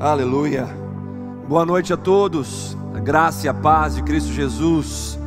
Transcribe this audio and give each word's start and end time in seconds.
Aleluia. 0.00 0.66
Boa 1.46 1.66
noite 1.66 1.92
a 1.92 1.96
todos. 1.96 2.74
A 2.94 2.98
graça 2.98 3.44
e 3.44 3.50
a 3.50 3.52
paz 3.52 3.96
de 3.96 4.02
Cristo 4.02 4.32
Jesus. 4.32 5.18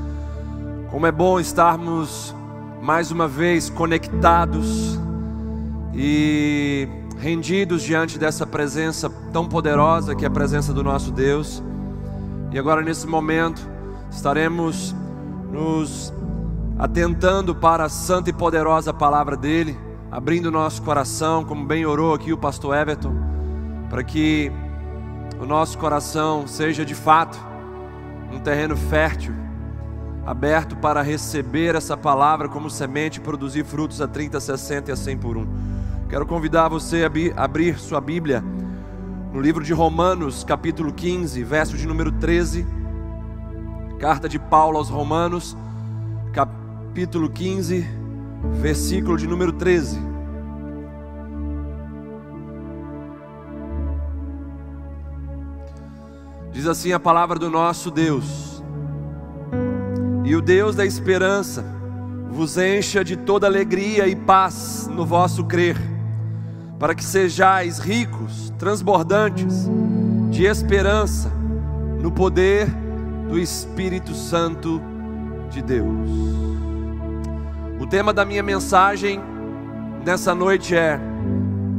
Como 0.90 1.05
é 1.05 1.12
bom 1.12 1.39
estarmos 1.39 2.34
mais 2.81 3.12
uma 3.12 3.28
vez 3.28 3.70
conectados 3.70 4.99
e 5.94 6.88
rendidos 7.20 7.83
diante 7.83 8.17
dessa 8.17 8.47
presença 8.47 9.12
tão 9.31 9.47
poderosa 9.47 10.15
que 10.15 10.26
é 10.26 10.28
a 10.28 10.31
presença 10.31 10.74
do 10.74 10.83
nosso 10.83 11.12
Deus. 11.12 11.62
E 12.51 12.58
agora 12.58 12.81
nesse 12.81 13.05
momento 13.05 13.62
estaremos 14.10 14.96
nos 15.51 16.12
atentando 16.80 17.53
para 17.53 17.84
a 17.84 17.90
santa 17.90 18.31
e 18.31 18.34
poderosa 18.34 18.91
palavra 18.91 19.38
dele, 19.38 19.77
abrindo 20.12 20.49
nosso 20.49 20.81
coração, 20.81 21.45
como 21.45 21.63
bem 21.63 21.85
orou 21.85 22.16
aqui 22.16 22.34
o 22.34 22.38
pastor 22.40 22.76
Everton, 22.76 23.13
para 23.88 24.03
que 24.03 24.52
o 25.43 25.45
nosso 25.45 25.77
coração 25.77 26.47
seja 26.47 26.85
de 26.85 26.95
fato 26.95 27.38
um 28.31 28.39
terreno 28.39 28.77
fértil, 28.77 29.34
aberto 30.25 30.73
para 30.77 31.01
receber 31.01 31.75
essa 31.75 31.97
palavra 31.97 32.47
como 32.47 32.70
semente 32.70 33.20
e 33.20 33.21
produzir 33.21 33.65
frutos 33.65 33.99
a 33.99 34.07
30, 34.07 34.39
60 34.39 34.89
e 34.89 34.93
a 34.93 34.95
100 34.95 35.17
por 35.17 35.35
um. 35.35 35.45
Quero 36.07 36.25
convidar 36.25 36.70
você 36.70 37.03
a 37.03 37.43
abrir 37.43 37.77
sua 37.77 37.99
Bíblia 37.99 38.41
no 39.34 39.41
livro 39.41 39.65
de 39.65 39.73
Romanos, 39.73 40.45
capítulo 40.45 40.93
15, 40.93 41.43
verso 41.43 41.75
de 41.75 41.85
número 41.85 42.12
13. 42.13 42.65
Carta 43.99 44.29
de 44.29 44.39
Paulo 44.39 44.77
aos 44.77 44.89
Romanos, 44.89 45.57
capítulo 46.31 47.29
15, 47.29 47.85
versículo 48.62 49.17
de 49.17 49.27
número 49.27 49.51
13. 49.51 50.12
Diz 56.53 56.67
assim 56.67 56.91
a 56.91 56.99
palavra 56.99 57.40
do 57.40 57.49
nosso 57.49 57.90
Deus: 57.90 58.63
E 60.23 60.35
o 60.35 60.41
Deus 60.41 60.76
da 60.76 60.85
esperança 60.85 61.65
vos 62.29 62.57
encha 62.57 63.04
de 63.04 63.18
toda 63.18 63.48
alegria 63.48 64.08
e 64.08 64.16
paz 64.16 64.88
no 64.88 65.04
vosso 65.04 65.44
crer, 65.46 65.76
para 66.80 66.94
que 66.94 67.04
sejais 67.04 67.80
ricos, 67.80 68.54
transbordantes 68.59 69.68
de 70.30 70.46
esperança 70.46 71.31
no 72.00 72.12
poder 72.12 72.68
do 73.28 73.40
Espírito 73.40 74.14
Santo 74.14 74.80
de 75.50 75.59
Deus. 75.59 76.09
O 77.80 77.88
tema 77.88 78.14
da 78.14 78.24
minha 78.24 78.44
mensagem 78.44 79.20
nessa 80.06 80.36
noite 80.36 80.76
é 80.76 81.00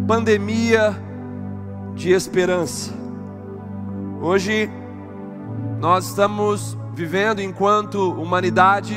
pandemia 0.08 0.96
de 1.94 2.10
esperança. 2.10 3.03
Hoje 4.26 4.70
nós 5.78 6.06
estamos 6.06 6.78
vivendo 6.94 7.42
enquanto 7.42 8.10
humanidade 8.10 8.96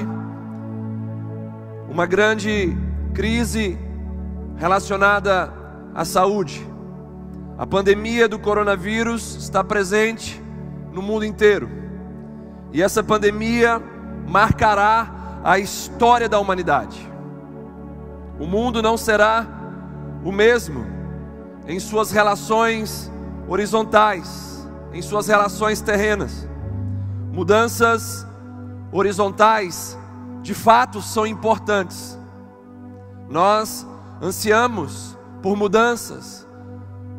uma 1.90 2.06
grande 2.06 2.74
crise 3.14 3.78
relacionada 4.56 5.54
à 5.94 6.06
saúde. 6.06 6.66
A 7.58 7.68
pandemia 7.68 8.30
do 8.30 8.40
coronavírus 8.40 9.36
está 9.36 9.62
presente 9.66 10.42
no 10.94 11.02
mundo 11.02 11.26
inteiro. 11.26 11.70
E 12.72 12.82
essa 12.82 13.04
pandemia 13.04 13.84
marcará 14.26 15.42
a 15.44 15.60
história 15.60 16.30
da 16.30 16.40
humanidade. 16.40 17.06
O 18.40 18.46
mundo 18.46 18.82
não 18.82 18.96
será 18.96 19.46
o 20.24 20.32
mesmo 20.32 20.86
em 21.68 21.82
suas 21.82 22.12
relações 22.12 23.12
horizontais 23.46 24.57
em 24.98 25.02
suas 25.04 25.28
relações 25.28 25.80
terrenas. 25.80 26.50
Mudanças 27.32 28.26
horizontais, 28.92 29.96
de 30.42 30.56
fato, 30.56 31.04
são 31.04 31.28
importantes. 31.28 32.18
Nós 33.30 33.86
ansiamos 34.20 35.16
por 35.40 35.56
mudanças 35.56 36.48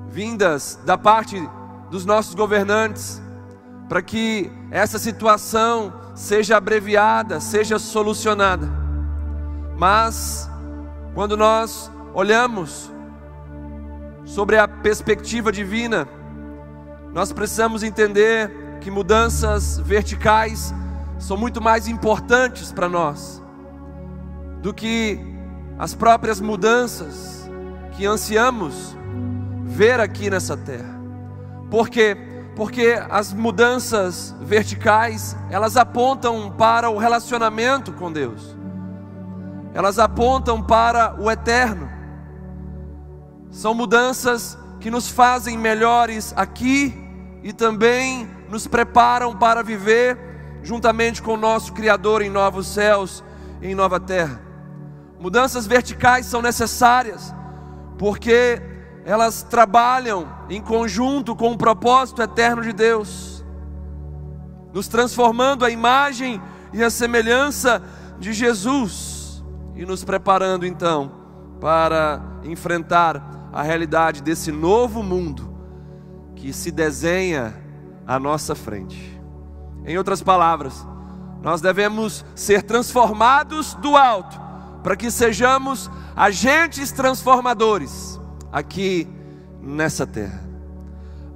vindas 0.08 0.76
da 0.84 0.98
parte 0.98 1.40
dos 1.88 2.04
nossos 2.04 2.34
governantes, 2.34 3.22
para 3.88 4.02
que 4.02 4.50
essa 4.72 4.98
situação 4.98 5.92
seja 6.16 6.56
abreviada, 6.56 7.38
seja 7.38 7.78
solucionada. 7.78 8.68
Mas, 9.78 10.50
quando 11.14 11.36
nós 11.36 11.92
olhamos 12.12 12.90
sobre 14.24 14.58
a 14.58 14.66
perspectiva 14.66 15.52
divina, 15.52 16.08
nós 17.12 17.32
precisamos 17.32 17.82
entender 17.82 18.50
que 18.80 18.90
mudanças 18.90 19.78
verticais 19.78 20.72
são 21.18 21.36
muito 21.36 21.60
mais 21.60 21.88
importantes 21.88 22.72
para 22.72 22.88
nós 22.88 23.42
do 24.62 24.72
que 24.72 25.18
as 25.78 25.94
próprias 25.94 26.40
mudanças 26.40 27.48
que 27.92 28.06
ansiamos 28.06 28.96
ver 29.64 30.00
aqui 30.00 30.30
nessa 30.30 30.56
terra. 30.56 30.98
Por 31.70 31.88
quê? 31.88 32.16
Porque 32.56 33.00
as 33.08 33.32
mudanças 33.32 34.34
verticais, 34.40 35.36
elas 35.50 35.76
apontam 35.76 36.50
para 36.50 36.90
o 36.90 36.98
relacionamento 36.98 37.92
com 37.92 38.10
Deus. 38.10 38.56
Elas 39.74 39.98
apontam 39.98 40.62
para 40.62 41.14
o 41.20 41.30
eterno. 41.30 41.88
São 43.50 43.74
mudanças 43.74 44.58
que 44.80 44.90
nos 44.90 45.08
fazem 45.08 45.58
melhores 45.58 46.32
aqui 46.36 46.94
e 47.42 47.52
também 47.52 48.28
nos 48.48 48.66
preparam 48.66 49.36
para 49.36 49.62
viver 49.62 50.18
juntamente 50.62 51.22
com 51.22 51.34
o 51.34 51.36
nosso 51.36 51.72
Criador 51.72 52.22
em 52.22 52.30
novos 52.30 52.66
céus 52.66 53.24
e 53.60 53.68
em 53.68 53.74
nova 53.74 53.98
terra. 53.98 54.40
Mudanças 55.18 55.66
verticais 55.66 56.26
são 56.26 56.40
necessárias 56.40 57.34
porque 57.98 58.62
elas 59.04 59.42
trabalham 59.42 60.28
em 60.48 60.60
conjunto 60.60 61.34
com 61.34 61.52
o 61.52 61.58
propósito 61.58 62.22
eterno 62.22 62.62
de 62.62 62.72
Deus, 62.72 63.44
nos 64.72 64.86
transformando 64.86 65.64
a 65.64 65.70
imagem 65.70 66.40
e 66.72 66.84
a 66.84 66.90
semelhança 66.90 67.82
de 68.18 68.32
Jesus 68.32 69.42
e 69.74 69.84
nos 69.84 70.04
preparando 70.04 70.66
então 70.66 71.10
para 71.60 72.20
enfrentar 72.44 73.37
a 73.52 73.62
realidade 73.62 74.22
desse 74.22 74.52
novo 74.52 75.02
mundo 75.02 75.56
que 76.34 76.52
se 76.52 76.70
desenha 76.70 77.54
à 78.06 78.18
nossa 78.18 78.54
frente. 78.54 79.20
Em 79.84 79.96
outras 79.96 80.22
palavras, 80.22 80.86
nós 81.42 81.60
devemos 81.60 82.24
ser 82.34 82.62
transformados 82.62 83.74
do 83.74 83.96
alto, 83.96 84.40
para 84.82 84.96
que 84.96 85.10
sejamos 85.10 85.90
agentes 86.14 86.92
transformadores 86.92 88.20
aqui 88.52 89.08
nessa 89.60 90.06
terra. 90.06 90.40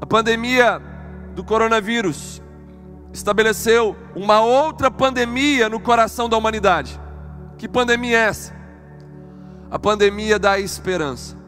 A 0.00 0.06
pandemia 0.06 0.80
do 1.34 1.44
coronavírus 1.44 2.42
estabeleceu 3.12 3.96
uma 4.14 4.40
outra 4.40 4.90
pandemia 4.90 5.68
no 5.68 5.78
coração 5.78 6.28
da 6.28 6.36
humanidade. 6.36 7.00
Que 7.58 7.68
pandemia 7.68 8.18
é 8.18 8.22
essa? 8.22 8.54
A 9.70 9.78
pandemia 9.78 10.38
da 10.38 10.58
esperança. 10.58 11.41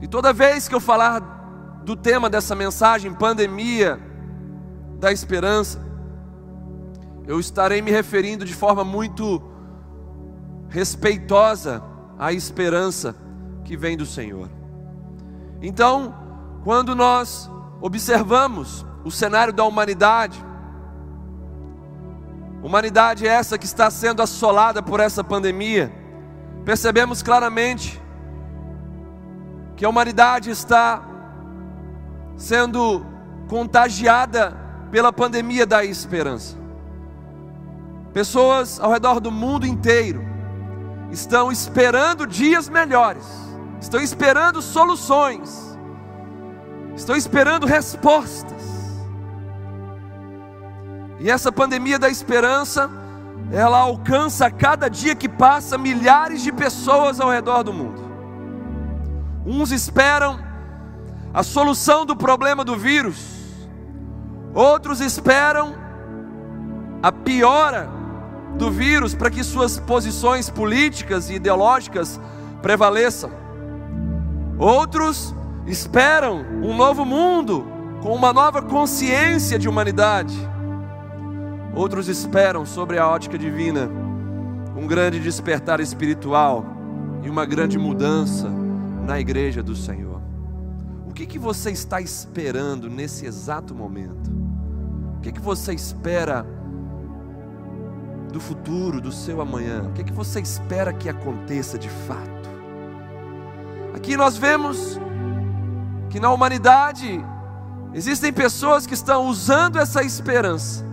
E 0.00 0.06
toda 0.06 0.32
vez 0.32 0.68
que 0.68 0.74
eu 0.74 0.80
falar 0.80 1.20
do 1.84 1.96
tema 1.96 2.30
dessa 2.30 2.54
mensagem, 2.54 3.12
pandemia 3.12 4.00
da 4.98 5.12
esperança, 5.12 5.80
eu 7.26 7.38
estarei 7.40 7.82
me 7.82 7.90
referindo 7.90 8.44
de 8.44 8.54
forma 8.54 8.84
muito 8.84 9.42
respeitosa 10.68 11.82
à 12.18 12.32
esperança 12.32 13.14
que 13.64 13.76
vem 13.76 13.96
do 13.96 14.06
Senhor. 14.06 14.48
Então, 15.60 16.14
quando 16.64 16.94
nós 16.94 17.50
observamos 17.80 18.84
o 19.04 19.10
cenário 19.10 19.52
da 19.52 19.64
humanidade, 19.64 20.42
humanidade 22.62 23.26
essa 23.26 23.58
que 23.58 23.66
está 23.66 23.90
sendo 23.90 24.22
assolada 24.22 24.82
por 24.82 25.00
essa 25.00 25.22
pandemia, 25.22 25.92
percebemos 26.64 27.22
claramente 27.22 28.00
que 29.78 29.84
a 29.84 29.88
humanidade 29.88 30.50
está 30.50 31.00
sendo 32.36 33.06
contagiada 33.46 34.52
pela 34.90 35.12
pandemia 35.12 35.64
da 35.64 35.84
esperança. 35.84 36.56
Pessoas 38.12 38.80
ao 38.80 38.90
redor 38.90 39.20
do 39.20 39.30
mundo 39.30 39.64
inteiro 39.64 40.20
estão 41.12 41.52
esperando 41.52 42.26
dias 42.26 42.68
melhores, 42.68 43.24
estão 43.80 44.00
esperando 44.00 44.60
soluções, 44.60 45.78
estão 46.96 47.14
esperando 47.14 47.64
respostas. 47.64 48.64
E 51.20 51.30
essa 51.30 51.52
pandemia 51.52 52.00
da 52.00 52.08
esperança, 52.08 52.90
ela 53.52 53.78
alcança 53.78 54.46
a 54.46 54.50
cada 54.50 54.88
dia 54.88 55.14
que 55.14 55.28
passa 55.28 55.78
milhares 55.78 56.42
de 56.42 56.50
pessoas 56.50 57.20
ao 57.20 57.30
redor 57.30 57.62
do 57.62 57.72
mundo. 57.72 58.07
Uns 59.50 59.72
esperam 59.72 60.38
a 61.32 61.42
solução 61.42 62.04
do 62.04 62.14
problema 62.14 62.62
do 62.62 62.76
vírus, 62.76 63.16
outros 64.54 65.00
esperam 65.00 65.74
a 67.02 67.10
piora 67.10 67.88
do 68.58 68.70
vírus 68.70 69.14
para 69.14 69.30
que 69.30 69.42
suas 69.42 69.80
posições 69.80 70.50
políticas 70.50 71.30
e 71.30 71.36
ideológicas 71.36 72.20
prevaleçam. 72.60 73.30
Outros 74.58 75.34
esperam 75.66 76.44
um 76.62 76.76
novo 76.76 77.06
mundo 77.06 77.66
com 78.02 78.14
uma 78.14 78.34
nova 78.34 78.60
consciência 78.60 79.58
de 79.58 79.66
humanidade. 79.66 80.36
Outros 81.74 82.06
esperam 82.06 82.66
sobre 82.66 82.98
a 82.98 83.08
ótica 83.08 83.38
divina 83.38 83.88
um 84.76 84.86
grande 84.86 85.18
despertar 85.18 85.80
espiritual 85.80 86.66
e 87.22 87.30
uma 87.30 87.46
grande 87.46 87.78
mudança 87.78 88.67
na 89.08 89.18
igreja 89.18 89.62
do 89.62 89.74
Senhor. 89.74 90.20
O 91.08 91.14
que, 91.14 91.24
que 91.24 91.38
você 91.38 91.70
está 91.70 91.98
esperando 91.98 92.90
nesse 92.90 93.24
exato 93.24 93.74
momento? 93.74 94.30
O 95.16 95.20
que, 95.22 95.32
que 95.32 95.40
você 95.40 95.72
espera 95.72 96.44
do 98.30 98.38
futuro, 98.38 99.00
do 99.00 99.10
seu 99.10 99.40
amanhã? 99.40 99.84
O 99.88 99.92
que, 99.94 100.04
que 100.04 100.12
você 100.12 100.40
espera 100.40 100.92
que 100.92 101.08
aconteça 101.08 101.78
de 101.78 101.88
fato? 101.88 102.50
Aqui 103.96 104.14
nós 104.14 104.36
vemos 104.36 105.00
que 106.10 106.20
na 106.20 106.30
humanidade 106.30 107.24
existem 107.94 108.30
pessoas 108.30 108.86
que 108.86 108.92
estão 108.92 109.26
usando 109.26 109.78
essa 109.78 110.02
esperança 110.02 110.84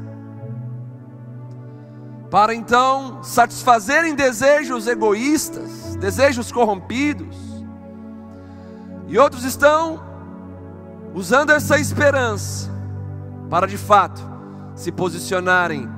para 2.31 2.55
então 2.55 3.21
satisfazerem 3.21 4.15
desejos 4.15 4.87
egoístas, 4.87 5.97
desejos 5.97 6.49
corrompidos, 6.49 7.54
e 9.15 9.17
outros 9.17 9.45
estão 9.45 10.03
usando 11.13 11.51
essa 11.51 11.79
esperança 11.79 12.69
para 13.49 13.65
de 13.65 13.77
fato 13.77 14.21
se 14.75 14.91
posicionarem 14.91 15.89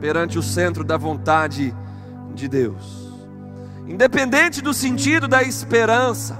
perante 0.00 0.36
o 0.40 0.42
centro 0.42 0.82
da 0.82 0.96
vontade 0.96 1.72
de 2.34 2.48
Deus. 2.48 3.12
Independente 3.86 4.60
do 4.60 4.74
sentido 4.74 5.28
da 5.28 5.40
esperança, 5.40 6.36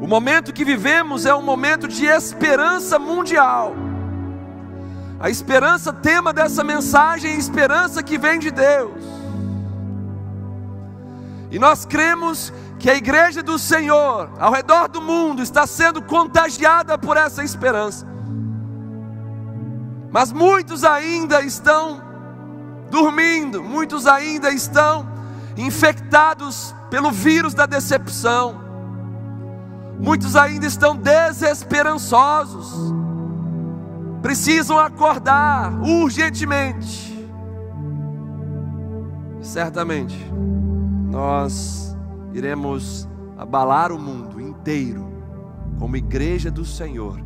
o 0.00 0.08
momento 0.08 0.54
que 0.54 0.64
vivemos 0.64 1.26
é 1.26 1.34
um 1.34 1.42
momento 1.42 1.86
de 1.86 2.06
esperança 2.06 2.98
mundial. 2.98 3.74
A 5.20 5.28
esperança, 5.28 5.92
tema 5.92 6.32
dessa 6.32 6.64
mensagem, 6.64 7.32
é 7.32 7.34
a 7.34 7.38
esperança 7.38 8.02
que 8.02 8.16
vem 8.16 8.38
de 8.38 8.50
Deus. 8.50 9.04
E 11.50 11.58
nós 11.58 11.84
cremos 11.84 12.50
que 12.82 12.90
a 12.90 12.96
igreja 12.96 13.42
do 13.42 13.58
Senhor, 13.58 14.28
ao 14.38 14.52
redor 14.52 14.88
do 14.88 15.00
mundo, 15.00 15.40
está 15.40 15.66
sendo 15.66 16.02
contagiada 16.02 16.98
por 16.98 17.16
essa 17.16 17.42
esperança. 17.44 18.04
Mas 20.10 20.32
muitos 20.32 20.82
ainda 20.82 21.40
estão 21.40 22.02
dormindo, 22.90 23.62
muitos 23.62 24.06
ainda 24.06 24.50
estão 24.50 25.08
infectados 25.56 26.74
pelo 26.90 27.10
vírus 27.12 27.54
da 27.54 27.66
decepção, 27.66 28.60
muitos 29.98 30.34
ainda 30.34 30.66
estão 30.66 30.96
desesperançosos 30.96 32.92
precisam 34.22 34.78
acordar 34.78 35.72
urgentemente. 35.82 37.12
Certamente, 39.42 40.16
nós 41.10 41.91
iremos 42.32 43.08
abalar 43.36 43.92
o 43.92 43.98
mundo 43.98 44.40
inteiro 44.40 45.10
como 45.78 45.96
igreja 45.96 46.50
do 46.50 46.64
Senhor, 46.64 47.20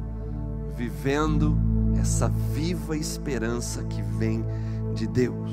vivendo 0.74 1.58
essa 2.00 2.28
viva 2.28 2.96
esperança 2.96 3.82
que 3.84 4.02
vem 4.02 4.44
de 4.94 5.06
Deus. 5.06 5.50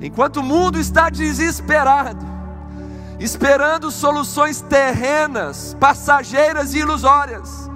Enquanto 0.00 0.38
o 0.38 0.42
mundo 0.42 0.78
está 0.78 1.10
desesperado, 1.10 2.24
esperando 3.18 3.90
soluções 3.90 4.60
terrenas, 4.60 5.76
passageiras 5.78 6.74
e 6.74 6.78
ilusórias, 6.78 7.70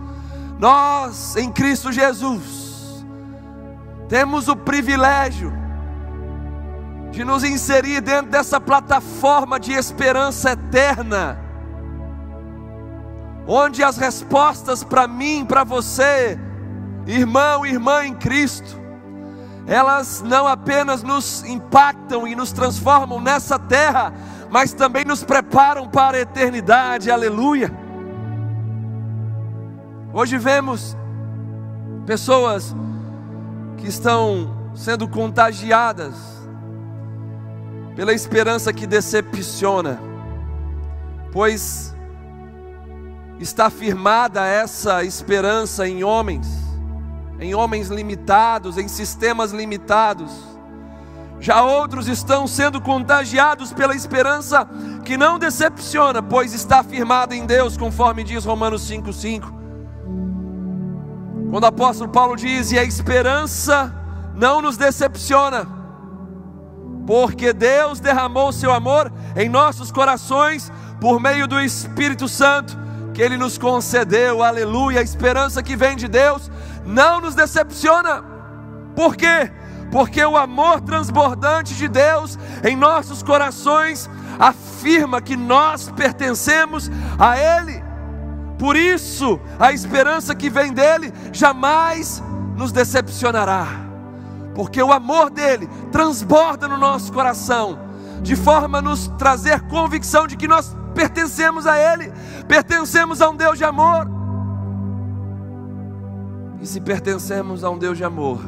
nós, 0.59 1.37
em 1.37 1.51
Cristo 1.53 1.93
Jesus, 1.93 3.05
temos 4.09 4.49
o 4.49 4.57
privilégio 4.57 5.53
de 7.17 7.25
nos 7.25 7.43
inserir 7.43 8.03
dentro 8.03 8.31
dessa 8.31 8.61
plataforma 8.61 9.59
de 9.59 9.73
esperança 9.73 10.51
eterna, 10.51 11.41
onde 13.47 13.83
as 13.83 13.97
respostas 13.97 14.85
para 14.85 15.09
mim, 15.09 15.43
para 15.43 15.65
você, 15.65 16.39
irmão 17.07 17.65
irmã 17.65 18.05
em 18.05 18.13
Cristo, 18.13 18.79
elas 19.67 20.21
não 20.21 20.47
apenas 20.47 21.03
nos 21.03 21.43
impactam 21.45 22.29
e 22.29 22.37
nos 22.37 22.53
transformam 22.53 23.19
nessa 23.19 23.59
terra, 23.59 24.13
mas 24.51 24.75
também 24.75 25.07
nos 25.07 25.25
preparam 25.25 25.89
para 25.89 26.19
a 26.19 26.21
eternidade, 26.21 27.11
aleluia. 27.11 27.73
Hoje 30.13 30.37
vemos 30.37 30.95
pessoas 32.05 32.77
que 33.79 33.89
estão 33.89 34.71
sendo 34.75 35.09
contagiadas 35.09 36.36
pela 37.97 38.13
esperança 38.13 38.75
que 38.75 38.87
decepciona, 38.87 39.99
pois 41.33 41.97
está 43.41 43.71
firmada 43.71 44.47
essa 44.47 45.03
esperança 45.03 45.89
em 45.89 46.05
homens, 46.05 46.47
em 47.41 47.55
homens 47.55 47.89
limitados, 47.89 48.77
em 48.77 48.87
sistemas 48.87 49.51
limitados. 49.51 50.31
Já 51.41 51.63
outros 51.63 52.07
estão 52.07 52.47
sendo 52.47 52.81
contagiados 52.81 53.73
pela 53.73 53.95
esperança 53.95 54.69
que 55.05 55.17
não 55.17 55.39
decepciona, 55.39 56.23
pois 56.23 56.53
está 56.53 56.83
firmada 56.85 57.35
em 57.35 57.47
Deus, 57.47 57.77
conforme 57.77 58.23
diz 58.25 58.45
Romanos 58.45 58.89
5,5. 58.91 59.55
Quando 61.51 61.65
o 61.65 61.69
apóstolo 61.69 62.11
Paulo 62.11 62.37
diz: 62.37 62.73
E 62.73 62.79
a 62.79 62.85
esperança 62.85 63.95
não 64.35 64.63
nos 64.63 64.77
decepciona, 64.77 65.76
porque 67.07 67.53
Deus 67.53 68.01
derramou 68.01 68.53
seu 68.53 68.73
amor 68.73 69.13
em 69.37 69.49
nossos 69.49 69.93
corações 69.93 70.73
por 71.01 71.21
meio 71.21 71.47
do 71.47 71.61
Espírito 71.61 72.29
Santo 72.29 72.77
que 73.15 73.23
Ele 73.23 73.39
nos 73.39 73.57
concedeu, 73.57 74.43
aleluia. 74.43 75.01
A 75.01 75.03
esperança 75.03 75.63
que 75.63 75.75
vem 75.75 75.97
de 75.97 76.07
Deus 76.07 76.51
não 76.85 77.21
nos 77.21 77.35
decepciona, 77.35 78.23
por 78.95 79.17
quê? 79.17 79.51
Porque 79.91 80.23
o 80.23 80.37
amor 80.37 80.81
transbordante 80.81 81.75
de 81.75 81.89
Deus 81.89 82.39
em 82.63 82.77
nossos 82.77 83.23
corações 83.23 84.11
afirma 84.39 85.23
que 85.23 85.37
nós 85.37 85.91
pertencemos 85.91 86.91
a 87.19 87.39
Ele. 87.39 87.83
Por 88.59 88.77
isso, 88.77 89.39
a 89.59 89.73
esperança 89.73 90.35
que 90.35 90.51
vem 90.51 90.73
dele 90.73 91.13
jamais 91.33 92.23
nos 92.57 92.73
decepcionará, 92.73 93.67
porque 94.57 94.83
o 94.83 94.91
amor 94.91 95.29
dele 95.29 95.69
transborda 95.93 96.67
no 96.67 96.79
nosso 96.79 97.13
coração, 97.13 97.79
de 98.23 98.35
forma 98.35 98.79
a 98.79 98.83
nos 98.83 99.07
trazer 99.19 99.61
convicção 99.69 100.27
de 100.27 100.35
que 100.35 100.49
nós 100.49 100.75
pertencemos 100.95 101.67
a 101.67 101.79
Ele, 101.79 102.11
pertencemos 102.49 103.21
a 103.21 103.29
um 103.29 103.37
Deus 103.37 103.59
de 103.59 103.65
amor. 103.65 104.09
E 106.59 106.67
se 106.67 106.81
pertencemos 106.81 107.63
a 107.63 107.69
um 107.69 107.77
Deus 107.77 107.99
de 107.99 108.05
amor, 108.05 108.41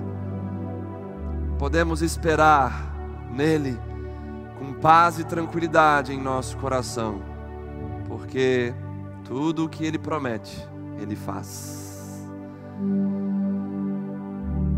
podemos 1.58 2.00
esperar 2.00 2.90
nele 3.30 3.78
com 4.58 4.72
paz 4.72 5.18
e 5.18 5.24
tranquilidade 5.24 6.10
em 6.10 6.18
nosso 6.18 6.56
coração, 6.56 7.20
porque 8.06 8.74
tudo 9.24 9.66
o 9.66 9.68
que 9.68 9.84
Ele 9.84 9.98
promete, 9.98 10.66
Ele 10.98 11.14
faz. 11.14 12.26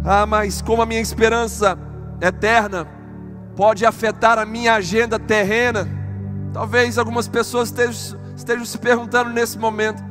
Ah, 0.04 0.26
mas 0.26 0.62
como 0.62 0.82
a 0.82 0.86
minha 0.86 1.00
esperança 1.00 1.78
eterna 2.20 2.86
pode 3.56 3.84
afetar 3.84 4.38
a 4.38 4.46
minha 4.46 4.74
agenda 4.74 5.18
terrena? 5.18 5.88
Talvez 6.52 6.98
algumas 6.98 7.28
pessoas 7.28 7.68
estejam, 7.68 8.20
estejam 8.36 8.64
se 8.64 8.78
perguntando 8.78 9.30
nesse 9.30 9.58
momento. 9.58 10.02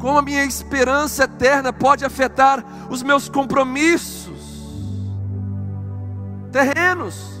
Como 0.00 0.18
a 0.18 0.22
minha 0.22 0.44
esperança 0.44 1.24
eterna 1.24 1.72
pode 1.72 2.04
afetar 2.04 2.64
os 2.90 3.02
meus 3.02 3.28
compromissos 3.28 4.38
terrenos? 6.52 7.38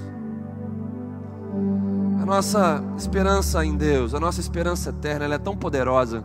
nossa 2.28 2.84
esperança 2.98 3.64
em 3.64 3.74
Deus, 3.74 4.12
a 4.12 4.20
nossa 4.20 4.38
esperança 4.38 4.90
eterna, 4.90 5.24
ela 5.24 5.36
é 5.36 5.38
tão 5.38 5.56
poderosa 5.56 6.22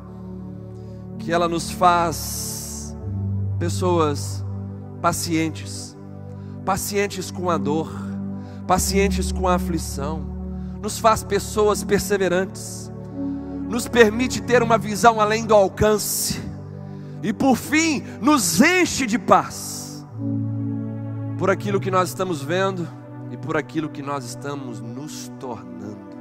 que 1.18 1.32
ela 1.32 1.48
nos 1.48 1.72
faz 1.72 2.63
pessoas 3.64 4.44
pacientes, 5.02 5.96
pacientes 6.66 7.32
com 7.32 7.50
a 7.50 7.58
dor, 7.58 7.90
pacientes 8.68 9.32
com 9.32 9.48
a 9.48 9.56
aflição, 9.56 10.20
nos 10.82 11.00
faz 11.00 11.24
pessoas 11.24 11.82
perseverantes, 11.82 12.92
nos 13.70 13.88
permite 13.88 14.42
ter 14.42 14.62
uma 14.62 14.78
visão 14.78 15.22
além 15.22 15.46
do 15.46 15.56
alcance, 15.56 16.42
e 17.22 17.32
por 17.32 17.56
fim, 17.56 18.04
nos 18.20 18.60
enche 18.60 19.06
de 19.06 19.18
paz, 19.18 20.06
por 21.38 21.50
aquilo 21.50 21.80
que 21.80 21.90
nós 21.90 22.10
estamos 22.10 22.42
vendo 22.42 22.86
e 23.32 23.38
por 23.38 23.56
aquilo 23.56 23.88
que 23.88 24.02
nós 24.02 24.26
estamos 24.26 24.82
nos 24.82 25.32
tornando. 25.40 26.18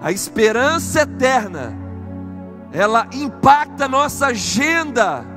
A 0.00 0.12
esperança 0.12 1.00
eterna, 1.00 1.76
ela 2.70 3.08
impacta 3.12 3.88
nossa 3.88 4.26
agenda 4.26 5.34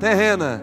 terrena, 0.00 0.62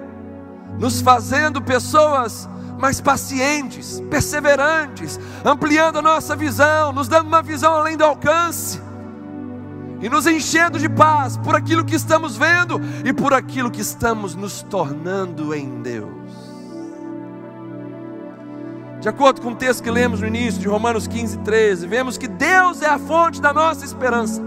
nos 0.77 0.99
fazendo 0.99 1.61
pessoas 1.61 2.49
mais 2.77 2.99
pacientes, 2.99 4.01
perseverantes, 4.09 5.19
ampliando 5.45 5.99
a 5.99 6.01
nossa 6.01 6.35
visão, 6.35 6.91
nos 6.91 7.07
dando 7.07 7.27
uma 7.27 7.41
visão 7.41 7.73
além 7.73 7.95
do 7.95 8.03
alcance 8.03 8.81
e 10.01 10.09
nos 10.09 10.27
enchendo 10.27 10.77
de 10.77 10.89
paz 10.89 11.37
por 11.37 11.55
aquilo 11.55 11.85
que 11.85 11.95
estamos 11.95 12.35
vendo 12.35 12.81
e 13.05 13.13
por 13.13 13.33
aquilo 13.33 13.71
que 13.71 13.81
estamos 13.81 14.35
nos 14.35 14.61
tornando 14.63 15.53
em 15.55 15.81
Deus. 15.81 16.17
De 18.99 19.09
acordo 19.09 19.41
com 19.41 19.51
o 19.51 19.55
texto 19.55 19.83
que 19.83 19.91
lemos 19.91 20.21
no 20.21 20.27
início 20.27 20.59
de 20.59 20.67
Romanos 20.67 21.07
15, 21.07 21.37
13, 21.39 21.87
vemos 21.87 22.17
que 22.17 22.27
Deus 22.27 22.81
é 22.81 22.89
a 22.89 22.99
fonte 22.99 23.39
da 23.39 23.53
nossa 23.53 23.85
esperança. 23.85 24.41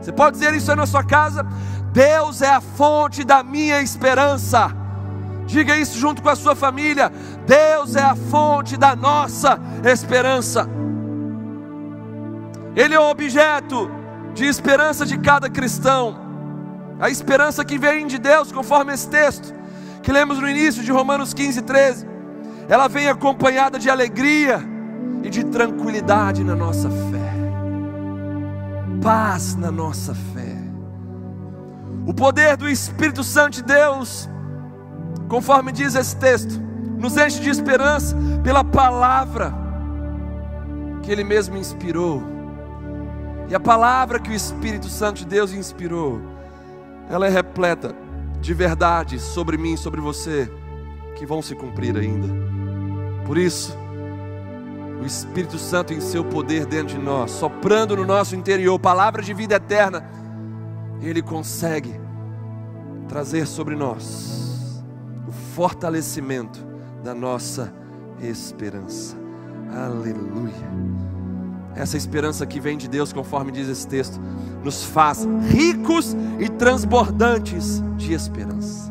Você 0.00 0.12
pode 0.12 0.38
dizer 0.38 0.54
isso 0.54 0.70
aí 0.70 0.76
na 0.76 0.86
sua 0.86 1.04
casa? 1.04 1.46
Deus 1.92 2.40
é 2.40 2.50
a 2.50 2.60
fonte 2.60 3.24
da 3.24 3.42
minha 3.42 3.82
esperança. 3.82 4.70
Diga 5.46 5.76
isso 5.76 5.98
junto 5.98 6.22
com 6.22 6.28
a 6.28 6.36
sua 6.36 6.54
família. 6.54 7.10
Deus 7.46 7.96
é 7.96 8.02
a 8.02 8.14
fonte 8.14 8.76
da 8.76 8.94
nossa 8.94 9.58
esperança. 9.84 10.68
Ele 12.76 12.94
é 12.94 13.00
o 13.00 13.10
objeto 13.10 13.90
de 14.32 14.44
esperança 14.44 15.04
de 15.04 15.18
cada 15.18 15.50
cristão. 15.50 16.16
A 17.00 17.10
esperança 17.10 17.64
que 17.64 17.78
vem 17.78 18.06
de 18.06 18.18
Deus, 18.18 18.52
conforme 18.52 18.92
esse 18.92 19.08
texto 19.08 19.52
que 20.02 20.12
lemos 20.12 20.38
no 20.38 20.48
início 20.48 20.82
de 20.82 20.92
Romanos 20.92 21.34
15, 21.34 21.62
13. 21.62 22.06
Ela 22.68 22.88
vem 22.88 23.08
acompanhada 23.08 23.78
de 23.78 23.90
alegria 23.90 24.62
e 25.22 25.28
de 25.28 25.44
tranquilidade 25.44 26.44
na 26.44 26.54
nossa 26.54 26.88
fé, 26.88 27.32
paz 29.02 29.56
na 29.56 29.70
nossa 29.70 30.14
fé. 30.14 30.69
O 32.06 32.14
poder 32.14 32.56
do 32.56 32.68
Espírito 32.68 33.22
Santo 33.22 33.54
de 33.54 33.62
Deus 33.62 34.28
conforme 35.30 35.70
diz 35.70 35.94
esse 35.94 36.16
texto, 36.16 36.60
nos 36.98 37.16
enche 37.16 37.40
de 37.40 37.48
esperança 37.48 38.16
pela 38.42 38.64
palavra 38.64 39.54
que 41.04 41.12
Ele 41.12 41.22
mesmo 41.22 41.56
inspirou. 41.56 42.20
E 43.48 43.54
a 43.54 43.60
palavra 43.60 44.18
que 44.18 44.30
o 44.30 44.34
Espírito 44.34 44.88
Santo 44.88 45.18
de 45.18 45.26
Deus 45.26 45.52
inspirou, 45.52 46.20
ela 47.08 47.26
é 47.26 47.30
repleta 47.30 47.94
de 48.40 48.52
verdades 48.52 49.22
sobre 49.22 49.56
mim, 49.56 49.76
sobre 49.76 50.00
você, 50.00 50.50
que 51.14 51.24
vão 51.24 51.40
se 51.40 51.54
cumprir 51.54 51.96
ainda. 51.96 52.28
Por 53.24 53.38
isso, 53.38 53.76
o 55.00 55.06
Espírito 55.06 55.58
Santo 55.58 55.94
em 55.94 56.00
seu 56.00 56.24
poder 56.24 56.66
dentro 56.66 56.98
de 56.98 56.98
nós, 56.98 57.30
soprando 57.30 57.96
no 57.96 58.04
nosso 58.04 58.34
interior, 58.34 58.78
palavra 58.80 59.22
de 59.22 59.32
vida 59.32 59.54
eterna, 59.54 60.04
ele 61.00 61.22
consegue 61.22 61.98
trazer 63.08 63.46
sobre 63.46 63.74
nós 63.74 64.40
fortalecimento 65.54 66.64
da 67.02 67.14
nossa 67.14 67.72
esperança. 68.20 69.16
Aleluia. 69.72 70.90
Essa 71.74 71.96
esperança 71.96 72.46
que 72.46 72.60
vem 72.60 72.76
de 72.76 72.88
Deus, 72.88 73.12
conforme 73.12 73.52
diz 73.52 73.68
esse 73.68 73.86
texto, 73.86 74.20
nos 74.62 74.84
faz 74.84 75.26
ricos 75.48 76.16
e 76.38 76.48
transbordantes 76.48 77.82
de 77.96 78.12
esperança. 78.12 78.90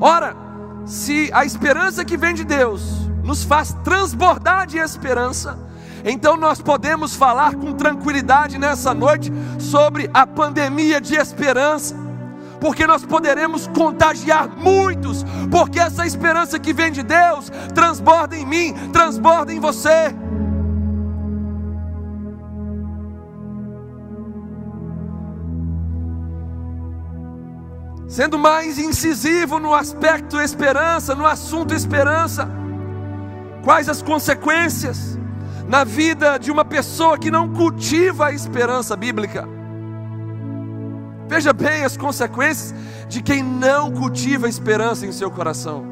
Ora, 0.00 0.36
se 0.84 1.30
a 1.32 1.44
esperança 1.44 2.04
que 2.04 2.16
vem 2.16 2.34
de 2.34 2.44
Deus 2.44 3.08
nos 3.22 3.44
faz 3.44 3.72
transbordar 3.84 4.66
de 4.66 4.78
esperança, 4.78 5.58
então 6.04 6.36
nós 6.36 6.60
podemos 6.60 7.14
falar 7.14 7.54
com 7.54 7.72
tranquilidade 7.72 8.58
nessa 8.58 8.94
noite 8.94 9.32
sobre 9.58 10.10
a 10.12 10.26
pandemia 10.26 11.00
de 11.00 11.14
esperança 11.14 12.08
porque 12.60 12.86
nós 12.86 13.04
poderemos 13.04 13.66
contagiar 13.68 14.48
muitos, 14.48 15.24
porque 15.50 15.78
essa 15.78 16.06
esperança 16.06 16.58
que 16.58 16.72
vem 16.72 16.90
de 16.90 17.02
Deus 17.02 17.50
transborda 17.74 18.36
em 18.36 18.44
mim, 18.44 18.74
transborda 18.92 19.52
em 19.52 19.60
você. 19.60 20.14
Sendo 28.08 28.38
mais 28.38 28.78
incisivo 28.78 29.58
no 29.58 29.74
aspecto 29.74 30.40
esperança, 30.40 31.14
no 31.14 31.26
assunto 31.26 31.74
esperança, 31.74 32.48
quais 33.62 33.88
as 33.88 34.02
consequências 34.02 35.17
na 35.68 35.84
vida 35.84 36.38
de 36.38 36.50
uma 36.50 36.64
pessoa 36.64 37.18
que 37.18 37.30
não 37.30 37.52
cultiva 37.52 38.26
a 38.26 38.32
esperança 38.32 38.96
bíblica? 38.96 39.46
Veja 41.28 41.52
bem 41.52 41.84
as 41.84 41.94
consequências 41.94 42.74
de 43.06 43.22
quem 43.22 43.42
não 43.42 43.92
cultiva 43.92 44.48
esperança 44.48 45.04
em 45.04 45.12
seu 45.12 45.30
coração. 45.30 45.84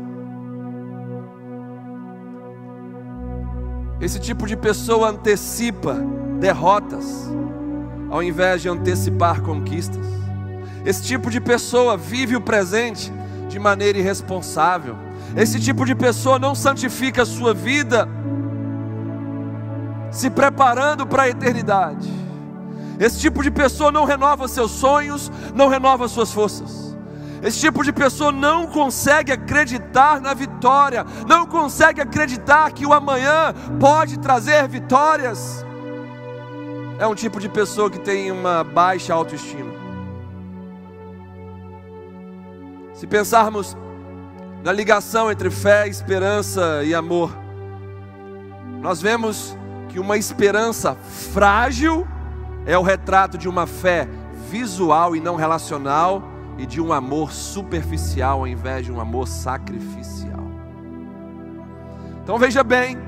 Esse 4.01 4.19
tipo 4.19 4.47
de 4.47 4.57
pessoa 4.57 5.11
antecipa 5.11 5.95
derrotas, 6.41 7.31
ao 8.11 8.23
invés 8.23 8.63
de 8.63 8.69
antecipar 8.71 9.43
conquistas. 9.43 10.07
Esse 10.87 11.03
tipo 11.03 11.31
de 11.31 11.41
pessoa 11.41 11.99
vive 11.99 12.35
o 12.35 12.41
presente 12.41 13.13
de 13.49 13.59
maneira 13.59 13.99
irresponsável. 13.99 14.97
Esse 15.37 15.61
tipo 15.61 15.85
de 15.85 15.95
pessoa 15.95 16.39
não 16.39 16.55
santifica 16.55 17.23
a 17.23 17.27
sua 17.27 17.53
vida, 17.53 18.09
se 20.17 20.31
preparando 20.31 21.07
para 21.07 21.25
a 21.25 21.29
eternidade. 21.29 22.11
Esse 22.99 23.21
tipo 23.21 23.43
de 23.43 23.51
pessoa 23.51 23.93
não 23.93 24.07
renova 24.07 24.49
seus 24.49 24.71
sonhos, 24.71 25.31
não 25.55 25.69
renova 25.69 26.09
suas 26.09 26.33
forças. 26.33 26.97
Esse 27.43 27.61
tipo 27.61 27.85
de 27.85 27.93
pessoa 27.93 28.33
não 28.33 28.67
consegue 28.67 29.31
acreditar 29.31 30.19
na 30.19 30.33
vitória, 30.33 31.05
não 31.29 31.47
consegue 31.47 32.01
acreditar 32.01 32.73
que 32.73 32.87
o 32.87 32.95
amanhã 32.95 33.55
pode 33.79 34.19
trazer 34.19 34.67
vitórias. 34.67 35.65
É 36.99 37.07
um 37.07 37.15
tipo 37.15 37.39
de 37.39 37.51
pessoa 37.51 37.91
que 37.91 37.99
tem 38.01 38.33
uma 38.33 38.65
baixa 38.65 39.13
autoestima. 39.13 39.71
Se 42.95 43.07
pensarmos 43.07 43.77
na 44.65 44.73
ligação 44.73 45.31
entre 45.31 45.51
fé, 45.51 45.87
esperança 45.87 46.83
e 46.83 46.95
amor, 46.95 47.31
nós 48.81 49.03
vemos 49.03 49.55
que 49.97 50.01
uma 50.01 50.19
esperança 50.19 50.95
frágil 51.33 52.07
é 52.67 52.77
o 52.77 52.83
retrato 52.83 53.39
de 53.39 53.49
uma 53.49 53.67
fé 53.67 54.07
visual 54.51 55.17
e 55.17 55.21
não 55.21 55.37
relacional 55.37 56.23
e 56.59 56.67
de 56.67 56.83
um 56.83 56.93
amor 56.93 57.33
superficial 57.33 58.41
ao 58.41 58.47
invés 58.47 58.85
de 58.85 58.93
um 58.93 59.01
amor 59.01 59.27
sacrificial. 59.27 60.45
Então 62.23 62.37
veja 62.37 62.63
bem, 62.63 62.99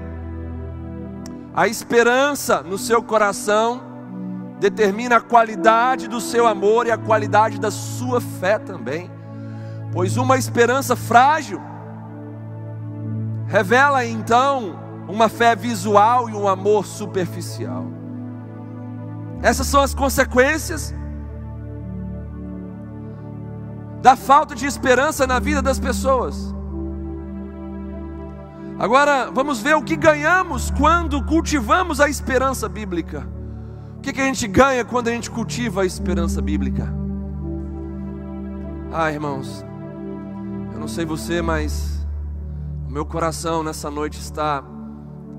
a 1.54 1.68
esperança 1.68 2.62
no 2.62 2.78
seu 2.78 3.02
coração 3.02 3.82
determina 4.58 5.16
a 5.16 5.20
qualidade 5.20 6.08
do 6.08 6.22
seu 6.22 6.46
amor 6.46 6.86
e 6.86 6.90
a 6.90 6.96
qualidade 6.96 7.60
da 7.60 7.70
sua 7.70 8.18
fé 8.18 8.58
também, 8.58 9.10
pois 9.92 10.16
uma 10.16 10.38
esperança 10.38 10.96
frágil 10.96 11.60
revela 13.46 14.06
então 14.06 14.87
uma 15.08 15.28
fé 15.28 15.56
visual 15.56 16.28
e 16.28 16.34
um 16.34 16.46
amor 16.46 16.84
superficial. 16.84 17.86
Essas 19.42 19.66
são 19.66 19.80
as 19.80 19.94
consequências 19.94 20.94
da 24.02 24.14
falta 24.14 24.54
de 24.54 24.66
esperança 24.66 25.26
na 25.26 25.38
vida 25.38 25.62
das 25.62 25.78
pessoas. 25.80 26.54
Agora, 28.78 29.30
vamos 29.32 29.60
ver 29.60 29.74
o 29.74 29.82
que 29.82 29.96
ganhamos 29.96 30.70
quando 30.70 31.24
cultivamos 31.24 32.00
a 32.00 32.08
esperança 32.08 32.68
bíblica. 32.68 33.26
O 33.96 34.00
que, 34.00 34.12
que 34.12 34.20
a 34.20 34.24
gente 34.24 34.46
ganha 34.46 34.84
quando 34.84 35.08
a 35.08 35.10
gente 35.10 35.30
cultiva 35.30 35.82
a 35.82 35.86
esperança 35.86 36.40
bíblica? 36.40 36.86
Ah, 38.92 39.10
irmãos, 39.10 39.64
eu 40.72 40.78
não 40.78 40.86
sei 40.86 41.04
você, 41.04 41.42
mas 41.42 42.06
o 42.86 42.90
meu 42.90 43.04
coração 43.04 43.64
nessa 43.64 43.90
noite 43.90 44.20
está 44.20 44.62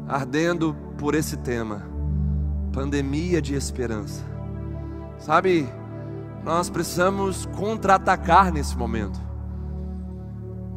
ardendo 0.10 0.76
por 0.98 1.14
esse 1.14 1.38
tema, 1.38 1.84
pandemia 2.74 3.40
de 3.40 3.54
esperança. 3.54 4.24
Sabe, 5.20 5.70
nós 6.44 6.68
precisamos 6.68 7.46
contra-atacar 7.56 8.52
nesse 8.52 8.76
momento. 8.76 9.20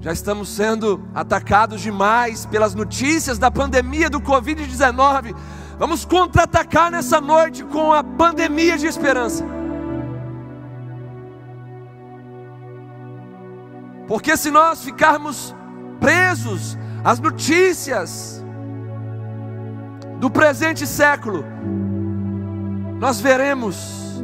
Já 0.02 0.12
estamos 0.12 0.50
sendo 0.50 1.02
atacados 1.14 1.80
demais 1.80 2.44
pelas 2.44 2.74
notícias 2.74 3.38
da 3.38 3.50
pandemia 3.50 4.10
do 4.10 4.20
Covid-19. 4.20 5.34
Vamos 5.78 6.04
contra-atacar 6.04 6.90
nessa 6.90 7.20
noite 7.20 7.64
com 7.64 7.90
a 7.92 8.04
pandemia 8.04 8.76
de 8.76 8.86
esperança. 8.86 9.46
Porque 14.06 14.36
se 14.36 14.50
nós 14.50 14.84
ficarmos 14.84 15.54
presos 16.00 16.76
às 17.02 17.18
notícias, 17.18 18.41
do 20.22 20.30
presente 20.30 20.86
século, 20.86 21.44
nós 23.00 23.20
veremos 23.20 24.22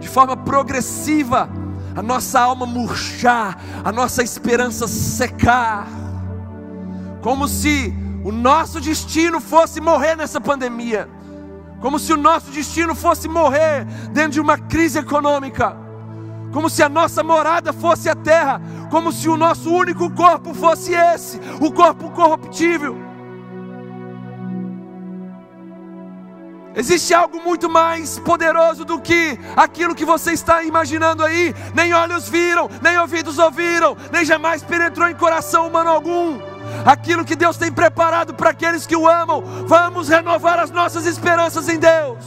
de 0.00 0.08
forma 0.08 0.38
progressiva 0.38 1.50
a 1.94 2.00
nossa 2.00 2.40
alma 2.40 2.64
murchar, 2.64 3.58
a 3.84 3.92
nossa 3.92 4.22
esperança 4.22 4.88
secar, 4.88 5.86
como 7.20 7.46
se 7.46 7.92
o 8.24 8.32
nosso 8.32 8.80
destino 8.80 9.38
fosse 9.38 9.82
morrer 9.82 10.16
nessa 10.16 10.40
pandemia, 10.40 11.10
como 11.82 11.98
se 11.98 12.14
o 12.14 12.16
nosso 12.16 12.50
destino 12.50 12.94
fosse 12.94 13.28
morrer 13.28 13.84
dentro 14.14 14.30
de 14.30 14.40
uma 14.40 14.56
crise 14.56 14.98
econômica, 14.98 15.76
como 16.54 16.70
se 16.70 16.82
a 16.82 16.88
nossa 16.88 17.22
morada 17.22 17.70
fosse 17.70 18.08
a 18.08 18.14
terra, 18.14 18.62
como 18.90 19.12
se 19.12 19.28
o 19.28 19.36
nosso 19.36 19.70
único 19.70 20.10
corpo 20.12 20.54
fosse 20.54 20.94
esse, 20.94 21.38
o 21.60 21.70
corpo 21.70 22.08
corruptível. 22.12 23.13
Existe 26.76 27.14
algo 27.14 27.40
muito 27.40 27.70
mais 27.70 28.18
poderoso 28.18 28.84
do 28.84 29.00
que 29.00 29.38
aquilo 29.56 29.94
que 29.94 30.04
você 30.04 30.32
está 30.32 30.64
imaginando 30.64 31.24
aí. 31.24 31.54
Nem 31.72 31.94
olhos 31.94 32.28
viram, 32.28 32.68
nem 32.82 32.98
ouvidos 32.98 33.38
ouviram, 33.38 33.96
nem 34.10 34.24
jamais 34.24 34.62
penetrou 34.62 35.08
em 35.08 35.14
coração 35.14 35.68
humano 35.68 35.90
algum. 35.90 36.40
Aquilo 36.84 37.24
que 37.24 37.36
Deus 37.36 37.56
tem 37.56 37.70
preparado 37.70 38.34
para 38.34 38.50
aqueles 38.50 38.86
que 38.86 38.96
o 38.96 39.08
amam. 39.08 39.42
Vamos 39.66 40.08
renovar 40.08 40.58
as 40.58 40.70
nossas 40.70 41.06
esperanças 41.06 41.68
em 41.68 41.78
Deus. 41.78 42.24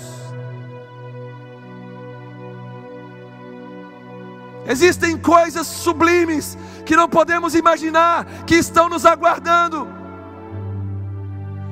Existem 4.65 5.17
coisas 5.17 5.67
sublimes 5.67 6.57
que 6.85 6.95
não 6.95 7.09
podemos 7.09 7.53
imaginar 7.53 8.25
que 8.45 8.55
estão 8.55 8.87
nos 8.87 9.05
aguardando. 9.05 9.96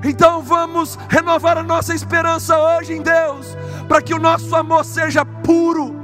Então 0.07 0.39
vamos 0.43 0.99
renovar 1.09 1.57
a 1.57 1.63
nossa 1.63 1.95
esperança 1.95 2.55
hoje 2.59 2.93
em 2.93 3.01
Deus, 3.01 3.57
para 3.87 4.03
que 4.03 4.13
o 4.13 4.19
nosso 4.19 4.55
amor 4.55 4.85
seja 4.85 5.25
puro, 5.25 5.95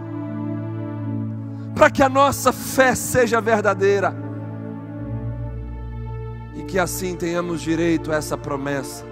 para 1.75 1.91
que 1.91 2.01
a 2.01 2.09
nossa 2.09 2.51
fé 2.51 2.95
seja 2.95 3.39
verdadeira, 3.39 4.15
e 6.55 6.63
que 6.63 6.79
assim 6.79 7.15
tenhamos 7.15 7.61
direito 7.61 8.11
a 8.11 8.15
essa 8.15 8.35
promessa 8.35 9.05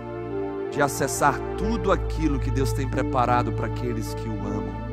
de 0.71 0.81
acessar 0.81 1.35
tudo 1.55 1.91
aquilo 1.91 2.39
que 2.39 2.49
Deus 2.49 2.73
tem 2.73 2.87
preparado 2.87 3.51
para 3.51 3.67
aqueles 3.67 4.15
que 4.15 4.27
o 4.27 4.39
amam. 4.39 4.89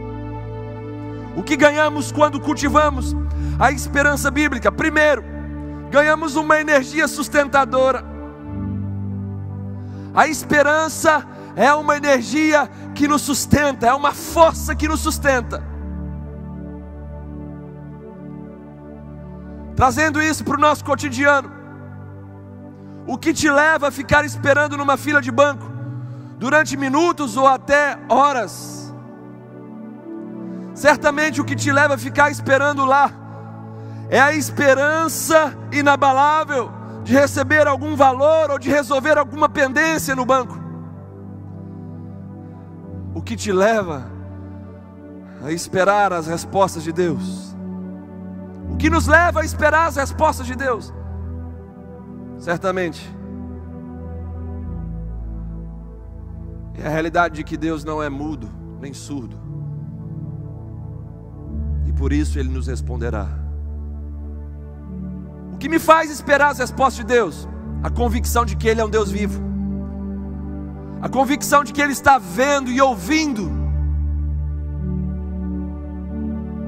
O 1.36 1.42
que 1.42 1.56
ganhamos 1.56 2.12
quando 2.12 2.38
cultivamos 2.38 3.16
a 3.58 3.72
esperança 3.72 4.30
bíblica? 4.30 4.70
Primeiro, 4.70 5.24
ganhamos 5.90 6.36
uma 6.36 6.60
energia 6.60 7.08
sustentadora. 7.08 8.15
A 10.16 10.26
esperança 10.26 11.22
é 11.54 11.70
uma 11.74 11.94
energia 11.94 12.66
que 12.94 13.06
nos 13.06 13.20
sustenta, 13.20 13.86
é 13.86 13.92
uma 13.92 14.12
força 14.12 14.74
que 14.74 14.88
nos 14.88 15.00
sustenta. 15.00 15.62
Trazendo 19.76 20.22
isso 20.22 20.42
para 20.42 20.56
o 20.56 20.60
nosso 20.60 20.82
cotidiano. 20.82 21.52
O 23.06 23.18
que 23.18 23.34
te 23.34 23.50
leva 23.50 23.88
a 23.88 23.90
ficar 23.90 24.24
esperando 24.24 24.78
numa 24.78 24.96
fila 24.96 25.20
de 25.20 25.30
banco 25.30 25.70
durante 26.38 26.78
minutos 26.78 27.36
ou 27.36 27.46
até 27.46 27.98
horas? 28.08 28.94
Certamente 30.74 31.42
o 31.42 31.44
que 31.44 31.54
te 31.54 31.70
leva 31.70 31.94
a 31.94 31.98
ficar 31.98 32.30
esperando 32.30 32.86
lá 32.86 33.12
é 34.08 34.18
a 34.18 34.32
esperança 34.32 35.54
inabalável 35.70 36.75
de 37.06 37.12
receber 37.12 37.68
algum 37.68 37.94
valor 37.94 38.50
ou 38.50 38.58
de 38.58 38.68
resolver 38.68 39.16
alguma 39.16 39.48
pendência 39.48 40.16
no 40.16 40.26
banco. 40.26 40.58
O 43.14 43.22
que 43.22 43.36
te 43.36 43.52
leva 43.52 44.10
a 45.40 45.52
esperar 45.52 46.12
as 46.12 46.26
respostas 46.26 46.82
de 46.82 46.90
Deus? 46.92 47.54
O 48.72 48.76
que 48.76 48.90
nos 48.90 49.06
leva 49.06 49.42
a 49.42 49.44
esperar 49.44 49.86
as 49.86 49.94
respostas 49.94 50.48
de 50.48 50.56
Deus? 50.56 50.92
Certamente 52.40 53.08
é 56.74 56.88
a 56.88 56.90
realidade 56.90 57.36
de 57.36 57.44
que 57.44 57.56
Deus 57.56 57.84
não 57.84 58.02
é 58.02 58.08
mudo 58.08 58.50
nem 58.80 58.92
surdo, 58.92 59.38
e 61.86 61.92
por 61.92 62.12
isso 62.12 62.38
Ele 62.38 62.48
nos 62.48 62.66
responderá. 62.66 63.45
O 65.56 65.58
que 65.58 65.70
me 65.70 65.78
faz 65.78 66.10
esperar 66.10 66.50
as 66.50 66.58
respostas 66.58 66.96
de 66.96 67.04
Deus? 67.04 67.48
A 67.82 67.88
convicção 67.88 68.44
de 68.44 68.54
que 68.54 68.68
Ele 68.68 68.78
é 68.78 68.84
um 68.84 68.90
Deus 68.90 69.10
vivo, 69.10 69.42
a 71.00 71.08
convicção 71.08 71.64
de 71.64 71.72
que 71.72 71.80
Ele 71.80 71.92
está 71.92 72.18
vendo 72.18 72.70
e 72.70 72.78
ouvindo 72.78 73.50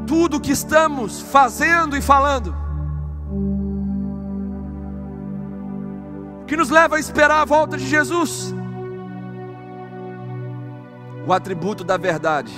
tudo 0.07 0.38
o 0.38 0.40
que 0.40 0.53
estamos 0.53 1.20
fazendo 1.20 1.98
e 1.98 2.01
falando. 2.01 2.57
O 6.40 6.46
que 6.46 6.57
nos 6.57 6.70
leva 6.70 6.96
a 6.96 6.98
esperar 6.98 7.42
a 7.42 7.44
volta 7.44 7.77
de 7.77 7.87
Jesus? 7.87 8.55
O 11.27 11.33
atributo 11.35 11.85
da 11.85 11.98
verdade, 11.98 12.55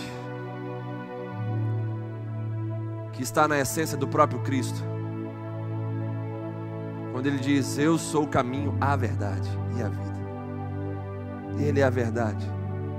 que 3.12 3.20
está 3.24 3.48
na 3.48 3.58
essência 3.58 3.98
do 3.98 4.06
próprio 4.06 4.38
Cristo. 4.42 4.99
Quando 7.12 7.26
ele 7.26 7.38
diz: 7.38 7.78
Eu 7.78 7.98
sou 7.98 8.24
o 8.24 8.28
caminho, 8.28 8.76
a 8.80 8.96
verdade 8.96 9.48
e 9.76 9.82
a 9.82 9.88
vida. 9.88 10.20
Ele 11.58 11.80
é 11.80 11.84
a 11.84 11.90
verdade. 11.90 12.46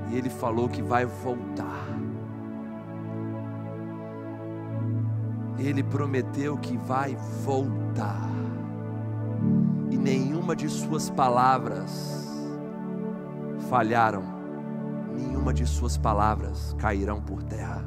E 0.10 0.16
ele 0.16 0.30
falou 0.30 0.68
que 0.68 0.82
vai 0.82 1.06
voltar. 1.06 1.88
Ele 5.58 5.84
prometeu 5.84 6.58
que 6.58 6.76
vai 6.78 7.16
voltar. 7.44 8.30
E 9.90 9.98
nenhuma 9.98 10.56
de 10.56 10.68
suas 10.70 11.10
palavras 11.10 12.28
falharam. 13.70 14.24
Nenhuma 15.16 15.54
de 15.54 15.66
suas 15.66 15.98
palavras 15.98 16.76
cairão 16.80 17.22
por 17.22 17.44
terra. 17.44 17.84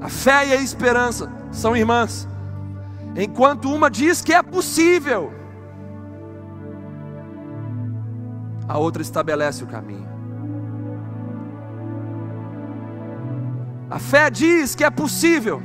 A 0.00 0.08
fé 0.08 0.48
e 0.48 0.52
a 0.52 0.60
esperança 0.60 1.30
são 1.52 1.76
irmãs. 1.76 2.26
Enquanto 3.16 3.72
uma 3.72 3.90
diz 3.90 4.22
que 4.22 4.32
é 4.32 4.42
possível, 4.42 5.32
a 8.66 8.78
outra 8.78 9.02
estabelece 9.02 9.62
o 9.62 9.66
caminho. 9.66 10.08
A 13.90 13.98
fé 13.98 14.30
diz 14.30 14.74
que 14.74 14.82
é 14.82 14.90
possível 14.90 15.62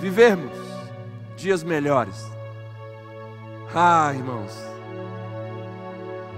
vivermos 0.00 0.56
dias 1.36 1.62
melhores. 1.62 2.26
Ah, 3.74 4.10
irmãos, 4.14 4.56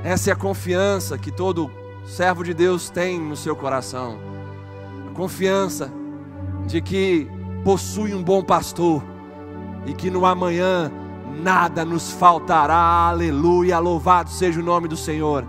essa 0.02 0.30
é 0.30 0.32
a 0.32 0.36
confiança 0.36 1.16
que 1.16 1.30
todo 1.30 1.70
servo 2.04 2.42
de 2.42 2.52
Deus 2.52 2.90
tem 2.90 3.20
no 3.20 3.36
seu 3.36 3.54
coração. 3.54 4.18
A 5.08 5.14
confiança 5.14 5.92
de 6.66 6.80
que 6.80 7.30
possui 7.64 8.14
um 8.14 8.22
bom 8.22 8.42
pastor 8.42 9.02
e 9.86 9.92
que 9.94 10.10
no 10.10 10.24
amanhã 10.26 10.90
nada 11.42 11.84
nos 11.84 12.10
faltará. 12.10 13.08
Aleluia, 13.08 13.78
louvado 13.78 14.30
seja 14.30 14.60
o 14.60 14.64
nome 14.64 14.88
do 14.88 14.96
Senhor. 14.96 15.46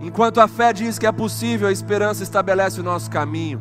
Enquanto 0.00 0.40
a 0.40 0.46
fé 0.46 0.72
diz 0.72 0.98
que 0.98 1.06
é 1.06 1.12
possível, 1.12 1.66
a 1.66 1.72
esperança 1.72 2.22
estabelece 2.22 2.80
o 2.80 2.84
nosso 2.84 3.10
caminho, 3.10 3.60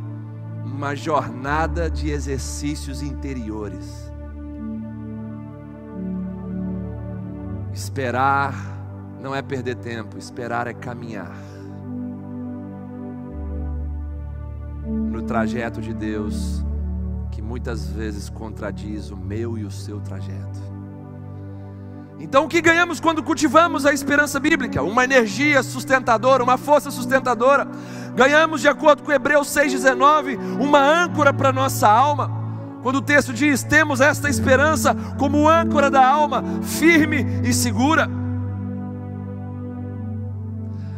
uma 0.63 0.95
jornada 0.95 1.89
de 1.89 2.11
exercícios 2.11 3.01
interiores. 3.01 4.13
Esperar 7.73 8.53
não 9.19 9.33
é 9.33 9.41
perder 9.41 9.75
tempo, 9.75 10.19
esperar 10.19 10.67
é 10.67 10.73
caminhar. 10.73 11.35
Trajeto 15.25 15.81
de 15.81 15.93
Deus 15.93 16.63
que 17.31 17.41
muitas 17.41 17.85
vezes 17.87 18.29
contradiz 18.29 19.09
o 19.09 19.17
meu 19.17 19.57
e 19.57 19.65
o 19.65 19.71
seu 19.71 19.99
trajeto. 19.99 20.75
Então, 22.17 22.45
o 22.45 22.47
que 22.47 22.61
ganhamos 22.61 23.01
quando 23.01 23.21
cultivamos 23.21 23.85
a 23.85 23.91
esperança 23.91 24.39
bíblica? 24.39 24.81
Uma 24.81 25.03
energia 25.03 25.61
sustentadora, 25.61 26.41
uma 26.41 26.57
força 26.57 26.89
sustentadora. 26.89 27.67
Ganhamos, 28.15 28.61
de 28.61 28.69
acordo 28.69 29.03
com 29.03 29.11
Hebreus 29.11 29.49
6,19, 29.49 30.37
uma 30.61 30.79
âncora 30.79 31.33
para 31.33 31.51
nossa 31.51 31.89
alma. 31.89 32.31
Quando 32.81 32.97
o 32.97 33.01
texto 33.01 33.33
diz: 33.33 33.63
temos 33.63 33.99
esta 33.99 34.29
esperança 34.29 34.95
como 35.19 35.49
âncora 35.49 35.89
da 35.89 36.07
alma, 36.07 36.41
firme 36.63 37.25
e 37.43 37.53
segura. 37.53 38.09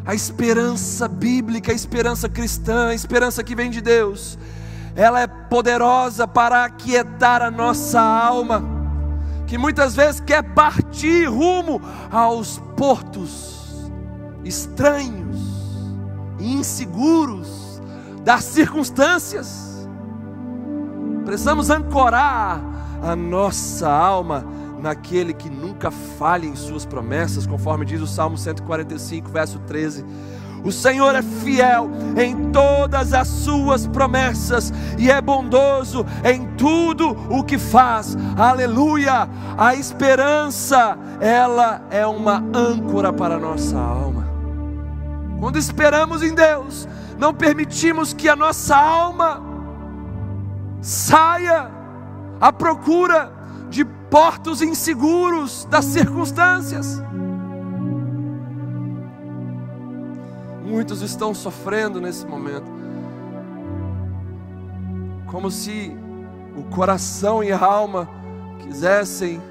A 0.08 0.16
esperança 0.16 1.06
bíblica, 1.06 1.74
a 1.74 1.76
esperança 1.76 2.30
cristã, 2.30 2.88
a 2.88 2.96
esperança 2.96 3.44
que 3.44 3.54
vem 3.54 3.70
de 3.70 3.82
Deus, 3.82 4.40
ela 4.96 5.20
é 5.20 5.28
poderosa 5.28 6.26
para 6.26 6.64
aquietar 6.64 7.42
a 7.42 7.52
nossa 7.52 8.00
alma, 8.00 8.64
que 9.46 9.58
muitas 9.58 9.98
vezes 9.98 10.22
quer 10.22 10.42
partir 10.54 11.26
rumo 11.26 11.82
aos 12.10 12.58
portos 12.78 13.92
estranhos 14.46 15.38
e 16.40 16.54
inseguros 16.54 17.82
das 18.24 18.46
circunstâncias. 18.46 19.86
Precisamos 21.26 21.70
ancorar 21.70 22.62
a 23.04 23.14
nossa 23.14 23.90
alma 23.90 24.46
naquele 24.80 25.34
que 25.34 25.50
nunca 25.50 25.92
falha 25.92 26.46
em 26.46 26.56
suas 26.56 26.86
promessas, 26.86 27.46
conforme 27.46 27.86
diz 27.86 28.02
o 28.02 28.08
Salmo 28.08 28.38
145, 28.38 29.30
verso 29.30 29.60
13. 29.60 30.06
O 30.64 30.72
Senhor 30.72 31.16
é 31.16 31.22
fiel 31.22 31.90
em 32.18 32.52
todas 32.52 33.14
as 33.14 33.28
suas 33.28 33.88
promessas 33.88 34.74
e 34.98 35.10
é 35.10 35.22
bondoso 35.22 36.06
em 36.24 36.46
tudo 36.58 37.16
o 37.30 37.44
que 37.44 37.58
faz. 37.58 38.18
Aleluia! 38.36 39.30
A 39.58 39.76
esperança, 39.76 40.98
ela 41.22 41.82
é 41.90 42.06
uma 42.06 42.44
âncora 42.54 43.14
para 43.14 43.36
a 43.36 43.40
nossa 43.40 43.78
alma. 43.78 44.28
Quando 45.40 45.58
esperamos 45.58 46.24
em 46.24 46.34
Deus, 46.34 46.88
não 47.18 47.34
permitimos 47.34 48.14
que 48.14 48.28
a 48.28 48.36
nossa 48.36 48.76
alma 48.76 49.42
saia 50.82 51.70
à 52.42 52.52
procura 52.52 53.37
portos 54.10 54.62
inseguros 54.62 55.66
das 55.66 55.86
circunstâncias. 55.86 57.02
Muitos 60.66 61.02
estão 61.02 61.34
sofrendo 61.34 62.02
nesse 62.02 62.26
momento, 62.26 62.70
como 65.26 65.50
se 65.50 65.96
o 66.58 66.64
coração 66.64 67.44
e 67.44 67.52
a 67.52 67.60
alma 67.60 68.10
quisessem 68.60 69.42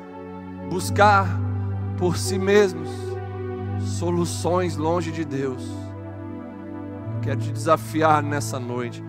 buscar 0.70 1.26
por 1.96 2.16
si 2.16 2.38
mesmos 2.38 2.88
soluções 3.80 4.76
longe 4.76 5.10
de 5.10 5.24
Deus. 5.24 5.62
Eu 7.14 7.20
quero 7.22 7.40
te 7.40 7.52
desafiar 7.52 8.22
nessa 8.22 8.58
noite 8.58 9.02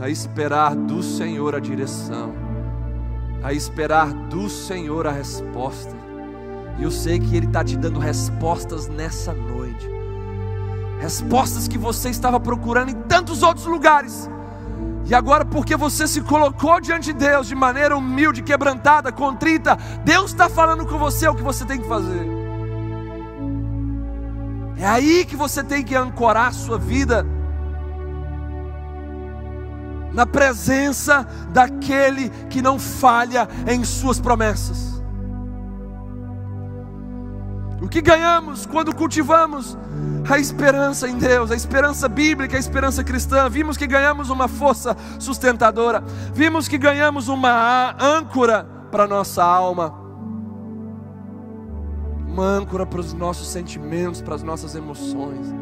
a 0.00 0.08
esperar 0.08 0.74
do 0.74 1.02
Senhor 1.02 1.54
a 1.54 1.60
direção, 1.60 2.32
a 3.44 3.52
esperar 3.52 4.10
do 4.10 4.48
Senhor 4.48 5.06
a 5.06 5.12
resposta. 5.12 5.94
E 6.78 6.82
eu 6.82 6.90
sei 6.90 7.20
que 7.20 7.36
Ele 7.36 7.46
está 7.46 7.62
te 7.62 7.76
dando 7.76 8.00
respostas 8.00 8.88
nessa 8.88 9.34
noite, 9.34 9.86
respostas 10.98 11.68
que 11.68 11.76
você 11.76 12.08
estava 12.08 12.40
procurando 12.40 12.88
em 12.88 12.94
tantos 13.02 13.42
outros 13.42 13.66
lugares. 13.66 14.30
E 15.04 15.14
agora, 15.14 15.44
porque 15.44 15.76
você 15.76 16.08
se 16.08 16.22
colocou 16.22 16.80
diante 16.80 17.12
de 17.12 17.18
Deus 17.18 17.46
de 17.46 17.54
maneira 17.54 17.94
humilde, 17.94 18.42
quebrantada, 18.42 19.12
contrita, 19.12 19.76
Deus 20.02 20.30
está 20.30 20.48
falando 20.48 20.86
com 20.86 20.98
você 20.98 21.28
o 21.28 21.34
que 21.34 21.42
você 21.42 21.66
tem 21.66 21.78
que 21.78 21.86
fazer. 21.86 22.26
É 24.78 24.86
aí 24.86 25.26
que 25.26 25.36
você 25.36 25.62
tem 25.62 25.84
que 25.84 25.94
ancorar 25.94 26.48
a 26.48 26.52
sua 26.52 26.78
vida 26.78 27.26
na 30.14 30.24
presença 30.24 31.26
daquele 31.50 32.30
que 32.48 32.62
não 32.62 32.78
falha 32.78 33.48
em 33.66 33.84
suas 33.84 34.20
promessas. 34.20 35.02
O 37.82 37.88
que 37.88 38.00
ganhamos 38.00 38.64
quando 38.64 38.94
cultivamos 38.94 39.76
a 40.30 40.38
esperança 40.38 41.06
em 41.06 41.18
Deus, 41.18 41.50
a 41.50 41.54
esperança 41.54 42.08
bíblica, 42.08 42.56
a 42.56 42.60
esperança 42.60 43.04
cristã? 43.04 43.48
Vimos 43.50 43.76
que 43.76 43.86
ganhamos 43.86 44.30
uma 44.30 44.48
força 44.48 44.96
sustentadora, 45.18 46.02
vimos 46.32 46.68
que 46.68 46.78
ganhamos 46.78 47.28
uma 47.28 47.94
âncora 48.00 48.66
para 48.90 49.06
nossa 49.06 49.44
alma, 49.44 49.92
uma 52.26 52.44
âncora 52.44 52.86
para 52.86 53.00
os 53.00 53.12
nossos 53.12 53.48
sentimentos, 53.48 54.22
para 54.22 54.36
as 54.36 54.42
nossas 54.42 54.74
emoções. 54.74 55.52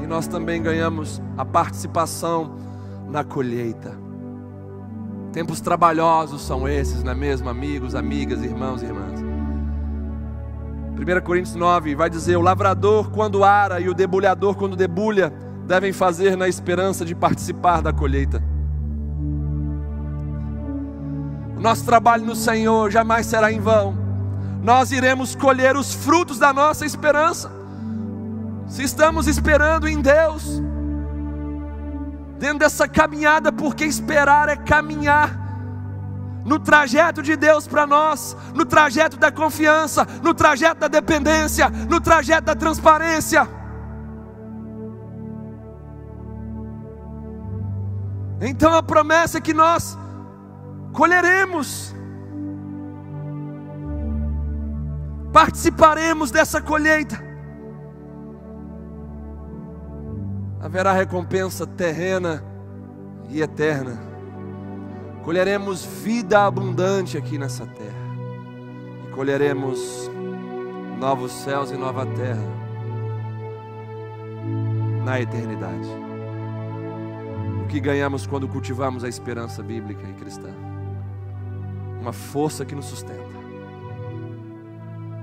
E 0.00 0.06
nós 0.06 0.26
também 0.26 0.62
ganhamos 0.62 1.20
a 1.36 1.44
participação 1.44 2.71
na 3.12 3.22
colheita. 3.22 3.96
Tempos 5.32 5.60
trabalhosos 5.60 6.42
são 6.42 6.66
esses, 6.66 7.04
não 7.04 7.12
é 7.12 7.14
mesmo, 7.14 7.48
amigos, 7.48 7.94
amigas, 7.94 8.42
irmãos 8.42 8.82
e 8.82 8.86
irmãs? 8.86 9.20
1 9.20 11.20
Coríntios 11.24 11.54
9 11.54 11.94
vai 11.94 12.08
dizer: 12.08 12.36
O 12.36 12.40
lavrador, 12.40 13.10
quando 13.10 13.44
ara, 13.44 13.80
e 13.80 13.88
o 13.88 13.94
debulhador, 13.94 14.56
quando 14.56 14.76
debulha, 14.76 15.32
devem 15.66 15.92
fazer 15.92 16.36
na 16.36 16.48
esperança 16.48 17.04
de 17.04 17.14
participar 17.14 17.82
da 17.82 17.92
colheita. 17.92 18.42
O 21.56 21.60
nosso 21.60 21.84
trabalho 21.84 22.24
no 22.24 22.34
Senhor 22.34 22.90
jamais 22.90 23.26
será 23.26 23.52
em 23.52 23.60
vão. 23.60 23.94
Nós 24.62 24.90
iremos 24.90 25.34
colher 25.34 25.76
os 25.76 25.92
frutos 25.92 26.38
da 26.38 26.52
nossa 26.52 26.86
esperança. 26.86 27.50
Se 28.66 28.82
estamos 28.82 29.26
esperando 29.26 29.88
em 29.88 30.00
Deus, 30.00 30.62
dentro 32.42 32.58
dessa 32.58 32.88
caminhada, 32.88 33.52
porque 33.52 33.84
esperar 33.84 34.48
é 34.48 34.56
caminhar. 34.56 35.30
No 36.44 36.58
trajeto 36.58 37.22
de 37.22 37.36
Deus 37.36 37.68
para 37.68 37.86
nós, 37.86 38.36
no 38.52 38.64
trajeto 38.64 39.16
da 39.16 39.30
confiança, 39.30 40.04
no 40.20 40.34
trajeto 40.34 40.80
da 40.80 40.88
dependência, 40.88 41.70
no 41.70 42.00
trajeto 42.00 42.46
da 42.46 42.56
transparência. 42.56 43.48
Então 48.40 48.74
a 48.74 48.82
promessa 48.82 49.38
é 49.38 49.40
que 49.40 49.54
nós 49.54 49.96
colheremos, 50.92 51.94
participaremos 55.32 56.32
dessa 56.32 56.60
colheita. 56.60 57.31
Haverá 60.62 60.92
recompensa 60.92 61.66
terrena 61.66 62.42
e 63.28 63.42
eterna. 63.42 63.98
Colheremos 65.24 65.84
vida 65.84 66.46
abundante 66.46 67.18
aqui 67.18 67.36
nessa 67.36 67.66
terra, 67.66 67.90
e 69.08 69.10
colheremos 69.12 70.08
novos 70.98 71.32
céus 71.32 71.72
e 71.72 71.76
nova 71.76 72.06
terra 72.06 72.62
na 75.04 75.20
eternidade. 75.20 75.88
O 77.64 77.66
que 77.66 77.80
ganhamos 77.80 78.26
quando 78.26 78.46
cultivamos 78.46 79.02
a 79.02 79.08
esperança 79.08 79.62
bíblica 79.62 80.06
e 80.08 80.12
cristã? 80.14 80.50
Uma 82.00 82.12
força 82.12 82.64
que 82.64 82.74
nos 82.74 82.86
sustenta, 82.86 83.22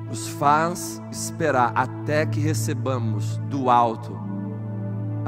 nos 0.07 0.27
faz 0.27 1.01
esperar 1.11 1.71
até 1.75 2.25
que 2.25 2.39
recebamos 2.39 3.37
do 3.49 3.69
alto 3.69 4.28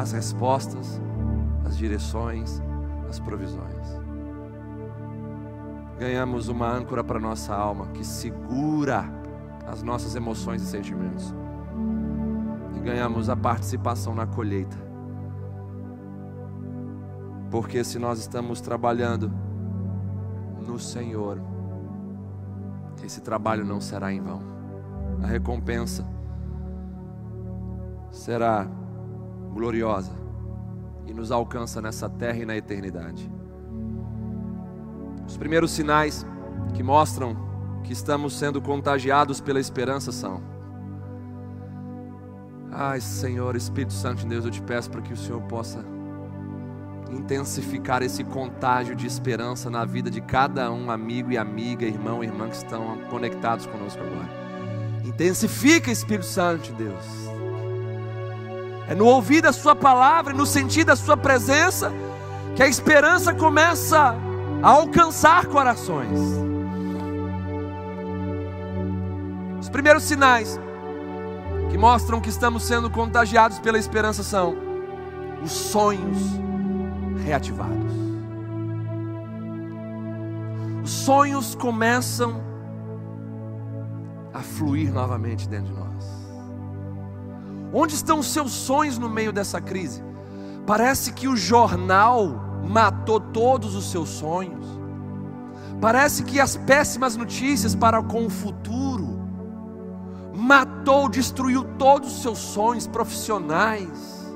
as 0.02 0.12
respostas, 0.12 1.00
as 1.64 1.78
direções, 1.78 2.60
as 3.08 3.20
provisões. 3.20 4.02
Ganhamos 6.00 6.48
uma 6.48 6.68
âncora 6.68 7.04
para 7.04 7.20
nossa 7.20 7.54
alma 7.54 7.86
que 7.88 8.04
segura 8.04 9.06
as 9.68 9.84
nossas 9.84 10.16
emoções 10.16 10.64
e 10.64 10.66
sentimentos. 10.66 11.34
E 12.76 12.80
ganhamos 12.80 13.30
a 13.30 13.36
participação 13.36 14.16
na 14.16 14.26
colheita. 14.26 14.76
Porque 17.52 17.84
se 17.84 18.00
nós 18.00 18.18
estamos 18.18 18.60
trabalhando 18.60 19.32
no 20.66 20.80
Senhor, 20.80 21.40
esse 23.04 23.22
trabalho 23.22 23.64
não 23.64 23.80
será 23.80 24.12
em 24.12 24.20
vão. 24.20 24.42
A 25.22 25.28
recompensa 25.28 26.08
será 28.10 28.68
gloriosa 29.52 30.12
e 31.06 31.14
nos 31.14 31.32
alcança 31.32 31.82
nessa 31.82 32.10
terra 32.10 32.40
e 32.40 32.46
na 32.46 32.56
eternidade. 32.56 33.30
Os 35.28 35.38
primeiros 35.38 35.72
sinais 35.72 36.26
que 36.74 36.82
mostram 36.82 37.36
que 37.84 37.94
estamos 37.94 38.34
sendo 38.38 38.62
contagiados 38.62 39.42
pela 39.42 39.60
esperança 39.60 40.12
são: 40.12 40.42
Ai, 42.72 43.02
Senhor, 43.02 43.56
Espírito 43.56 43.94
Santo 43.94 44.20
de 44.20 44.28
Deus, 44.28 44.46
eu 44.46 44.52
te 44.52 44.62
peço 44.62 44.90
para 44.90 45.02
que 45.02 45.14
o 45.14 45.18
Senhor 45.18 45.42
possa 45.44 45.84
intensificar 47.12 48.02
esse 48.02 48.24
contágio 48.24 48.96
de 48.96 49.06
esperança 49.06 49.70
na 49.70 49.84
vida 49.84 50.10
de 50.10 50.22
cada 50.22 50.72
um, 50.72 50.90
amigo 50.90 51.30
e 51.32 51.38
amiga, 51.38 51.86
irmão 51.86 52.24
e 52.24 52.28
irmã 52.28 52.48
que 52.48 52.56
estão 52.56 53.00
conectados 53.10 53.66
conosco 53.66 54.02
agora. 54.02 54.30
Intensifica, 55.04 55.92
Espírito 55.92 56.26
Santo 56.26 56.64
de 56.64 56.74
Deus 56.74 57.41
é 58.92 58.96
no 58.96 59.06
ouvir 59.06 59.42
da 59.42 59.54
Sua 59.54 59.74
palavra, 59.74 60.34
no 60.34 60.46
sentir 60.46 60.84
da 60.84 60.98
Sua 60.98 61.16
presença, 61.16 61.94
que 62.58 62.62
a 62.62 62.68
esperança 62.68 63.34
começa 63.34 64.14
a 64.62 64.70
alcançar 64.70 65.46
corações. 65.46 66.20
Os 69.62 69.70
primeiros 69.70 70.04
sinais 70.04 70.60
que 71.70 71.78
mostram 71.78 72.20
que 72.20 72.28
estamos 72.28 72.64
sendo 72.64 72.90
contagiados 72.90 73.60
pela 73.60 73.78
esperança 73.78 74.24
são 74.24 74.58
os 75.42 75.52
sonhos 75.52 76.18
reativados. 77.24 77.94
Os 80.84 80.92
sonhos 80.92 81.56
começam 81.56 82.44
a 84.34 84.42
fluir 84.42 84.92
novamente 84.92 85.48
dentro 85.48 85.74
de 85.74 85.80
nós. 85.80 86.21
Onde 87.74 87.96
estão 87.96 88.20
os 88.20 88.28
seus 88.28 88.52
sonhos 88.52 88.98
no 88.98 89.10
meio 89.10 89.32
dessa 89.32 89.62
crise? 89.62 90.04
Parece 90.66 91.14
que 91.14 91.28
o 91.28 91.38
jornal 91.38 92.62
matou 92.68 93.20
todos 93.20 93.76
os 93.76 93.90
seus 93.90 94.10
sonhos. 94.10 94.66
Parece 95.80 96.24
que 96.24 96.40
as 96.40 96.56
péssimas 96.58 97.16
notícias 97.16 97.74
para 97.74 98.04
com 98.04 98.26
o 98.26 98.30
futuro 98.30 99.20
matou, 100.34 101.10
destruiu 101.10 101.64
todos 101.78 102.14
os 102.14 102.22
seus 102.22 102.38
sonhos 102.38 102.88
profissionais, 102.88 104.32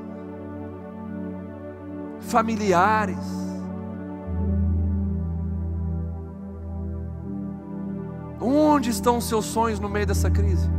familiares. 2.22 3.18
Onde 8.40 8.90
estão 8.90 9.18
os 9.18 9.28
seus 9.28 9.46
sonhos 9.46 9.80
no 9.80 9.90
meio 9.90 10.06
dessa 10.06 10.30
crise? 10.30 10.70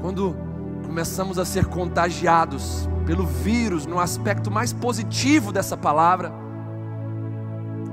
Quando 0.00 0.36
começamos 0.84 1.38
a 1.38 1.44
ser 1.44 1.66
contagiados 1.66 2.88
pelo 3.06 3.26
vírus, 3.26 3.86
no 3.86 3.98
aspecto 3.98 4.50
mais 4.50 4.72
positivo 4.72 5.52
dessa 5.52 5.76
palavra, 5.76 6.32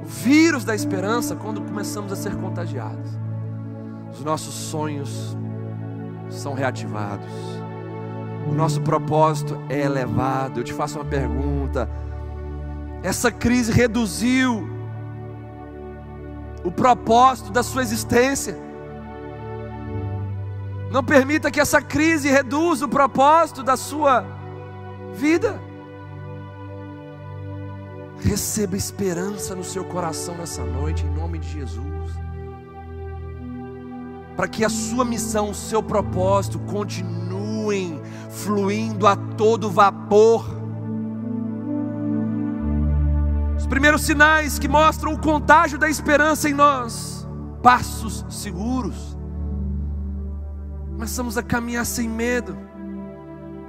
o 0.01 0.06
vírus 0.06 0.63
da 0.63 0.73
esperança, 0.73 1.36
quando 1.36 1.62
começamos 1.62 2.12
a 2.12 2.15
ser 2.15 2.36
contagiados, 2.36 3.12
os 4.13 4.23
nossos 4.23 4.54
sonhos 4.54 5.38
são 6.30 6.54
reativados, 6.54 7.30
o 8.49 8.54
nosso 8.54 8.82
propósito 8.82 9.58
é 9.69 9.82
elevado. 9.82 10.60
Eu 10.60 10.63
te 10.63 10.73
faço 10.73 10.97
uma 10.97 11.06
pergunta: 11.06 11.89
essa 13.04 13.32
crise 13.32 13.71
reduziu 13.71 14.67
o 16.63 16.71
propósito 16.71 17.51
da 17.51 17.63
sua 17.63 17.82
existência? 17.82 18.70
Não 20.91 21.01
permita 21.01 21.49
que 21.49 21.60
essa 21.60 21.82
crise 21.82 22.30
reduza 22.30 22.86
o 22.86 22.89
propósito 22.89 23.63
da 23.63 23.77
sua 23.77 24.25
vida. 25.13 25.58
Receba 28.19 28.75
esperança 28.75 29.56
no 29.56 29.63
seu 29.63 29.86
coração 29.86 30.36
nessa 30.36 30.63
noite, 30.65 31.06
em 31.06 31.10
nome 31.10 31.39
de 31.39 31.49
Jesus. 31.49 32.12
Para 34.36 34.49
que 34.49 34.65
a 34.65 34.69
sua 34.69 35.06
missão, 35.06 35.51
o 35.51 35.56
seu 35.56 35.82
propósito 35.82 36.60
continuem 36.60 38.01
fluindo 38.30 39.08
a 39.08 39.15
todo 39.15 39.71
vapor. 39.71 40.45
Os 43.58 43.65
primeiros 43.65 44.01
sinais 44.01 44.60
que 44.60 44.67
mostram 44.67 45.13
o 45.13 45.19
contágio 45.19 45.77
da 45.77 45.89
esperança 45.89 46.49
em 46.49 46.54
nós, 46.54 47.25
passos 47.63 48.25
seguros. 48.30 49.11
Começamos 51.01 51.35
a 51.35 51.41
caminhar 51.41 51.83
sem 51.83 52.07
medo 52.07 52.55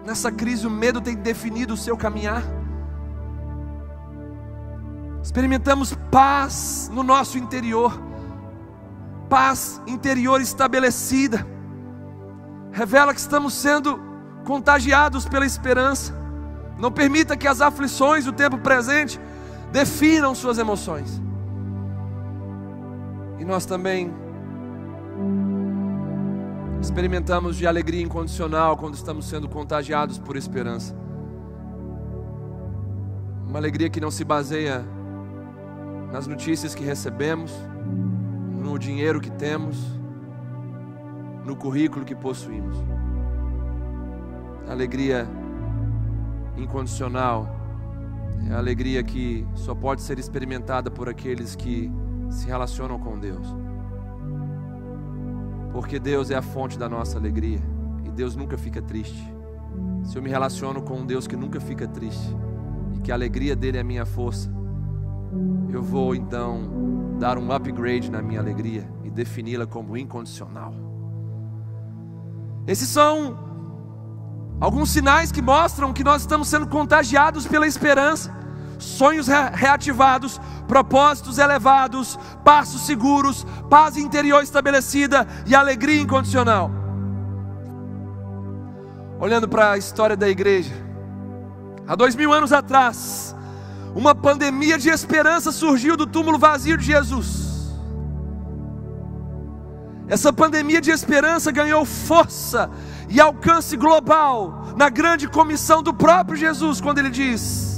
Nessa 0.04 0.30
crise, 0.30 0.66
o 0.66 0.70
medo 0.70 1.00
tem 1.00 1.16
definido 1.16 1.72
o 1.72 1.76
seu 1.78 1.96
caminhar. 1.96 2.42
Experimentamos 5.22 5.94
paz 6.10 6.90
no 6.92 7.02
nosso 7.02 7.38
interior, 7.38 7.98
paz 9.30 9.80
interior 9.86 10.42
estabelecida. 10.42 11.46
Revela 12.70 13.14
que 13.14 13.20
estamos 13.20 13.54
sendo 13.54 13.98
contagiados 14.44 15.24
pela 15.24 15.46
esperança. 15.46 16.12
Não 16.76 16.92
permita 16.92 17.34
que 17.34 17.48
as 17.48 17.62
aflições 17.62 18.26
do 18.26 18.32
tempo 18.32 18.58
presente 18.58 19.18
definam 19.70 20.34
suas 20.34 20.58
emoções. 20.58 21.22
E 23.38 23.44
nós 23.44 23.64
também 23.64 24.12
experimentamos 26.82 27.56
de 27.56 27.64
alegria 27.64 28.02
incondicional 28.02 28.76
quando 28.76 28.94
estamos 28.94 29.26
sendo 29.26 29.48
contagiados 29.48 30.18
por 30.18 30.36
esperança. 30.36 30.92
Uma 33.46 33.60
alegria 33.60 33.88
que 33.88 34.00
não 34.00 34.10
se 34.10 34.24
baseia 34.24 34.84
nas 36.12 36.26
notícias 36.26 36.74
que 36.74 36.82
recebemos, 36.82 37.52
no 38.60 38.76
dinheiro 38.80 39.20
que 39.20 39.30
temos, 39.30 39.76
no 41.46 41.54
currículo 41.54 42.04
que 42.04 42.16
possuímos. 42.16 42.76
Alegria 44.68 45.28
incondicional 46.56 47.48
é 48.50 48.54
a 48.54 48.58
alegria 48.58 49.04
que 49.04 49.46
só 49.54 49.72
pode 49.72 50.02
ser 50.02 50.18
experimentada 50.18 50.90
por 50.90 51.08
aqueles 51.08 51.54
que 51.54 51.92
se 52.28 52.44
relacionam 52.48 52.98
com 52.98 53.20
Deus. 53.20 53.61
Porque 55.72 55.98
Deus 55.98 56.30
é 56.30 56.36
a 56.36 56.42
fonte 56.42 56.78
da 56.78 56.88
nossa 56.88 57.18
alegria 57.18 57.60
e 58.04 58.10
Deus 58.10 58.36
nunca 58.36 58.58
fica 58.58 58.82
triste. 58.82 59.32
Se 60.04 60.16
eu 60.16 60.22
me 60.22 60.28
relaciono 60.28 60.82
com 60.82 60.98
um 60.98 61.06
Deus 61.06 61.26
que 61.26 61.36
nunca 61.36 61.60
fica 61.60 61.88
triste 61.88 62.36
e 62.94 63.00
que 63.00 63.10
a 63.10 63.14
alegria 63.14 63.56
dele 63.56 63.78
é 63.78 63.80
a 63.80 63.84
minha 63.84 64.04
força, 64.04 64.52
eu 65.70 65.82
vou 65.82 66.14
então 66.14 67.16
dar 67.18 67.38
um 67.38 67.50
upgrade 67.52 68.10
na 68.10 68.20
minha 68.20 68.40
alegria 68.40 68.86
e 69.04 69.10
defini-la 69.10 69.66
como 69.66 69.96
incondicional. 69.96 70.74
Esses 72.66 72.88
são 72.88 73.38
alguns 74.60 74.90
sinais 74.90 75.32
que 75.32 75.40
mostram 75.40 75.92
que 75.92 76.04
nós 76.04 76.22
estamos 76.22 76.48
sendo 76.48 76.66
contagiados 76.66 77.46
pela 77.46 77.66
esperança 77.66 78.41
sonhos 78.82 79.26
reativados, 79.26 80.40
propósitos 80.66 81.38
elevados, 81.38 82.18
passos 82.44 82.82
seguros, 82.82 83.46
paz 83.70 83.96
interior 83.96 84.42
estabelecida 84.42 85.26
e 85.46 85.54
alegria 85.54 86.00
incondicional. 86.00 86.70
Olhando 89.20 89.48
para 89.48 89.72
a 89.72 89.78
história 89.78 90.16
da 90.16 90.28
igreja, 90.28 90.74
há 91.86 91.94
dois 91.94 92.16
mil 92.16 92.32
anos 92.32 92.52
atrás, 92.52 93.36
uma 93.94 94.14
pandemia 94.14 94.78
de 94.78 94.88
esperança 94.88 95.52
surgiu 95.52 95.96
do 95.96 96.06
túmulo 96.06 96.38
vazio 96.38 96.76
de 96.76 96.84
Jesus. 96.84 97.72
Essa 100.08 100.32
pandemia 100.32 100.80
de 100.80 100.90
esperança 100.90 101.52
ganhou 101.52 101.84
força 101.84 102.70
e 103.08 103.20
alcance 103.20 103.76
global 103.76 104.74
na 104.76 104.88
grande 104.88 105.28
comissão 105.28 105.82
do 105.82 105.94
próprio 105.94 106.36
Jesus, 106.36 106.80
quando 106.80 106.98
ele 106.98 107.10
diz: 107.10 107.71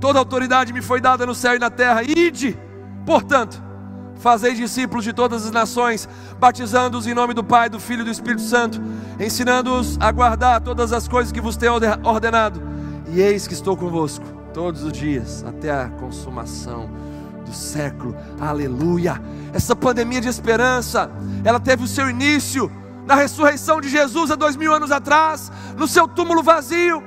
Toda 0.00 0.18
autoridade 0.18 0.72
me 0.72 0.80
foi 0.80 1.00
dada 1.00 1.26
no 1.26 1.34
céu 1.34 1.56
e 1.56 1.58
na 1.58 1.70
terra. 1.70 2.02
Ide, 2.02 2.56
portanto, 3.04 3.62
fazei 4.16 4.54
discípulos 4.54 5.04
de 5.04 5.12
todas 5.12 5.44
as 5.44 5.50
nações, 5.50 6.08
batizando-os 6.38 7.06
em 7.06 7.14
nome 7.14 7.34
do 7.34 7.42
Pai, 7.42 7.68
do 7.68 7.80
Filho 7.80 8.02
e 8.02 8.04
do 8.04 8.10
Espírito 8.10 8.42
Santo, 8.42 8.80
ensinando-os 9.18 9.96
a 10.00 10.10
guardar 10.12 10.60
todas 10.60 10.92
as 10.92 11.08
coisas 11.08 11.32
que 11.32 11.40
vos 11.40 11.56
tenho 11.56 11.74
ordenado. 12.04 12.62
E 13.08 13.20
eis 13.20 13.46
que 13.46 13.54
estou 13.54 13.76
convosco 13.76 14.24
todos 14.52 14.82
os 14.82 14.92
dias, 14.92 15.44
até 15.46 15.70
a 15.70 15.88
consumação 15.88 16.90
do 17.44 17.52
século. 17.52 18.14
Aleluia! 18.40 19.20
Essa 19.52 19.74
pandemia 19.74 20.20
de 20.20 20.28
esperança, 20.28 21.10
ela 21.44 21.58
teve 21.58 21.84
o 21.84 21.88
seu 21.88 22.08
início 22.08 22.70
na 23.06 23.14
ressurreição 23.14 23.80
de 23.80 23.88
Jesus 23.88 24.30
há 24.30 24.36
dois 24.36 24.54
mil 24.54 24.72
anos 24.72 24.92
atrás, 24.92 25.50
no 25.76 25.88
seu 25.88 26.06
túmulo 26.06 26.42
vazio. 26.42 27.02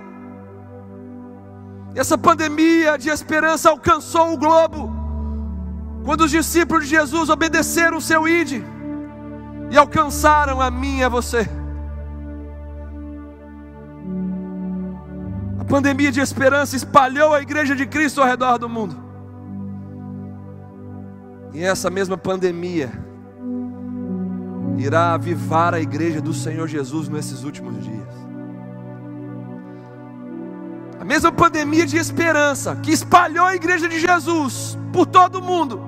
Essa 1.95 2.17
pandemia 2.17 2.97
de 2.97 3.09
esperança 3.09 3.69
alcançou 3.69 4.33
o 4.33 4.37
globo. 4.37 4.91
Quando 6.05 6.21
os 6.21 6.31
discípulos 6.31 6.85
de 6.85 6.91
Jesus 6.91 7.29
obedeceram 7.29 7.97
o 7.97 8.01
seu 8.01 8.27
ide 8.27 8.63
e 9.69 9.77
alcançaram 9.77 10.61
a 10.61 10.71
mim 10.71 10.99
e 10.99 11.03
a 11.03 11.09
você. 11.09 11.47
A 15.59 15.65
pandemia 15.65 16.11
de 16.11 16.19
esperança 16.19 16.75
espalhou 16.75 17.33
a 17.33 17.41
igreja 17.41 17.75
de 17.75 17.85
Cristo 17.85 18.21
ao 18.21 18.27
redor 18.27 18.57
do 18.57 18.67
mundo. 18.67 18.95
E 21.53 21.63
essa 21.63 21.89
mesma 21.89 22.17
pandemia 22.17 22.91
irá 24.77 25.13
avivar 25.13 25.73
a 25.73 25.79
igreja 25.79 26.21
do 26.21 26.33
Senhor 26.33 26.67
Jesus 26.67 27.09
nesses 27.09 27.43
últimos 27.43 27.83
dias. 27.83 28.20
Mesma 31.11 31.29
pandemia 31.29 31.85
de 31.85 31.97
esperança 31.97 32.73
que 32.81 32.89
espalhou 32.89 33.45
a 33.45 33.53
igreja 33.53 33.89
de 33.89 33.99
Jesus 33.99 34.77
por 34.93 35.05
todo 35.05 35.39
o 35.39 35.41
mundo. 35.41 35.81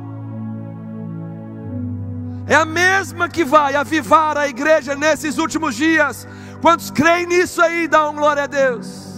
É 2.45 2.55
a 2.55 2.65
mesma 2.65 3.29
que 3.29 3.45
vai 3.45 3.73
avivar 3.73 4.37
a 4.37 4.49
igreja 4.49 4.97
nesses 4.97 5.37
últimos 5.37 5.75
dias. 5.75 6.27
Quantos 6.61 6.91
creem 6.91 7.25
nisso 7.25 7.61
aí, 7.61 7.87
dão 7.87 8.13
glória 8.13 8.43
a 8.43 8.47
Deus. 8.47 9.15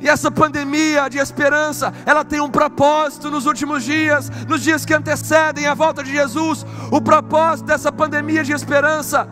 E 0.00 0.08
essa 0.08 0.30
pandemia 0.30 1.10
de 1.10 1.18
esperança, 1.18 1.92
ela 2.06 2.24
tem 2.24 2.40
um 2.40 2.50
propósito 2.50 3.30
nos 3.30 3.44
últimos 3.44 3.84
dias, 3.84 4.30
nos 4.48 4.62
dias 4.62 4.86
que 4.86 4.94
antecedem 4.94 5.66
a 5.66 5.74
volta 5.74 6.02
de 6.02 6.12
Jesus. 6.12 6.64
O 6.90 6.98
propósito 6.98 7.66
dessa 7.66 7.92
pandemia 7.92 8.42
de 8.42 8.52
esperança 8.52 9.28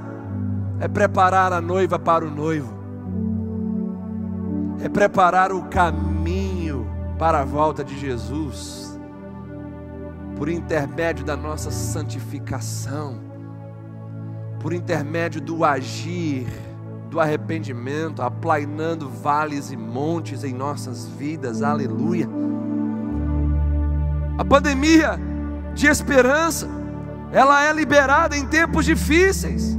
é 0.80 0.88
preparar 0.88 1.52
a 1.52 1.60
noiva 1.60 1.98
para 1.98 2.26
o 2.26 2.30
noivo, 2.30 2.73
é 4.84 4.88
preparar 4.90 5.50
o 5.50 5.62
caminho 5.62 6.86
para 7.18 7.40
a 7.40 7.44
volta 7.44 7.82
de 7.82 7.98
Jesus, 7.98 9.00
por 10.36 10.46
intermédio 10.46 11.24
da 11.24 11.34
nossa 11.34 11.70
santificação, 11.70 13.18
por 14.60 14.74
intermédio 14.74 15.40
do 15.40 15.64
agir 15.64 16.46
do 17.08 17.18
arrependimento, 17.18 18.20
aplainando 18.20 19.08
vales 19.08 19.70
e 19.70 19.76
montes 19.76 20.44
em 20.44 20.52
nossas 20.52 21.06
vidas, 21.06 21.62
aleluia. 21.62 22.28
A 24.36 24.44
pandemia 24.44 25.18
de 25.72 25.86
esperança, 25.86 26.68
ela 27.32 27.64
é 27.64 27.72
liberada 27.72 28.36
em 28.36 28.44
tempos 28.44 28.84
difíceis. 28.84 29.78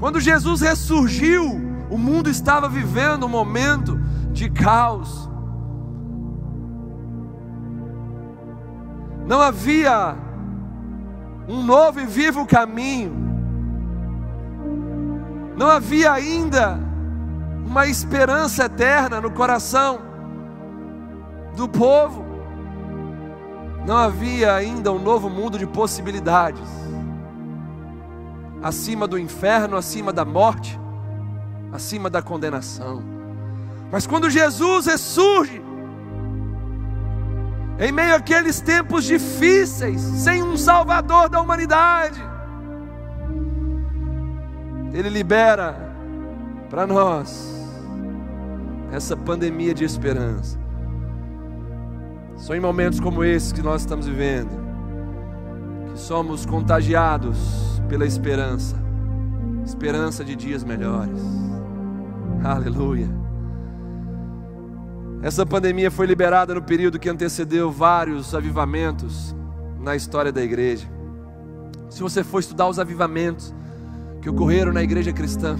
Quando 0.00 0.18
Jesus 0.18 0.60
ressurgiu, 0.60 1.73
o 1.94 1.98
mundo 1.98 2.28
estava 2.28 2.68
vivendo 2.68 3.26
um 3.26 3.28
momento 3.28 3.96
de 4.32 4.50
caos. 4.50 5.30
Não 9.26 9.40
havia 9.40 10.16
um 11.48 11.62
novo 11.62 12.00
e 12.00 12.06
vivo 12.06 12.46
caminho 12.46 13.24
não 15.56 15.70
havia 15.70 16.12
ainda 16.12 16.78
uma 17.64 17.86
esperança 17.86 18.64
eterna 18.64 19.20
no 19.20 19.30
coração 19.30 20.00
do 21.56 21.68
povo. 21.68 22.24
Não 23.86 23.96
havia 23.96 24.54
ainda 24.54 24.90
um 24.90 24.98
novo 24.98 25.30
mundo 25.30 25.56
de 25.56 25.66
possibilidades. 25.66 26.68
Acima 28.62 29.06
do 29.06 29.18
inferno, 29.18 29.76
acima 29.76 30.12
da 30.12 30.24
morte, 30.24 30.78
acima 31.74 32.08
da 32.08 32.22
condenação. 32.22 33.02
Mas 33.90 34.06
quando 34.06 34.30
Jesus 34.30 34.86
ressurge, 34.86 35.60
em 37.80 37.90
meio 37.90 38.14
àqueles 38.14 38.60
tempos 38.60 39.04
difíceis, 39.04 40.00
sem 40.00 40.40
um 40.40 40.56
Salvador 40.56 41.28
da 41.28 41.40
humanidade, 41.40 42.22
ele 44.92 45.08
libera 45.08 45.76
para 46.70 46.86
nós 46.86 47.52
essa 48.92 49.16
pandemia 49.16 49.74
de 49.74 49.82
esperança. 49.82 50.56
São 52.36 52.54
em 52.54 52.60
momentos 52.60 53.00
como 53.00 53.24
esse 53.24 53.52
que 53.52 53.62
nós 53.62 53.80
estamos 53.80 54.06
vivendo, 54.06 54.50
que 55.92 55.98
somos 55.98 56.46
contagiados 56.46 57.82
pela 57.88 58.06
esperança, 58.06 58.76
esperança 59.64 60.24
de 60.24 60.36
dias 60.36 60.62
melhores. 60.62 61.43
Aleluia. 62.44 63.08
Essa 65.22 65.46
pandemia 65.46 65.90
foi 65.90 66.06
liberada 66.06 66.54
no 66.54 66.60
período 66.60 66.98
que 66.98 67.08
antecedeu 67.08 67.72
vários 67.72 68.34
avivamentos 68.34 69.34
na 69.80 69.96
história 69.96 70.30
da 70.30 70.42
igreja. 70.42 70.86
Se 71.88 72.02
você 72.02 72.22
for 72.22 72.40
estudar 72.40 72.68
os 72.68 72.78
avivamentos, 72.78 73.54
que 74.20 74.28
ocorreram 74.28 74.74
na 74.74 74.82
igreja 74.82 75.10
cristã, 75.10 75.56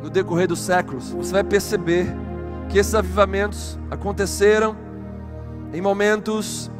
no 0.00 0.08
decorrer 0.08 0.46
dos 0.46 0.60
séculos, 0.60 1.10
você 1.10 1.32
vai 1.32 1.42
perceber 1.42 2.06
que 2.68 2.78
esses 2.78 2.94
avivamentos 2.94 3.76
aconteceram 3.90 4.76
em 5.72 5.80
momentos 5.80 6.70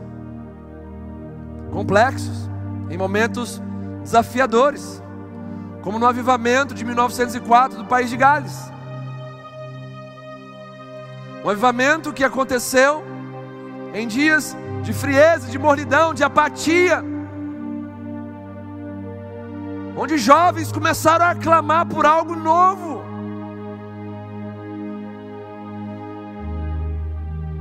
complexos, 1.72 2.48
em 2.88 2.96
momentos 2.96 3.60
desafiadores, 4.04 5.02
como 5.85 5.99
no 5.99 6.07
avivamento 6.07 6.73
de 6.73 6.83
1904 6.83 7.77
do 7.77 7.85
país 7.85 8.09
de 8.09 8.16
Gales. 8.16 8.73
Um 11.44 11.51
avivamento 11.51 12.11
que 12.11 12.25
aconteceu 12.25 13.05
em 13.92 14.09
dias 14.09 14.57
de 14.83 14.94
frieza, 14.94 15.47
de 15.47 15.59
mornidão, 15.59 16.14
de 16.14 16.25
apatia, 16.25 17.05
onde 19.94 20.16
jovens 20.16 20.73
começaram 20.73 21.27
a 21.27 21.35
clamar 21.35 21.85
por 21.85 22.07
algo 22.07 22.35
novo. 22.35 23.03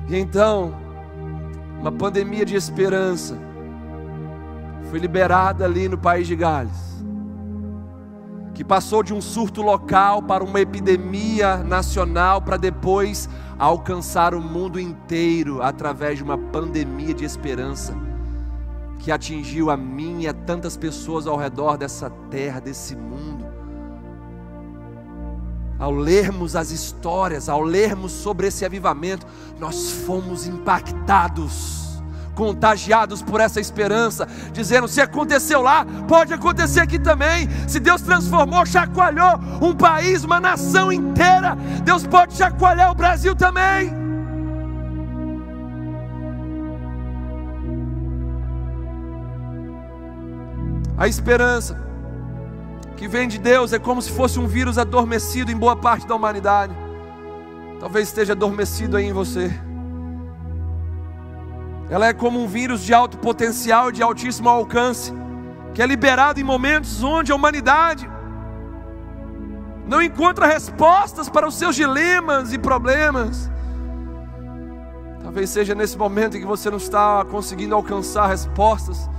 E 0.08 0.16
então, 0.18 0.74
uma 1.78 1.92
pandemia 1.92 2.46
de 2.46 2.56
esperança 2.56 3.38
foi 4.90 4.98
liberada 5.00 5.66
ali 5.66 5.90
no 5.90 5.98
país 5.98 6.26
de 6.26 6.38
Gales, 6.38 6.93
que 8.54 8.64
passou 8.64 9.02
de 9.02 9.14
um 9.14 9.22
surto 9.22 9.62
local 9.62 10.22
para 10.22 10.44
uma 10.44 10.62
epidemia 10.62 11.58
nacional, 11.58 12.42
para 12.42 12.58
depois 12.58 13.28
alcançar 13.58 14.36
o 14.36 14.42
mundo 14.42 14.80
inteiro 14.80 15.62
através 15.62 16.18
de 16.18 16.24
uma 16.24 16.38
pandemia 16.38 17.14
de 17.14 17.26
esperança 17.26 17.96
que 19.04 19.12
atingiu 19.12 19.70
a 19.70 19.76
mim 19.76 20.22
e 20.22 20.28
a 20.30 20.34
tantas 20.34 20.78
pessoas 20.78 21.28
ao 21.28 21.36
redor 21.36 21.78
dessa 21.78 22.10
terra, 22.32 22.62
desse 22.62 22.96
mundo. 22.96 23.46
Ao 25.78 25.92
lermos 25.92 26.56
as 26.56 26.72
histórias, 26.72 27.50
ao 27.50 27.62
lermos 27.62 28.14
sobre 28.14 28.48
esse 28.48 28.64
avivamento, 28.64 29.28
nós 29.60 29.92
fomos 30.06 30.48
impactados, 30.48 31.83
contagiados 32.36 33.22
por 33.22 33.40
essa 33.40 33.60
esperança, 33.60 34.28
dizendo: 34.52 34.88
se 34.88 35.02
aconteceu 35.02 35.62
lá, 35.62 35.86
pode 36.08 36.34
acontecer 36.34 36.80
aqui 36.80 37.00
também. 37.00 37.50
Se 37.68 37.80
Deus 37.80 38.02
transformou, 38.02 38.66
chacoalhou 38.66 39.40
um 39.62 39.74
país, 39.74 40.24
uma 40.24 40.40
nação 40.40 40.92
inteira, 40.92 41.58
Deus 41.84 42.06
pode 42.06 42.34
chacoalhar 42.34 42.92
o 42.92 42.96
Brasil 42.96 43.36
também. 43.36 44.04
A 50.98 51.08
esperança 51.08 51.82
que 52.96 53.08
vem 53.08 53.28
de 53.28 53.38
Deus 53.38 53.74
é 53.74 53.80
como 53.80 54.02
se 54.02 54.12
fosse 54.12 54.40
um 54.40 54.48
vírus 54.48 54.78
adormecido 54.78 55.52
em 55.52 55.58
boa 55.58 55.76
parte 55.76 56.08
da 56.08 56.16
humanidade. 56.16 56.74
Talvez 57.80 58.08
esteja 58.08 58.34
adormecido 58.34 58.96
aí 58.96 59.06
em 59.06 59.12
você. 59.12 59.52
Ela 61.90 62.08
é 62.08 62.14
como 62.14 62.42
um 62.42 62.48
vírus 62.48 62.84
de 62.84 62.94
alto 62.94 63.18
potencial 63.18 63.92
de 63.92 64.02
altíssimo 64.02 64.50
alcance, 64.50 65.14
que 65.74 65.82
é 65.82 65.86
liberado 65.86 66.40
em 66.40 66.44
momentos 66.44 67.04
onde 67.04 67.32
a 67.32 67.36
humanidade 67.36 68.10
não 69.86 70.02
encontra 70.02 70.48
respostas 70.48 71.30
para 71.30 71.48
os 71.48 71.56
seus 71.56 71.76
dilemas 71.76 72.54
e 72.54 72.58
problemas. 72.58 73.50
Talvez 75.22 75.50
seja 75.50 75.76
nesse 75.76 75.98
momento 75.98 76.38
em 76.38 76.40
que 76.40 76.46
você 76.46 76.70
não 76.70 76.78
está 76.78 77.26
conseguindo 77.26 77.76
alcançar 77.76 78.28
respostas 78.28 79.10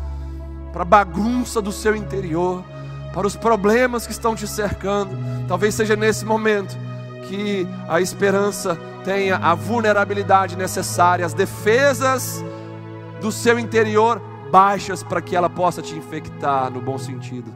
para 0.72 0.83
a 0.83 0.85
bagunça 0.85 1.61
do 1.61 1.70
seu 1.70 1.94
interior, 1.94 2.64
para 3.12 3.27
os 3.27 3.37
problemas 3.37 4.07
que 4.07 4.12
estão 4.12 4.35
te 4.35 4.46
cercando. 4.46 5.16
Talvez 5.46 5.74
seja 5.74 5.96
nesse 5.96 6.24
momento 6.24 6.77
que 7.29 7.66
a 7.88 8.00
esperança 8.00 8.79
tenha 9.05 9.37
a 9.37 9.55
vulnerabilidade 9.55 10.57
necessária, 10.57 11.24
as 11.24 11.35
defesas 11.35 12.44
do 13.25 13.33
seu 13.33 13.59
interior 13.59 14.21
baixas 14.53 15.03
para 15.03 15.23
que 15.23 15.35
ela 15.35 15.49
possa 15.49 15.81
te 15.81 15.97
infectar 15.97 16.71
no 16.71 16.79
bom 16.79 16.99
sentido. 16.99 17.51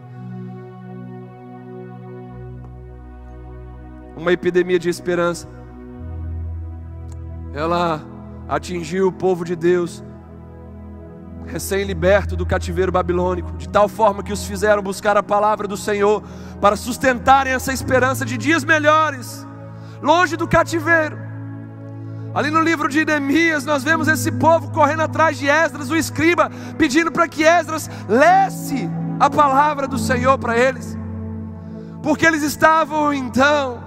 Uma 4.16 4.32
epidemia 4.32 4.78
de 4.78 4.88
esperança. 4.88 5.46
Ela 7.52 8.00
atingiu 8.48 9.08
o 9.08 9.12
povo 9.12 9.44
de 9.44 9.54
Deus 9.54 10.02
recém-liberto 11.44 12.34
do 12.34 12.46
cativeiro 12.46 12.90
babilônico, 12.90 13.52
de 13.58 13.68
tal 13.68 13.88
forma 13.88 14.22
que 14.22 14.32
os 14.32 14.46
fizeram 14.46 14.82
buscar 14.82 15.18
a 15.18 15.22
palavra 15.22 15.68
do 15.68 15.76
Senhor 15.76 16.22
para 16.62 16.76
sustentarem 16.76 17.52
essa 17.52 17.74
esperança 17.74 18.24
de 18.24 18.38
dias 18.38 18.64
melhores, 18.64 19.46
longe 20.00 20.34
do 20.34 20.48
cativeiro. 20.48 21.27
Ali 22.38 22.52
no 22.52 22.60
livro 22.60 22.88
de 22.88 23.04
Neemias, 23.04 23.64
nós 23.64 23.82
vemos 23.82 24.06
esse 24.06 24.30
povo 24.30 24.70
correndo 24.70 25.02
atrás 25.02 25.36
de 25.36 25.48
Esdras, 25.48 25.90
o 25.90 25.96
escriba, 25.96 26.48
pedindo 26.78 27.10
para 27.10 27.26
que 27.26 27.42
Esdras 27.42 27.90
lesse 28.08 28.88
a 29.18 29.28
palavra 29.28 29.88
do 29.88 29.98
Senhor 29.98 30.38
para 30.38 30.56
eles, 30.56 30.96
porque 32.00 32.24
eles 32.24 32.44
estavam 32.44 33.12
então 33.12 33.82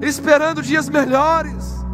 esperando 0.00 0.62
dias 0.62 0.88
melhores, 0.88 1.84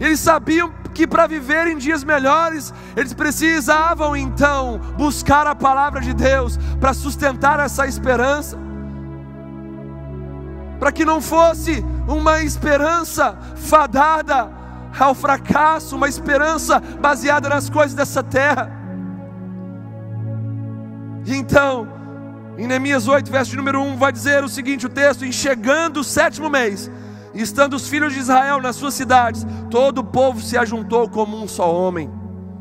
eles 0.00 0.20
sabiam 0.20 0.72
que 0.94 1.06
para 1.06 1.26
viver 1.26 1.66
em 1.66 1.76
dias 1.76 2.02
melhores, 2.02 2.72
eles 2.96 3.12
precisavam 3.12 4.16
então 4.16 4.80
buscar 4.96 5.46
a 5.46 5.54
palavra 5.54 6.00
de 6.00 6.14
Deus 6.14 6.58
para 6.80 6.94
sustentar 6.94 7.60
essa 7.60 7.86
esperança. 7.86 8.58
para 10.78 10.90
que 10.90 11.04
não 11.04 11.20
fosse 11.20 11.84
uma 12.08 12.40
esperança 12.40 13.36
fadada 13.54 14.59
ao 14.98 15.14
fracasso, 15.14 15.96
uma 15.96 16.08
esperança 16.08 16.80
baseada 16.80 17.48
nas 17.48 17.70
coisas 17.70 17.94
dessa 17.94 18.22
terra. 18.22 18.70
E 21.24 21.34
então, 21.34 21.88
em 22.58 22.66
Neemias 22.66 23.08
8, 23.08 23.30
verso 23.30 23.50
de 23.52 23.56
número 23.56 23.80
1, 23.80 23.96
vai 23.96 24.12
dizer 24.12 24.42
o 24.44 24.48
seguinte: 24.48 24.86
o 24.86 24.88
texto: 24.88 25.24
em 25.24 25.32
chegando 25.32 26.00
o 26.00 26.04
sétimo 26.04 26.50
mês, 26.50 26.90
estando 27.34 27.74
os 27.74 27.88
filhos 27.88 28.12
de 28.12 28.18
Israel 28.18 28.60
nas 28.60 28.76
suas 28.76 28.94
cidades, 28.94 29.46
todo 29.70 29.98
o 29.98 30.04
povo 30.04 30.40
se 30.40 30.56
ajuntou 30.56 31.08
como 31.08 31.40
um 31.42 31.46
só 31.46 31.72
homem, 31.72 32.10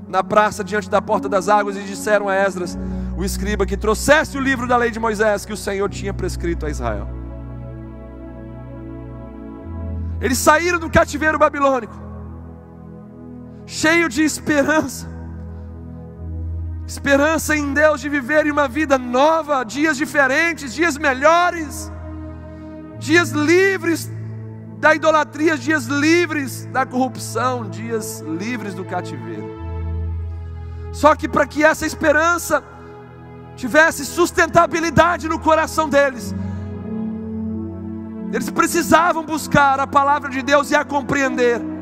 na 0.08 0.24
praça 0.24 0.64
diante 0.64 0.90
da 0.90 1.02
porta 1.02 1.28
das 1.28 1.50
águas, 1.50 1.76
e 1.78 1.82
disseram 1.84 2.30
a 2.30 2.36
Esdras, 2.36 2.78
o 3.18 3.24
escriba, 3.24 3.66
que 3.66 3.76
trouxesse 3.76 4.38
o 4.38 4.42
livro 4.42 4.68
da 4.68 4.78
lei 4.78 4.92
de 4.92 5.00
Moisés 5.00 5.46
que 5.46 5.54
o 5.54 5.58
Senhor 5.58 5.90
tinha 5.90 6.14
prescrito 6.14 6.66
a 6.66 6.70
Israel. 6.70 7.08
Eles 10.22 10.38
saíram 10.38 10.80
do 10.80 10.90
cativeiro 10.90 11.40
babilônico, 11.40 12.09
cheio 13.70 14.10
de 14.10 14.24
esperança, 14.24 15.08
esperança 16.88 17.56
em 17.56 17.72
Deus 17.72 18.02
de 18.02 18.10
viverem 18.10 18.52
uma 18.52 18.68
vida 18.68 18.98
nova, 18.98 19.64
dias 19.64 19.96
diferentes, 19.96 20.74
dias 20.74 20.98
melhores, 20.98 21.92
dias 22.98 23.30
livres 23.30 24.10
da 24.80 24.96
idolatria, 24.96 25.56
dias 25.56 25.86
livres 25.86 26.66
da 26.66 26.84
corrupção, 26.84 27.70
dias 27.70 28.22
livres 28.22 28.74
do 28.74 28.84
cativeiro. 28.84 29.60
Só 30.92 31.16
que 31.16 31.30
para 31.30 31.46
que 31.46 31.64
essa 31.64 31.86
esperança 31.86 32.64
tivesse 33.56 34.04
sustentabilidade 34.04 35.30
no 35.30 35.38
coração 35.38 35.88
deles, 35.88 36.34
eles 38.34 38.50
precisavam 38.50 39.24
buscar 39.24 39.80
a 39.80 39.86
palavra 39.86 40.28
de 40.28 40.42
Deus 40.42 40.72
e 40.72 40.76
a 40.76 40.84
compreender. 40.84 41.79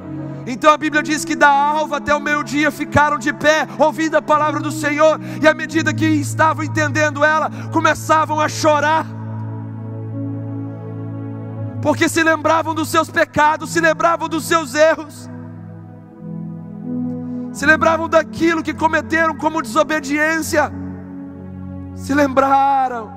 Então 0.49 0.71
a 0.71 0.77
Bíblia 0.77 1.03
diz 1.03 1.25
que 1.25 1.35
da 1.35 1.49
alva 1.49 1.97
até 1.97 2.15
o 2.15 2.21
meio-dia 2.21 2.71
ficaram 2.71 3.19
de 3.19 3.33
pé, 3.33 3.67
ouvindo 3.77 4.15
a 4.15 4.21
palavra 4.21 4.61
do 4.61 4.71
Senhor, 4.71 5.19
e 5.41 5.45
à 5.45 5.53
medida 5.53 5.93
que 5.93 6.05
estavam 6.05 6.63
entendendo 6.63 7.21
ela, 7.21 7.51
começavam 7.73 8.39
a 8.39 8.47
chorar, 8.47 9.05
porque 11.81 12.07
se 12.07 12.23
lembravam 12.23 12.73
dos 12.73 12.87
seus 12.87 13.09
pecados, 13.09 13.71
se 13.71 13.81
lembravam 13.81 14.29
dos 14.29 14.47
seus 14.47 14.73
erros, 14.73 15.29
se 17.51 17.65
lembravam 17.65 18.07
daquilo 18.07 18.63
que 18.63 18.73
cometeram 18.73 19.35
como 19.35 19.61
desobediência, 19.61 20.71
se 21.93 22.13
lembraram 22.13 23.11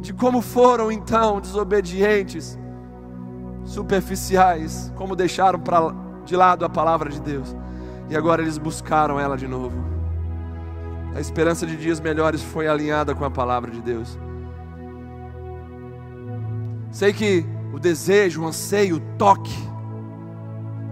de 0.00 0.12
como 0.12 0.42
foram 0.42 0.90
então 0.90 1.40
desobedientes, 1.40 2.58
superficiais, 3.66 4.92
como 4.94 5.14
deixaram 5.14 5.58
pra, 5.58 5.92
de 6.24 6.34
lado 6.34 6.64
a 6.64 6.68
palavra 6.68 7.10
de 7.10 7.20
Deus, 7.20 7.54
e 8.08 8.16
agora 8.16 8.40
eles 8.40 8.56
buscaram 8.56 9.20
ela 9.20 9.36
de 9.36 9.46
novo. 9.46 9.76
A 11.14 11.20
esperança 11.20 11.66
de 11.66 11.76
dias 11.76 11.98
melhores 12.00 12.42
foi 12.42 12.68
alinhada 12.68 13.14
com 13.14 13.24
a 13.24 13.30
palavra 13.30 13.70
de 13.70 13.80
Deus. 13.82 14.18
Sei 16.90 17.12
que 17.12 17.44
o 17.72 17.78
desejo, 17.78 18.42
o 18.42 18.46
anseio, 18.46 18.96
o 18.96 19.00
toque, 19.18 19.54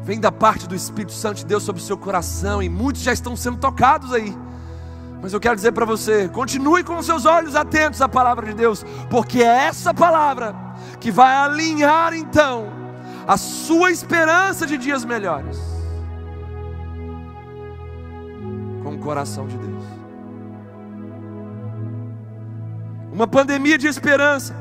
vem 0.02 0.20
da 0.20 0.32
parte 0.32 0.68
do 0.68 0.74
Espírito 0.74 1.12
Santo 1.12 1.38
de 1.38 1.46
Deus 1.46 1.62
sobre 1.62 1.80
o 1.80 1.84
seu 1.84 1.96
coração, 1.96 2.62
e 2.62 2.68
muitos 2.68 3.02
já 3.02 3.12
estão 3.12 3.36
sendo 3.36 3.58
tocados 3.58 4.12
aí. 4.12 4.36
Mas 5.22 5.32
eu 5.32 5.40
quero 5.40 5.56
dizer 5.56 5.72
para 5.72 5.86
você: 5.86 6.28
continue 6.28 6.84
com 6.84 6.98
os 6.98 7.06
seus 7.06 7.24
olhos 7.24 7.54
atentos 7.54 8.02
à 8.02 8.08
palavra 8.08 8.46
de 8.46 8.54
Deus, 8.54 8.84
porque 9.08 9.42
é 9.42 9.66
essa 9.66 9.94
palavra 9.94 10.54
que 10.98 11.10
vai 11.10 11.34
alinhar 11.34 12.14
então 12.14 12.72
a 13.26 13.36
sua 13.36 13.90
esperança 13.90 14.66
de 14.66 14.76
dias 14.76 15.04
melhores 15.04 15.58
com 18.82 18.94
o 18.94 18.98
coração 18.98 19.46
de 19.46 19.56
Deus. 19.56 19.84
Uma 23.12 23.26
pandemia 23.26 23.78
de 23.78 23.86
esperança 23.86 24.54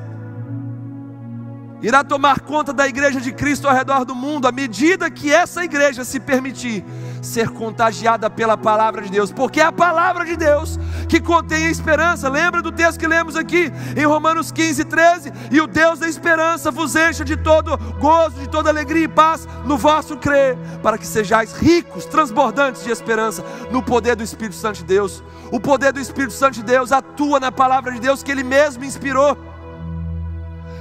irá 1.81 2.03
tomar 2.03 2.39
conta 2.39 2.71
da 2.71 2.87
igreja 2.87 3.19
de 3.19 3.33
Cristo 3.33 3.67
ao 3.67 3.75
redor 3.75 4.05
do 4.05 4.15
mundo, 4.15 4.47
à 4.47 4.51
medida 4.51 5.11
que 5.11 5.31
essa 5.31 5.65
igreja 5.65 6.05
se 6.05 6.19
permitir 6.19 6.85
ser 7.23 7.49
contagiada 7.49 8.29
pela 8.29 8.57
palavra 8.57 9.01
de 9.01 9.09
Deus, 9.09 9.31
porque 9.31 9.61
é 9.61 9.65
a 9.65 9.71
palavra 9.71 10.25
de 10.25 10.35
Deus 10.35 10.77
que 11.07 11.19
contém 11.19 11.65
a 11.65 11.69
esperança. 11.69 12.29
Lembra 12.29 12.61
do 12.61 12.71
texto 12.71 12.99
que 12.99 13.07
lemos 13.07 13.35
aqui 13.35 13.71
em 13.95 14.05
Romanos 14.05 14.51
15, 14.51 14.83
13? 14.85 15.31
E 15.51 15.61
o 15.61 15.67
Deus 15.67 15.99
da 15.99 16.07
esperança 16.07 16.69
vos 16.69 16.95
encha 16.95 17.23
de 17.23 17.37
todo 17.37 17.77
gozo, 17.99 18.39
de 18.39 18.49
toda 18.49 18.69
alegria 18.69 19.05
e 19.05 19.07
paz 19.07 19.47
no 19.65 19.77
vosso 19.77 20.17
crer, 20.17 20.57
para 20.81 20.97
que 20.97 21.07
sejais 21.07 21.53
ricos, 21.53 22.05
transbordantes 22.05 22.83
de 22.83 22.91
esperança 22.91 23.43
no 23.71 23.81
poder 23.81 24.15
do 24.15 24.23
Espírito 24.23 24.55
Santo 24.55 24.77
de 24.77 24.85
Deus. 24.85 25.23
O 25.51 25.59
poder 25.59 25.93
do 25.93 25.99
Espírito 25.99 26.33
Santo 26.33 26.55
de 26.55 26.63
Deus 26.63 26.91
atua 26.91 27.39
na 27.39 27.51
palavra 27.51 27.91
de 27.93 27.99
Deus 27.99 28.21
que 28.21 28.31
ele 28.31 28.43
mesmo 28.43 28.83
inspirou 28.83 29.37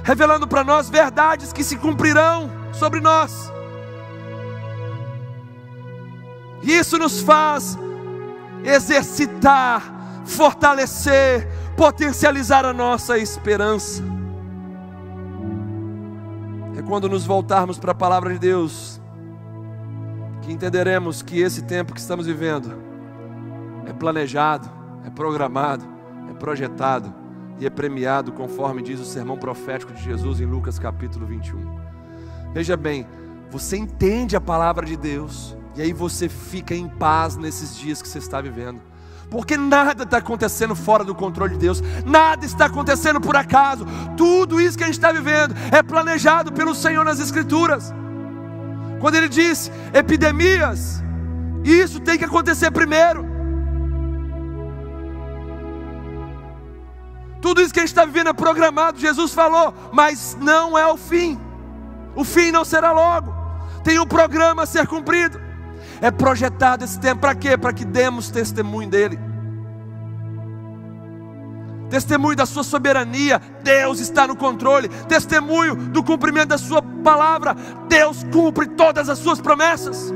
revelando 0.03 0.45
para 0.45 0.63
nós 0.63 0.89
verdades 0.89 1.53
que 1.53 1.63
se 1.63 1.77
cumprirão 1.77 2.51
sobre 2.73 2.99
nós. 2.99 3.51
Isso 6.63 6.97
nos 6.97 7.21
faz 7.21 7.77
exercitar, 8.63 10.23
fortalecer, 10.25 11.47
potencializar 11.75 12.65
a 12.65 12.73
nossa 12.73 13.17
esperança. 13.17 14.01
É 16.77 16.81
quando 16.81 17.09
nos 17.09 17.25
voltarmos 17.25 17.77
para 17.77 17.91
a 17.91 17.95
palavra 17.95 18.33
de 18.33 18.39
Deus 18.39 19.01
que 20.41 20.51
entenderemos 20.51 21.21
que 21.21 21.39
esse 21.39 21.63
tempo 21.63 21.93
que 21.93 21.99
estamos 21.99 22.25
vivendo 22.25 22.81
é 23.85 23.93
planejado, 23.93 24.69
é 25.05 25.09
programado, 25.09 25.85
é 26.29 26.33
projetado 26.33 27.13
e 27.59 27.65
é 27.65 27.69
premiado 27.69 28.31
conforme 28.31 28.81
diz 28.81 28.99
o 28.99 29.05
sermão 29.05 29.37
profético 29.37 29.93
de 29.93 30.01
Jesus 30.01 30.39
em 30.39 30.45
Lucas 30.45 30.79
capítulo 30.79 31.25
21. 31.25 31.83
Veja 32.53 32.75
bem, 32.75 33.05
você 33.49 33.77
entende 33.77 34.35
a 34.35 34.41
palavra 34.41 34.85
de 34.85 34.97
Deus 34.97 35.55
e 35.75 35.81
aí 35.81 35.93
você 35.93 36.29
fica 36.29 36.75
em 36.75 36.87
paz 36.87 37.35
nesses 37.35 37.75
dias 37.75 38.01
que 38.01 38.07
você 38.07 38.19
está 38.19 38.39
vivendo. 38.39 38.81
Porque 39.29 39.57
nada 39.57 40.03
está 40.03 40.17
acontecendo 40.17 40.75
fora 40.75 41.03
do 41.03 41.15
controle 41.15 41.53
de 41.53 41.59
Deus, 41.59 41.81
nada 42.05 42.45
está 42.45 42.65
acontecendo 42.65 43.19
por 43.19 43.35
acaso, 43.35 43.85
tudo 44.15 44.61
isso 44.61 44.77
que 44.77 44.83
a 44.83 44.87
gente 44.87 44.97
está 44.97 45.11
vivendo 45.11 45.55
é 45.71 45.81
planejado 45.81 46.51
pelo 46.51 46.75
Senhor 46.75 47.03
nas 47.03 47.19
Escrituras. 47.19 47.91
Quando 48.99 49.15
Ele 49.15 49.27
disse 49.27 49.71
epidemias, 49.93 51.03
isso 51.63 51.99
tem 51.99 52.17
que 52.17 52.25
acontecer 52.25 52.69
primeiro. 52.71 53.25
Tudo 57.41 57.61
isso 57.61 57.73
que 57.73 57.79
a 57.79 57.83
gente 57.83 57.89
está 57.89 58.05
vivendo 58.05 58.29
é 58.29 58.33
programado, 58.33 58.99
Jesus 58.99 59.33
falou, 59.33 59.73
mas 59.91 60.37
não 60.39 60.77
é 60.77 60.87
o 60.87 60.95
fim. 60.95 61.39
O 62.15 62.23
fim 62.23 62.51
não 62.51 62.63
será 62.63 62.91
logo. 62.91 63.33
Tem 63.83 63.99
um 63.99 64.05
programa 64.05 64.63
a 64.63 64.65
ser 64.65 64.87
cumprido. 64.87 65.41
É 66.01 66.11
projetado 66.11 66.83
esse 66.83 66.99
tempo 66.99 67.21
para 67.21 67.35
quê? 67.35 67.57
Para 67.57 67.73
que 67.73 67.85
demos 67.85 68.29
testemunho 68.29 68.89
dele. 68.89 69.19
Testemunho 71.89 72.35
da 72.35 72.45
sua 72.45 72.63
soberania, 72.63 73.39
Deus 73.63 73.99
está 73.99 74.25
no 74.25 74.35
controle. 74.35 74.89
Testemunho 75.07 75.75
do 75.75 76.03
cumprimento 76.03 76.49
da 76.49 76.57
sua 76.57 76.81
palavra, 76.81 77.55
Deus 77.87 78.23
cumpre 78.31 78.67
todas 78.67 79.09
as 79.09 79.19
suas 79.19 79.39
promessas 79.39 80.13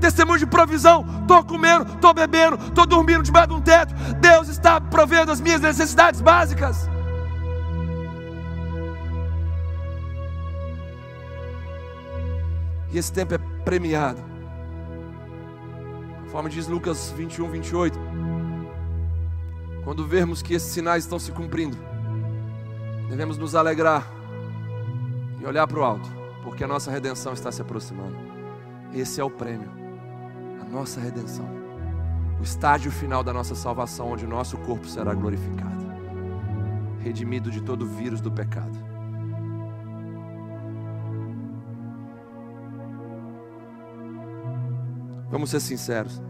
testemunho 0.00 0.38
de 0.38 0.46
provisão. 0.46 1.04
Estou 1.22 1.42
comendo, 1.44 1.92
estou 1.94 2.14
bebendo, 2.14 2.56
estou 2.56 2.86
dormindo 2.86 3.22
debaixo 3.22 3.48
de 3.48 3.54
um 3.54 3.60
teto. 3.60 3.94
Deus 4.20 4.48
está 4.48 4.80
provendo 4.80 5.32
as 5.32 5.40
minhas 5.40 5.60
necessidades 5.60 6.20
básicas. 6.20 6.88
E 12.96 12.98
esse 12.98 13.12
tempo 13.12 13.34
é 13.34 13.38
premiado. 13.62 14.24
Conforme 16.24 16.48
diz 16.48 16.66
Lucas 16.66 17.12
21, 17.16 17.50
28. 17.50 17.98
Quando 19.84 20.06
vermos 20.06 20.40
que 20.40 20.54
esses 20.54 20.72
sinais 20.72 21.04
estão 21.04 21.18
se 21.18 21.30
cumprindo, 21.30 21.76
devemos 23.08 23.36
nos 23.36 23.54
alegrar 23.54 24.10
e 25.38 25.46
olhar 25.46 25.66
para 25.66 25.78
o 25.78 25.84
alto, 25.84 26.10
porque 26.42 26.64
a 26.64 26.66
nossa 26.66 26.90
redenção 26.90 27.34
está 27.34 27.52
se 27.52 27.62
aproximando. 27.62 28.16
Esse 28.92 29.20
é 29.20 29.24
o 29.24 29.30
prêmio 29.30 29.76
nossa 30.70 31.00
redenção, 31.00 31.48
o 32.38 32.42
estágio 32.42 32.90
final 32.90 33.22
da 33.22 33.32
nossa 33.32 33.54
salvação, 33.54 34.12
onde 34.12 34.24
o 34.24 34.28
nosso 34.28 34.58
corpo 34.58 34.86
será 34.86 35.14
glorificado, 35.14 35.86
redimido 37.00 37.50
de 37.50 37.60
todo 37.60 37.82
o 37.82 37.88
vírus 37.88 38.20
do 38.20 38.30
pecado. 38.30 38.85
Vamos 45.28 45.50
ser 45.50 45.60
sinceros, 45.60 46.22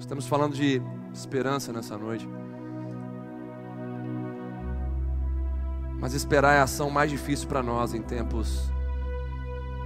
estamos 0.00 0.26
falando 0.26 0.54
de 0.54 0.82
esperança 1.14 1.72
nessa 1.72 1.96
noite. 1.96 2.28
Mas 6.00 6.12
esperar 6.12 6.56
é 6.56 6.58
a 6.58 6.64
ação 6.64 6.90
mais 6.90 7.08
difícil 7.08 7.46
para 7.46 7.62
nós 7.62 7.94
em 7.94 8.02
tempos 8.02 8.68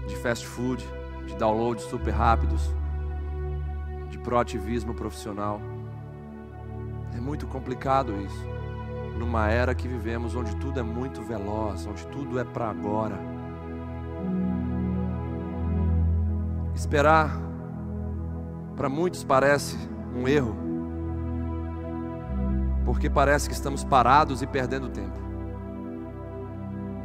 de 0.08 0.16
fast 0.16 0.46
food, 0.46 0.82
de 1.26 1.36
downloads 1.36 1.84
super 1.84 2.10
rápidos, 2.10 2.74
de 4.08 4.18
proativismo 4.18 4.94
profissional. 4.94 5.60
É 7.14 7.20
muito 7.20 7.46
complicado 7.46 8.18
isso. 8.22 8.46
Numa 9.18 9.50
era 9.50 9.74
que 9.74 9.86
vivemos 9.86 10.34
onde 10.34 10.56
tudo 10.56 10.80
é 10.80 10.82
muito 10.82 11.22
veloz, 11.22 11.86
onde 11.86 12.06
tudo 12.06 12.38
é 12.38 12.44
para 12.44 12.70
agora. 12.70 13.18
Esperar 16.74 17.38
para 18.76 18.88
muitos 18.88 19.24
parece 19.24 19.76
um 20.14 20.28
erro, 20.28 20.54
porque 22.84 23.08
parece 23.08 23.48
que 23.48 23.54
estamos 23.54 23.82
parados 23.82 24.42
e 24.42 24.46
perdendo 24.46 24.88
tempo. 24.88 25.18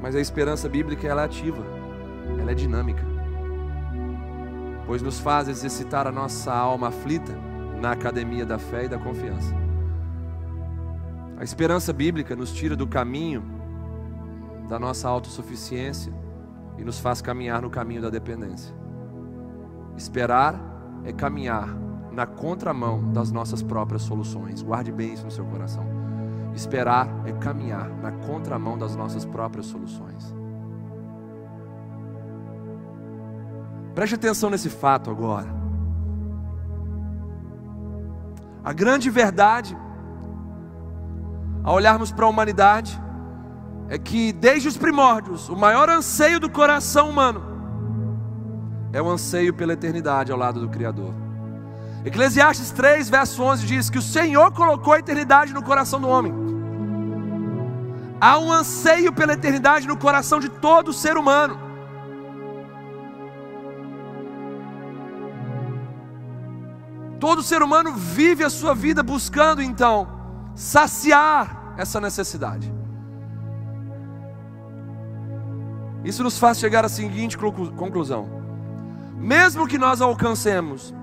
Mas 0.01 0.15
a 0.15 0.19
esperança 0.19 0.67
bíblica 0.67 1.07
ela 1.07 1.21
é 1.21 1.25
ativa, 1.25 1.63
ela 2.39 2.51
é 2.51 2.53
dinâmica, 2.55 3.03
pois 4.85 5.01
nos 5.01 5.19
faz 5.19 5.47
exercitar 5.47 6.05
a 6.05 6.11
nossa 6.11 6.53
alma 6.53 6.89
aflita 6.89 7.33
na 7.79 7.91
academia 7.91 8.45
da 8.45 8.59
fé 8.59 8.85
e 8.85 8.89
da 8.89 8.97
confiança. 8.97 9.55
A 11.37 11.43
esperança 11.43 11.91
bíblica 11.91 12.35
nos 12.35 12.51
tira 12.51 12.75
do 12.75 12.85
caminho 12.85 13.43
da 14.67 14.77
nossa 14.77 15.07
autossuficiência 15.07 16.13
e 16.77 16.83
nos 16.83 16.99
faz 16.99 17.21
caminhar 17.21 17.61
no 17.61 17.69
caminho 17.69 18.01
da 18.01 18.09
dependência. 18.09 18.73
Esperar 19.97 20.70
é 21.03 21.11
caminhar 21.11 21.67
na 22.11 22.25
contramão 22.25 23.11
das 23.11 23.31
nossas 23.31 23.61
próprias 23.61 24.01
soluções. 24.03 24.61
Guarde 24.61 24.91
bem 24.91 25.13
isso 25.13 25.25
no 25.25 25.31
seu 25.31 25.45
coração. 25.45 25.85
Esperar 26.53 27.07
é 27.25 27.31
caminhar 27.31 27.89
na 27.89 28.11
contramão 28.11 28.77
das 28.77 28.95
nossas 28.95 29.25
próprias 29.25 29.65
soluções. 29.67 30.33
Preste 33.95 34.15
atenção 34.15 34.49
nesse 34.49 34.69
fato 34.69 35.09
agora. 35.09 35.47
A 38.63 38.73
grande 38.73 39.09
verdade, 39.09 39.77
ao 41.63 41.75
olharmos 41.75 42.11
para 42.11 42.25
a 42.25 42.29
humanidade, 42.29 43.01
é 43.89 43.97
que 43.97 44.31
desde 44.31 44.67
os 44.67 44.77
primórdios, 44.77 45.49
o 45.49 45.55
maior 45.55 45.89
anseio 45.89 46.39
do 46.39 46.49
coração 46.49 47.09
humano 47.09 47.50
é 48.93 49.01
o 49.01 49.09
anseio 49.09 49.53
pela 49.53 49.73
eternidade 49.73 50.31
ao 50.31 50.37
lado 50.37 50.59
do 50.59 50.69
Criador. 50.69 51.13
Eclesiastes 52.03 52.71
3, 52.71 53.09
verso 53.09 53.43
11 53.43 53.65
diz 53.65 53.89
que 53.89 53.97
o 53.97 54.01
Senhor 54.01 54.51
colocou 54.51 54.93
a 54.93 54.99
eternidade 54.99 55.53
no 55.53 55.63
coração 55.63 56.01
do 56.01 56.07
homem. 56.07 56.33
Há 58.19 58.37
um 58.39 58.51
anseio 58.51 59.13
pela 59.13 59.33
eternidade 59.33 59.87
no 59.87 59.97
coração 59.97 60.39
de 60.39 60.49
todo 60.49 60.93
ser 60.93 61.17
humano. 61.17 61.59
Todo 67.19 67.43
ser 67.43 67.61
humano 67.61 67.93
vive 67.93 68.43
a 68.43 68.49
sua 68.49 68.73
vida 68.73 69.03
buscando 69.03 69.61
então 69.61 70.07
saciar 70.55 71.75
essa 71.77 72.01
necessidade. 72.01 72.73
Isso 76.03 76.23
nos 76.23 76.39
faz 76.39 76.57
chegar 76.57 76.83
à 76.83 76.89
seguinte 76.89 77.37
conclusão: 77.37 78.40
mesmo 79.21 79.67
que 79.67 79.77
nós 79.77 80.01
alcancemos 80.01 80.93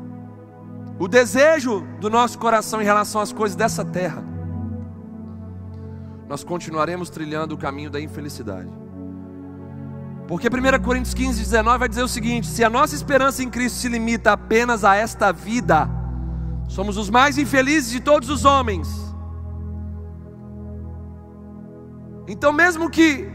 o 0.99 1.07
desejo 1.07 1.87
do 2.01 2.11
nosso 2.11 2.37
coração 2.39 2.83
em 2.83 2.85
relação 2.85 3.21
às 3.21 3.33
coisas 3.33 3.57
dessa 3.57 3.85
terra, 3.85 4.25
nós 6.29 6.43
continuaremos 6.43 7.09
trilhando 7.09 7.55
o 7.55 7.59
caminho 7.59 7.89
da 7.89 8.01
infelicidade. 8.01 8.69
Porque 10.27 10.49
1 10.49 10.83
Coríntios 10.83 11.15
15, 11.15 11.39
19 11.39 11.79
vai 11.79 11.89
dizer 11.89 12.03
o 12.03 12.09
seguinte: 12.09 12.49
se 12.49 12.65
a 12.65 12.69
nossa 12.69 12.95
esperança 12.95 13.43
em 13.43 13.49
Cristo 13.49 13.79
se 13.79 13.89
limita 13.89 14.33
apenas 14.33 14.85
a 14.85 14.97
esta 14.97 15.33
vida, 15.33 15.89
somos 16.67 16.97
os 16.97 17.09
mais 17.09 17.39
infelizes 17.39 17.91
de 17.91 18.01
todos 18.01 18.29
os 18.29 18.45
homens. 18.45 18.89
Então, 22.27 22.53
mesmo 22.53 22.91
que 22.91 23.27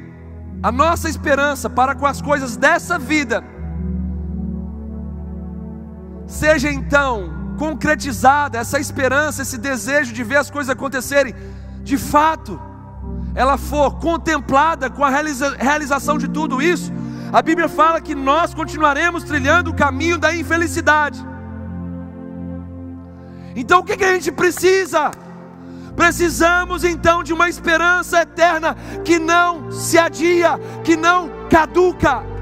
a 0.62 0.72
nossa 0.72 1.10
esperança 1.10 1.70
para 1.70 1.96
com 1.96 2.06
as 2.06 2.22
coisas 2.22 2.56
dessa 2.58 3.00
vida 3.00 3.53
seja 6.28 6.72
então 6.72 7.56
concretizada, 7.58 8.58
essa 8.58 8.80
esperança, 8.80 9.42
esse 9.42 9.58
desejo 9.58 10.14
de 10.14 10.24
ver 10.24 10.38
as 10.38 10.50
coisas 10.50 10.70
acontecerem, 10.70 11.36
de 11.84 11.98
fato, 11.98 12.60
ela 13.36 13.58
for 13.58 14.00
contemplada 14.00 14.90
com 14.90 15.04
a 15.04 15.10
realiza 15.10 15.56
realização 15.58 16.18
de 16.18 16.28
tudo 16.28 16.62
isso, 16.62 16.92
a 17.32 17.42
Bíblia 17.42 17.68
fala 17.68 18.00
que 18.00 18.14
nós 18.14 18.54
continuaremos 18.54 19.24
trilhando 19.24 19.72
o 19.72 19.76
caminho 19.76 20.18
da 20.18 20.36
infelicidade. 20.36 21.26
Então 23.56 23.80
o 23.80 23.84
que, 23.84 23.98
que 23.98 24.04
a 24.04 24.14
gente 24.14 24.32
precisa? 24.32 25.12
Precisamos 25.96 26.84
então 26.84 27.24
de 27.24 27.34
uma 27.34 27.48
esperança 27.48 28.22
eterna 28.22 28.76
que 29.04 29.20
não 29.20 29.72
se 29.72 29.98
adia, 29.98 30.60
que 30.84 30.96
não 30.96 31.30
caduca. 31.50 32.33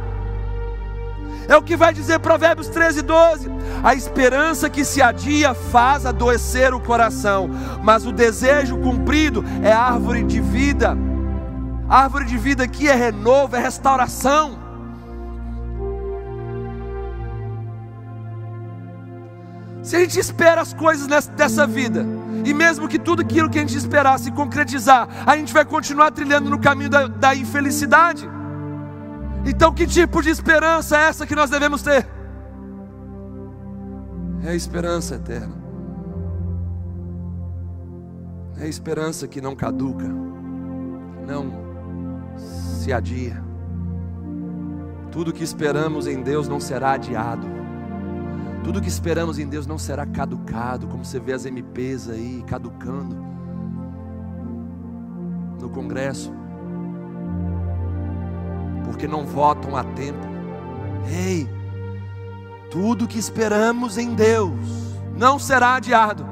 É 1.47 1.55
o 1.55 1.61
que 1.61 1.75
vai 1.75 1.93
dizer 1.93 2.19
Provérbios 2.19 2.67
13, 2.69 3.01
12. 3.01 3.49
A 3.83 3.95
esperança 3.95 4.69
que 4.69 4.85
se 4.85 5.01
adia 5.01 5.53
faz 5.53 6.05
adoecer 6.05 6.73
o 6.73 6.79
coração, 6.79 7.49
mas 7.83 8.05
o 8.05 8.11
desejo 8.11 8.77
cumprido 8.77 9.43
é 9.63 9.71
árvore 9.71 10.23
de 10.23 10.39
vida. 10.39 10.97
A 11.89 12.03
árvore 12.03 12.25
de 12.25 12.37
vida 12.37 12.63
aqui 12.63 12.87
é 12.87 12.95
renovo, 12.95 13.55
é 13.55 13.59
restauração. 13.59 14.61
Se 19.83 19.95
a 19.95 19.99
gente 19.99 20.19
espera 20.19 20.61
as 20.61 20.73
coisas 20.73 21.27
dessa 21.27 21.65
vida, 21.65 22.05
e 22.45 22.53
mesmo 22.53 22.87
que 22.87 22.99
tudo 22.99 23.23
aquilo 23.23 23.49
que 23.49 23.57
a 23.57 23.61
gente 23.61 23.75
esperar 23.75 24.19
se 24.19 24.31
concretizar, 24.31 25.07
a 25.25 25.35
gente 25.35 25.51
vai 25.51 25.65
continuar 25.65 26.11
trilhando 26.11 26.49
no 26.49 26.59
caminho 26.59 26.89
da, 26.89 27.07
da 27.07 27.35
infelicidade. 27.35 28.29
Então, 29.45 29.73
que 29.73 29.87
tipo 29.87 30.21
de 30.21 30.29
esperança 30.29 30.97
é 30.97 31.03
essa 31.07 31.25
que 31.25 31.35
nós 31.35 31.49
devemos 31.49 31.81
ter? 31.81 32.07
É 34.43 34.49
a 34.49 34.55
esperança 34.55 35.15
eterna. 35.15 35.55
É 38.57 38.63
a 38.63 38.67
esperança 38.67 39.27
que 39.27 39.41
não 39.41 39.55
caduca, 39.55 40.05
que 40.05 41.25
não 41.25 41.51
se 42.37 42.93
adia. 42.93 43.43
Tudo 45.11 45.33
que 45.33 45.43
esperamos 45.43 46.07
em 46.07 46.21
Deus 46.21 46.47
não 46.47 46.59
será 46.59 46.91
adiado. 46.93 47.47
Tudo 48.63 48.79
que 48.79 48.87
esperamos 48.87 49.39
em 49.39 49.47
Deus 49.47 49.65
não 49.65 49.77
será 49.77 50.05
caducado, 50.05 50.87
como 50.87 51.03
você 51.03 51.19
vê 51.19 51.33
as 51.33 51.45
MPs 51.45 52.09
aí 52.09 52.43
caducando 52.47 53.15
no 55.59 55.69
Congresso 55.69 56.31
porque 58.91 59.07
não 59.07 59.25
votam 59.25 59.75
a 59.75 59.83
tempo. 59.83 60.19
Ei, 61.09 61.49
tudo 62.69 63.07
que 63.07 63.17
esperamos 63.17 63.97
em 63.97 64.13
Deus 64.13 64.51
não 65.17 65.39
será 65.39 65.75
adiado, 65.75 66.25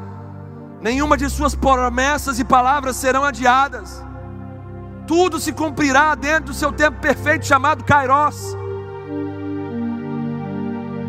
nenhuma 0.82 1.18
de 1.18 1.30
Suas 1.30 1.56
promessas 1.56 2.40
e 2.40 2.44
palavras 2.44 2.96
serão 2.96 3.24
adiadas, 3.24 4.04
tudo 5.08 5.40
se 5.40 5.52
cumprirá 5.52 6.14
dentro 6.16 6.46
do 6.46 6.54
seu 6.54 6.72
tempo 6.72 7.00
perfeito 7.00 7.46
chamado 7.46 7.84
Kairos. 7.84 8.56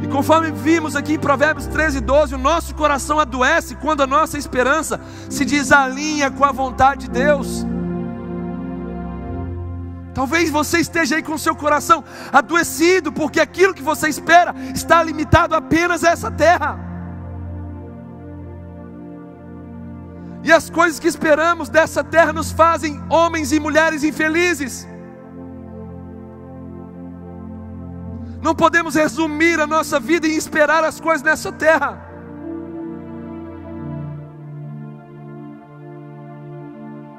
E 0.03 0.07
conforme 0.09 0.51
vimos 0.51 0.96
aqui 0.96 1.14
em 1.14 1.18
Provérbios 1.18 1.66
13, 1.66 2.01
12, 2.01 2.34
o 2.34 2.38
nosso 2.38 2.74
coração 2.74 3.20
adoece 3.20 3.76
quando 3.76 4.03
a 4.03 4.07
nossa 4.07 4.38
esperança 4.38 4.98
se 5.28 5.44
desalinha 5.44 6.30
com 6.30 6.44
a 6.44 6.53
vontade 6.53 7.03
de 7.07 7.11
Deus. 7.11 7.66
Talvez 10.21 10.51
você 10.51 10.81
esteja 10.81 11.16
aí 11.16 11.23
com 11.23 11.33
o 11.33 11.39
seu 11.39 11.57
coração 11.57 12.05
adoecido, 12.31 13.11
porque 13.11 13.41
aquilo 13.41 13.73
que 13.73 13.83
você 13.83 14.07
espera 14.07 14.55
está 14.75 15.03
limitado 15.03 15.55
apenas 15.55 16.05
a 16.05 16.11
essa 16.11 16.31
terra. 16.31 16.79
E 20.45 20.53
as 20.53 20.68
coisas 20.68 21.01
que 21.01 21.09
esperamos 21.09 21.71
dessa 21.71 22.05
terra 22.05 22.35
nos 22.35 22.53
fazem 22.53 23.03
homens 23.09 23.51
e 23.51 23.59
mulheres 23.59 24.05
infelizes. 24.05 24.87
Não 28.43 28.55
podemos 28.55 28.97
resumir 28.97 29.59
a 29.59 29.66
nossa 29.66 29.99
vida 29.99 30.27
em 30.27 30.37
esperar 30.37 30.85
as 30.85 31.01
coisas 31.01 31.23
nessa 31.23 31.51
terra. 31.51 31.99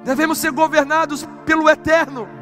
Devemos 0.05 0.37
ser 0.37 0.51
governados 0.51 1.27
pelo 1.47 1.67
eterno. 1.67 2.40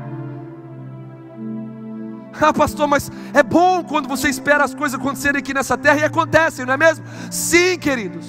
Ah, 2.40 2.54
pastor, 2.54 2.88
mas 2.88 3.12
é 3.34 3.42
bom 3.44 3.84
quando 3.84 4.08
você 4.08 4.30
espera 4.30 4.64
as 4.64 4.74
coisas 4.74 5.00
acontecerem 5.00 5.40
aqui 5.40 5.54
nessa 5.54 5.78
terra 5.78 6.00
e 6.00 6.04
acontecem, 6.04 6.66
não 6.66 6.74
é 6.74 6.78
mesmo? 6.78 7.06
Sim, 7.32 7.78
queridos. 7.78 8.28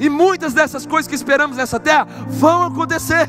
E 0.00 0.08
muitas 0.08 0.52
dessas 0.52 0.86
coisas 0.86 1.08
que 1.08 1.14
esperamos 1.14 1.56
nessa 1.56 1.80
terra 1.80 2.06
vão 2.26 2.64
acontecer. 2.64 3.28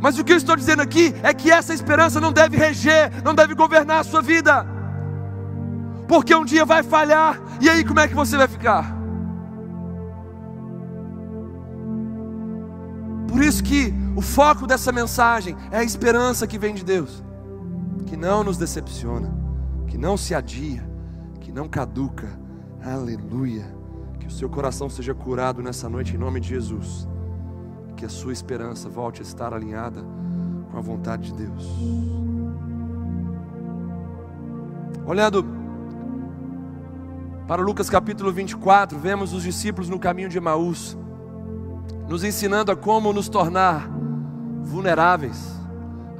Mas 0.00 0.18
o 0.18 0.24
que 0.24 0.32
eu 0.32 0.36
estou 0.36 0.54
dizendo 0.54 0.82
aqui 0.82 1.14
é 1.22 1.32
que 1.32 1.50
essa 1.50 1.72
esperança 1.74 2.20
não 2.20 2.32
deve 2.32 2.56
reger, 2.56 3.10
não 3.24 3.34
deve 3.34 3.54
governar 3.54 4.00
a 4.00 4.04
sua 4.04 4.22
vida. 4.22 4.66
Porque 6.06 6.34
um 6.34 6.44
dia 6.44 6.64
vai 6.64 6.82
falhar, 6.82 7.40
e 7.60 7.68
aí 7.68 7.84
como 7.84 7.98
é 7.98 8.06
que 8.06 8.14
você 8.14 8.36
vai 8.36 8.46
ficar? 8.46 8.94
Por 13.28 13.42
isso 13.42 13.62
que 13.62 13.92
o 14.16 14.22
foco 14.22 14.66
dessa 14.66 14.90
mensagem 14.90 15.54
é 15.70 15.76
a 15.76 15.84
esperança 15.84 16.46
que 16.46 16.58
vem 16.58 16.74
de 16.74 16.82
Deus, 16.82 17.22
que 18.06 18.16
não 18.16 18.42
nos 18.42 18.56
decepciona, 18.56 19.30
que 19.86 19.98
não 19.98 20.16
se 20.16 20.34
adia, 20.34 20.82
que 21.38 21.52
não 21.52 21.68
caduca. 21.68 22.26
Aleluia. 22.82 23.76
Que 24.18 24.26
o 24.26 24.30
seu 24.30 24.48
coração 24.48 24.88
seja 24.88 25.14
curado 25.14 25.62
nessa 25.62 25.86
noite 25.86 26.14
em 26.14 26.18
nome 26.18 26.40
de 26.40 26.48
Jesus. 26.48 27.06
Que 27.94 28.06
a 28.06 28.08
sua 28.08 28.32
esperança 28.32 28.88
volte 28.88 29.20
a 29.20 29.22
estar 29.22 29.52
alinhada 29.52 30.02
com 30.70 30.78
a 30.78 30.80
vontade 30.80 31.30
de 31.30 31.44
Deus. 31.44 31.68
Olhando 35.06 35.44
para 37.46 37.60
Lucas 37.60 37.90
capítulo 37.90 38.32
24, 38.32 38.98
vemos 38.98 39.34
os 39.34 39.42
discípulos 39.42 39.90
no 39.90 39.98
caminho 39.98 40.30
de 40.30 40.38
Emaús, 40.38 40.96
nos 42.08 42.24
ensinando 42.24 42.72
a 42.72 42.76
como 42.76 43.12
nos 43.12 43.28
tornar 43.28 43.95
vulneráveis 44.66 45.54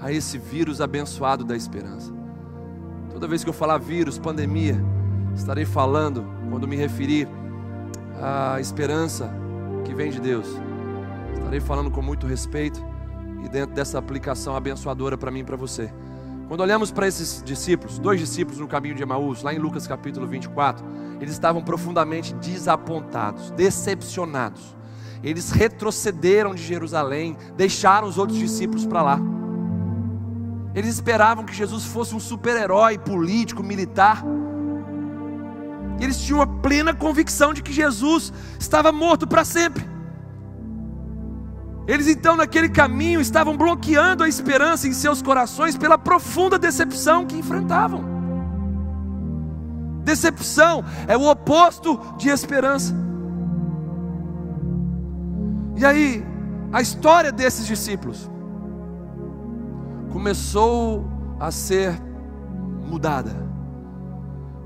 a 0.00 0.12
esse 0.12 0.38
vírus 0.38 0.80
abençoado 0.80 1.44
da 1.44 1.56
esperança. 1.56 2.12
Toda 3.10 3.26
vez 3.26 3.42
que 3.42 3.50
eu 3.50 3.54
falar 3.54 3.78
vírus, 3.78 4.18
pandemia, 4.18 4.80
estarei 5.34 5.64
falando, 5.64 6.24
quando 6.50 6.68
me 6.68 6.76
referir 6.76 7.28
à 8.22 8.60
esperança 8.60 9.30
que 9.84 9.94
vem 9.94 10.10
de 10.10 10.20
Deus, 10.20 10.46
estarei 11.34 11.60
falando 11.60 11.90
com 11.90 12.00
muito 12.00 12.26
respeito 12.26 12.80
e 13.44 13.48
dentro 13.48 13.74
dessa 13.74 13.98
aplicação 13.98 14.54
abençoadora 14.54 15.18
para 15.18 15.30
mim 15.30 15.40
e 15.40 15.44
para 15.44 15.56
você. 15.56 15.92
Quando 16.48 16.60
olhamos 16.60 16.92
para 16.92 17.08
esses 17.08 17.42
discípulos, 17.42 17.98
dois 17.98 18.20
discípulos 18.20 18.60
no 18.60 18.68
caminho 18.68 18.94
de 18.94 19.02
Emaús, 19.02 19.42
lá 19.42 19.52
em 19.52 19.58
Lucas 19.58 19.86
capítulo 19.86 20.26
24, 20.26 20.86
eles 21.20 21.32
estavam 21.32 21.62
profundamente 21.62 22.32
desapontados, 22.34 23.50
decepcionados. 23.50 24.75
Eles 25.26 25.50
retrocederam 25.50 26.54
de 26.54 26.62
Jerusalém, 26.62 27.36
deixaram 27.56 28.06
os 28.06 28.16
outros 28.16 28.38
discípulos 28.38 28.86
para 28.86 29.02
lá. 29.02 29.20
Eles 30.72 30.94
esperavam 30.94 31.44
que 31.44 31.52
Jesus 31.52 31.84
fosse 31.84 32.14
um 32.14 32.20
super-herói 32.20 32.96
político, 32.96 33.60
militar. 33.60 34.22
E 35.98 36.04
eles 36.04 36.20
tinham 36.20 36.40
a 36.40 36.46
plena 36.46 36.94
convicção 36.94 37.52
de 37.52 37.60
que 37.60 37.72
Jesus 37.72 38.32
estava 38.56 38.92
morto 38.92 39.26
para 39.26 39.44
sempre. 39.44 39.84
Eles 41.88 42.06
então, 42.06 42.36
naquele 42.36 42.68
caminho, 42.68 43.20
estavam 43.20 43.56
bloqueando 43.56 44.22
a 44.22 44.28
esperança 44.28 44.86
em 44.86 44.92
seus 44.92 45.20
corações 45.22 45.76
pela 45.76 45.98
profunda 45.98 46.56
decepção 46.56 47.26
que 47.26 47.36
enfrentavam. 47.36 48.04
Decepção 50.04 50.84
é 51.08 51.16
o 51.16 51.28
oposto 51.28 51.98
de 52.16 52.28
esperança. 52.28 52.94
E 55.76 55.84
aí, 55.84 56.24
a 56.72 56.80
história 56.80 57.30
desses 57.30 57.66
discípulos 57.66 58.30
começou 60.10 61.06
a 61.38 61.50
ser 61.50 62.00
mudada 62.86 63.46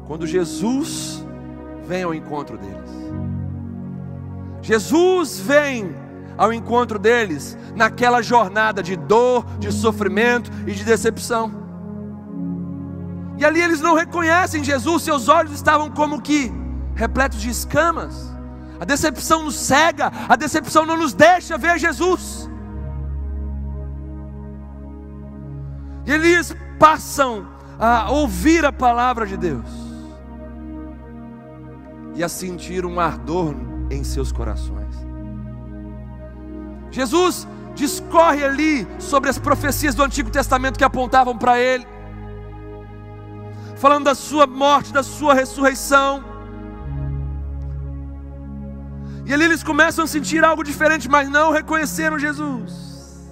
quando 0.07 0.27
Jesus 0.27 1.25
vem 1.87 2.05
ao 2.05 2.15
encontro 2.15 2.57
deles. 2.57 2.91
Jesus 4.63 5.41
vem 5.41 5.95
ao 6.39 6.53
encontro 6.53 6.99
deles 6.99 7.59
naquela 7.75 8.23
jornada 8.23 8.83
de 8.83 8.97
dor, 8.97 9.45
de 9.59 9.73
sofrimento 9.73 10.51
e 10.67 10.73
de 10.73 10.85
decepção. 10.85 11.51
E 13.37 13.45
ali 13.45 13.61
eles 13.61 13.81
não 13.81 13.95
reconhecem 13.95 14.63
Jesus, 14.63 15.03
seus 15.03 15.29
olhos 15.29 15.53
estavam 15.53 15.91
como 15.91 16.21
que 16.21 16.53
repletos 16.95 17.41
de 17.41 17.51
escamas. 17.51 18.30
A 18.81 18.85
decepção 18.87 19.45
nos 19.45 19.57
cega, 19.57 20.11
a 20.27 20.35
decepção 20.37 20.87
não 20.87 20.97
nos 20.97 21.13
deixa 21.13 21.59
ver 21.59 21.79
Jesus. 21.79 22.49
E 26.07 26.11
eles 26.11 26.57
passam 26.79 27.47
a 27.79 28.11
ouvir 28.11 28.65
a 28.65 28.73
palavra 28.73 29.27
de 29.27 29.37
Deus 29.37 29.69
e 32.15 32.25
a 32.25 32.29
sentir 32.29 32.87
um 32.87 32.99
ardor 32.99 33.55
em 33.91 34.03
seus 34.03 34.33
corações. 34.33 34.95
Jesus 36.91 37.47
discorre 37.75 38.43
ali 38.43 38.89
sobre 38.99 39.29
as 39.29 39.39
profecias 39.39 39.95
do 39.95 40.03
Antigo 40.03 40.31
Testamento 40.31 40.79
que 40.79 40.85
apontavam 40.85 41.37
para 41.37 41.61
ele, 41.61 41.87
falando 43.77 44.05
da 44.05 44.15
sua 44.15 44.47
morte, 44.47 44.91
da 44.91 45.03
sua 45.03 45.35
ressurreição. 45.35 46.30
E 49.31 49.33
ali 49.33 49.45
eles 49.45 49.63
começam 49.63 50.03
a 50.03 50.09
sentir 50.09 50.45
algo 50.45 50.65
diferente, 50.65 51.09
mas 51.09 51.29
não 51.29 51.53
reconheceram 51.53 52.19
Jesus. 52.19 53.31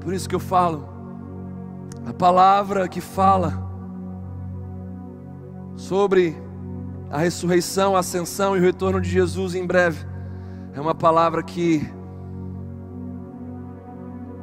Por 0.00 0.14
isso 0.14 0.26
que 0.26 0.34
eu 0.34 0.40
falo, 0.40 0.88
a 2.06 2.14
palavra 2.14 2.88
que 2.88 3.02
fala 3.02 3.62
sobre 5.76 6.34
a 7.10 7.18
ressurreição, 7.18 7.94
a 7.94 7.98
ascensão 7.98 8.56
e 8.56 8.58
o 8.58 8.62
retorno 8.62 9.02
de 9.02 9.10
Jesus 9.10 9.54
em 9.54 9.66
breve. 9.66 10.06
É 10.72 10.80
uma 10.80 10.94
palavra 10.94 11.42
que 11.42 11.86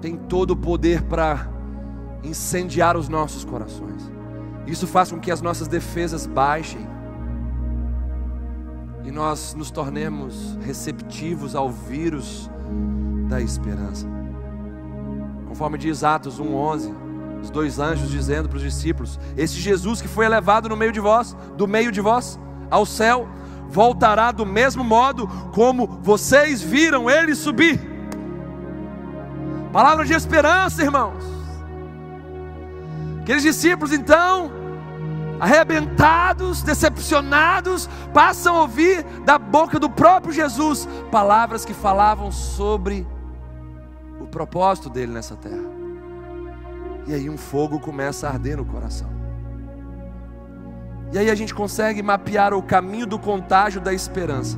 tem 0.01 0.15
todo 0.15 0.51
o 0.51 0.55
poder 0.55 1.01
para 1.01 1.49
incendiar 2.21 2.95
os 2.95 3.09
nossos 3.09 3.43
corações. 3.43 4.11
Isso 4.67 4.85
faz 4.85 5.11
com 5.11 5.19
que 5.19 5.31
as 5.31 5.41
nossas 5.41 5.67
defesas 5.67 6.27
baixem 6.27 6.93
e 9.05 9.11
nós 9.11 9.53
nos 9.53 9.69
tornemos 9.69 10.57
receptivos 10.61 11.55
ao 11.55 11.69
vírus 11.69 12.49
da 13.29 13.39
esperança. 13.39 14.07
Conforme 15.47 15.77
diz 15.77 16.03
Atos 16.03 16.39
1:11, 16.39 16.93
os 17.41 17.49
dois 17.49 17.79
anjos 17.79 18.09
dizendo 18.09 18.49
para 18.49 18.57
os 18.57 18.63
discípulos: 18.63 19.19
Esse 19.37 19.55
Jesus 19.55 20.01
que 20.01 20.07
foi 20.07 20.25
elevado 20.25 20.67
no 20.67 20.75
meio 20.75 20.91
de 20.91 20.99
vós, 20.99 21.35
do 21.55 21.67
meio 21.67 21.91
de 21.91 22.01
vós, 22.01 22.39
ao 22.69 22.85
céu, 22.85 23.27
voltará 23.69 24.31
do 24.31 24.45
mesmo 24.45 24.83
modo 24.83 25.27
como 25.53 25.87
vocês 26.01 26.61
viram 26.61 27.09
ele 27.09 27.35
subir. 27.35 27.79
Palavra 29.71 30.05
de 30.05 30.13
esperança, 30.13 30.81
irmãos. 30.81 31.23
Aqueles 33.21 33.43
discípulos 33.43 33.91
então, 33.91 34.51
arrebentados, 35.39 36.61
decepcionados, 36.61 37.89
passam 38.13 38.55
a 38.55 38.61
ouvir 38.61 39.03
da 39.25 39.37
boca 39.37 39.79
do 39.79 39.89
próprio 39.89 40.33
Jesus 40.33 40.87
palavras 41.11 41.65
que 41.65 41.73
falavam 41.73 42.31
sobre 42.31 43.05
o 44.19 44.27
propósito 44.27 44.89
dele 44.89 45.11
nessa 45.11 45.35
terra. 45.35 45.75
E 47.07 47.13
aí 47.13 47.29
um 47.29 47.37
fogo 47.37 47.79
começa 47.79 48.27
a 48.27 48.31
arder 48.31 48.57
no 48.57 48.65
coração. 48.65 49.09
E 51.11 51.17
aí 51.17 51.29
a 51.29 51.35
gente 51.35 51.53
consegue 51.53 52.01
mapear 52.01 52.53
o 52.53 52.63
caminho 52.63 53.05
do 53.05 53.19
contágio 53.19 53.79
da 53.79 53.93
esperança. 53.93 54.57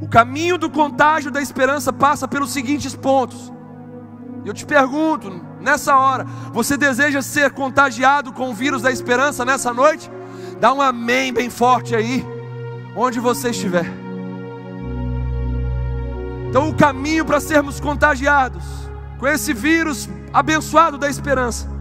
O 0.00 0.06
caminho 0.06 0.56
do 0.56 0.70
contágio 0.70 1.30
da 1.30 1.40
esperança 1.40 1.92
passa 1.92 2.28
pelos 2.28 2.52
seguintes 2.52 2.94
pontos. 2.94 3.52
Eu 4.44 4.54
te 4.54 4.64
pergunto, 4.64 5.44
nessa 5.60 5.96
hora, 5.96 6.24
você 6.52 6.76
deseja 6.76 7.22
ser 7.22 7.50
contagiado 7.52 8.32
com 8.32 8.50
o 8.50 8.54
vírus 8.54 8.82
da 8.82 8.90
esperança 8.90 9.44
nessa 9.44 9.72
noite? 9.72 10.10
Dá 10.60 10.72
um 10.72 10.80
amém 10.80 11.32
bem 11.32 11.50
forte 11.50 11.94
aí, 11.94 12.24
onde 12.96 13.20
você 13.20 13.50
estiver. 13.50 13.86
Então, 16.48 16.70
o 16.70 16.74
caminho 16.74 17.24
para 17.24 17.40
sermos 17.40 17.78
contagiados 17.78 18.64
com 19.18 19.26
esse 19.26 19.52
vírus 19.52 20.08
abençoado 20.32 20.96
da 20.96 21.08
esperança 21.08 21.78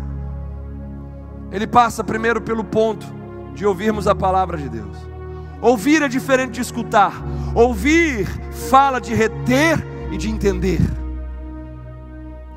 ele 1.51 1.65
passa 1.65 2.03
primeiro 2.03 2.41
pelo 2.41 2.63
ponto 2.63 3.05
de 3.53 3.65
ouvirmos 3.65 4.07
a 4.07 4.15
palavra 4.15 4.57
de 4.57 4.69
Deus. 4.69 4.97
Ouvir 5.61 6.01
é 6.01 6.07
diferente 6.07 6.55
de 6.55 6.61
escutar. 6.61 7.13
Ouvir 7.55 8.27
fala 8.69 8.99
de 8.99 9.13
reter 9.13 9.83
e 10.11 10.17
de 10.17 10.29
entender. 10.29 10.79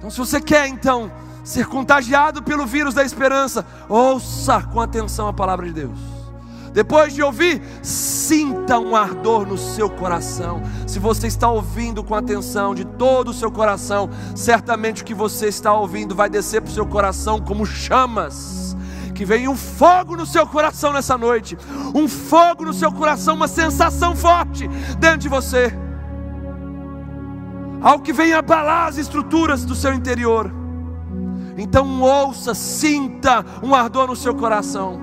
Então, 0.00 0.08
se 0.08 0.16
você 0.16 0.40
quer 0.40 0.66
então 0.66 1.12
ser 1.44 1.66
contagiado 1.66 2.42
pelo 2.42 2.64
vírus 2.64 2.94
da 2.94 3.04
esperança, 3.04 3.66
ouça 3.86 4.62
com 4.62 4.80
atenção 4.80 5.28
a 5.28 5.32
palavra 5.32 5.66
de 5.66 5.74
Deus. 5.74 5.98
Depois 6.72 7.12
de 7.12 7.22
ouvir, 7.22 7.60
sinta 7.82 8.78
um 8.78 8.96
ardor 8.96 9.46
no 9.46 9.58
seu 9.58 9.90
coração. 9.90 10.62
Se 10.86 10.98
você 10.98 11.26
está 11.26 11.50
ouvindo 11.50 12.02
com 12.02 12.14
atenção 12.14 12.74
de 12.74 12.86
todo 12.86 13.28
o 13.28 13.34
seu 13.34 13.50
coração, 13.50 14.08
certamente 14.34 15.02
o 15.02 15.04
que 15.04 15.12
você 15.12 15.48
está 15.48 15.74
ouvindo 15.74 16.14
vai 16.14 16.30
descer 16.30 16.62
para 16.62 16.70
o 16.70 16.74
seu 16.74 16.86
coração 16.86 17.38
como 17.38 17.66
chamas 17.66 18.74
que 19.14 19.24
venha 19.26 19.50
um 19.50 19.56
fogo 19.56 20.16
no 20.16 20.24
seu 20.24 20.46
coração 20.46 20.94
nessa 20.94 21.18
noite, 21.18 21.58
um 21.94 22.08
fogo 22.08 22.64
no 22.64 22.72
seu 22.72 22.90
coração, 22.90 23.34
uma 23.34 23.48
sensação 23.48 24.16
forte 24.16 24.66
dentro 24.98 25.18
de 25.18 25.28
você. 25.28 25.89
Algo 27.80 28.04
que 28.04 28.12
vem 28.12 28.32
abalar 28.32 28.88
as 28.88 28.98
estruturas 28.98 29.64
do 29.64 29.74
seu 29.74 29.92
interior. 29.94 30.52
Então 31.56 32.00
ouça, 32.00 32.54
sinta 32.54 33.44
um 33.62 33.74
ardor 33.74 34.08
no 34.08 34.16
seu 34.16 34.34
coração. 34.34 35.00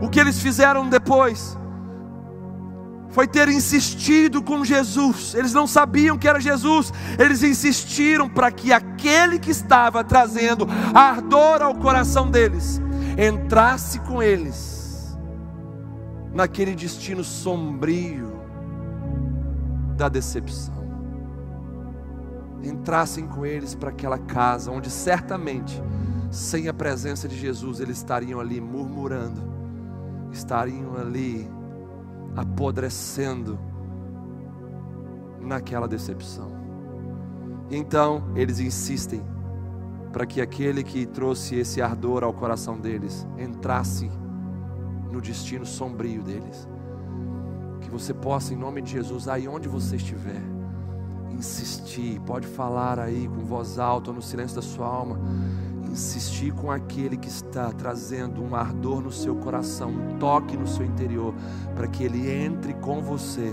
O 0.00 0.08
que 0.08 0.18
eles 0.18 0.40
fizeram 0.40 0.88
depois 0.88 1.56
foi 3.10 3.28
ter 3.28 3.48
insistido 3.48 4.42
com 4.42 4.64
Jesus. 4.64 5.34
Eles 5.34 5.52
não 5.52 5.66
sabiam 5.66 6.16
que 6.18 6.26
era 6.26 6.40
Jesus, 6.40 6.92
eles 7.18 7.42
insistiram 7.42 8.28
para 8.28 8.50
que 8.50 8.72
aquele 8.72 9.38
que 9.38 9.50
estava 9.50 10.02
trazendo 10.02 10.66
ardor 10.94 11.62
ao 11.62 11.74
coração 11.74 12.30
deles 12.30 12.80
entrasse 13.18 14.00
com 14.00 14.22
eles 14.22 15.16
naquele 16.32 16.74
destino 16.74 17.22
sombrio 17.22 18.32
da 19.96 20.08
decepção. 20.08 20.81
Entrassem 22.62 23.26
com 23.26 23.44
eles 23.44 23.74
para 23.74 23.90
aquela 23.90 24.18
casa 24.18 24.70
onde 24.70 24.90
certamente, 24.90 25.82
sem 26.30 26.68
a 26.68 26.74
presença 26.74 27.28
de 27.28 27.36
Jesus, 27.36 27.80
eles 27.80 27.98
estariam 27.98 28.40
ali 28.40 28.60
murmurando, 28.60 29.42
estariam 30.30 30.96
ali 30.96 31.48
apodrecendo 32.36 33.58
naquela 35.40 35.88
decepção. 35.88 36.52
Então, 37.70 38.24
eles 38.34 38.60
insistem 38.60 39.22
para 40.12 40.26
que 40.26 40.40
aquele 40.40 40.84
que 40.84 41.06
trouxe 41.06 41.56
esse 41.56 41.80
ardor 41.80 42.22
ao 42.22 42.32
coração 42.32 42.78
deles 42.78 43.26
entrasse 43.38 44.10
no 45.10 45.20
destino 45.20 45.64
sombrio 45.64 46.22
deles. 46.22 46.68
Que 47.80 47.90
você 47.90 48.12
possa, 48.12 48.52
em 48.52 48.56
nome 48.56 48.82
de 48.82 48.92
Jesus, 48.92 49.26
aí 49.26 49.48
onde 49.48 49.68
você 49.68 49.96
estiver, 49.96 50.42
insistir, 51.42 52.20
pode 52.20 52.46
falar 52.46 53.00
aí 53.00 53.26
com 53.26 53.44
voz 53.44 53.76
alta 53.76 54.10
ou 54.10 54.16
no 54.16 54.22
silêncio 54.22 54.54
da 54.54 54.62
sua 54.62 54.86
alma, 54.86 55.18
insistir 55.90 56.52
com 56.52 56.70
aquele 56.70 57.16
que 57.16 57.28
está 57.28 57.70
trazendo 57.72 58.40
um 58.40 58.54
ardor 58.54 59.02
no 59.02 59.10
seu 59.10 59.34
coração, 59.34 59.90
um 59.90 60.18
toque 60.18 60.56
no 60.56 60.68
seu 60.68 60.86
interior, 60.86 61.34
para 61.74 61.88
que 61.88 62.04
ele 62.04 62.30
entre 62.30 62.74
com 62.74 63.02
você 63.02 63.52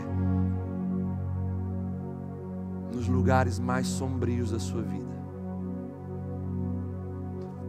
nos 2.93 3.07
lugares 3.07 3.59
mais 3.59 3.87
sombrios 3.87 4.51
da 4.51 4.59
sua 4.59 4.83
vida. 4.83 5.09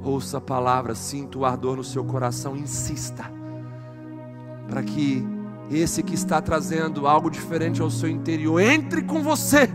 Ouça 0.05 0.37
a 0.37 0.41
palavra, 0.41 0.95
sinta 0.95 1.39
o 1.39 1.47
ardor 1.47 1.77
no 1.77 1.85
seu 1.85 2.05
coração, 2.05 2.55
insista, 2.57 3.25
para 4.69 4.83
que 4.83 5.27
esse 5.71 6.03
que 6.03 6.15
está 6.15 6.43
trazendo 6.43 7.07
algo 7.07 7.31
diferente 7.31 7.81
ao 7.81 7.91
seu 7.91 8.09
interior 8.09 8.61
entre 8.61 9.03
com 9.03 9.23
você 9.23 9.71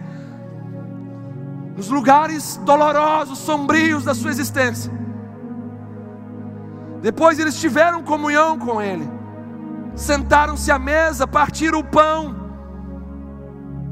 nos 1.75 1.89
lugares 1.89 2.59
dolorosos, 2.63 3.39
sombrios 3.39 4.03
da 4.03 4.15
sua 4.15 4.31
existência. 4.31 4.91
Depois 7.01 7.37
eles 7.37 7.59
tiveram 7.59 8.01
comunhão 8.01 8.57
com 8.57 8.81
Ele, 8.81 9.07
sentaram-se 9.95 10.71
à 10.71 10.79
mesa, 10.79 11.27
partiram 11.27 11.79
o 11.79 11.83
pão, 11.83 12.45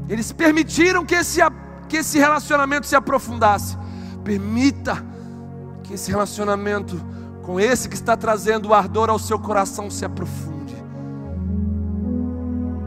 eles 0.08 0.32
permitiram 0.32 1.04
que 1.04 1.14
esse, 1.14 1.40
que 1.88 1.98
esse 1.98 2.18
relacionamento 2.18 2.86
se 2.86 2.96
aprofundasse. 2.96 3.76
Permita 4.22 5.04
que 5.82 5.94
esse 5.94 6.10
relacionamento 6.10 7.00
com 7.42 7.60
esse 7.60 7.88
que 7.88 7.94
está 7.94 8.16
trazendo 8.16 8.68
o 8.68 8.74
ardor 8.74 9.10
ao 9.10 9.18
seu 9.18 9.38
coração 9.38 9.90
se 9.90 10.04
aprofunde. 10.04 10.74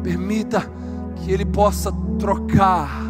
Permita 0.03 0.69
que 1.17 1.31
ele 1.31 1.45
possa 1.45 1.91
trocar 2.19 3.06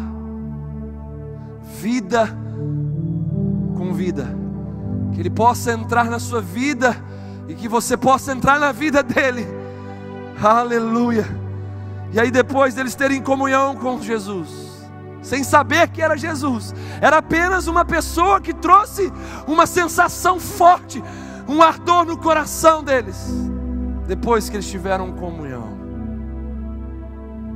vida 1.78 2.28
com 3.76 3.94
vida, 3.94 4.26
que 5.14 5.20
ele 5.20 5.30
possa 5.30 5.72
entrar 5.72 6.06
na 6.06 6.18
sua 6.18 6.40
vida 6.40 6.96
e 7.46 7.54
que 7.54 7.68
você 7.68 7.96
possa 7.96 8.32
entrar 8.32 8.58
na 8.58 8.72
vida 8.72 9.00
dele. 9.00 9.46
Aleluia. 10.42 11.24
E 12.12 12.18
aí 12.18 12.32
depois 12.32 12.74
deles 12.74 12.96
terem 12.96 13.22
comunhão 13.22 13.76
com 13.76 14.00
Jesus, 14.02 14.48
sem 15.22 15.44
saber 15.44 15.88
que 15.88 16.02
era 16.02 16.16
Jesus, 16.16 16.74
era 17.00 17.18
apenas 17.18 17.68
uma 17.68 17.84
pessoa 17.84 18.40
que 18.40 18.52
trouxe 18.52 19.12
uma 19.46 19.66
sensação 19.66 20.40
forte, 20.40 21.02
um 21.46 21.62
ardor 21.62 22.04
no 22.04 22.16
coração 22.16 22.82
deles. 22.82 23.28
Depois 24.06 24.48
que 24.48 24.56
eles 24.56 24.68
tiveram 24.68 25.12
comunhão, 25.12 25.78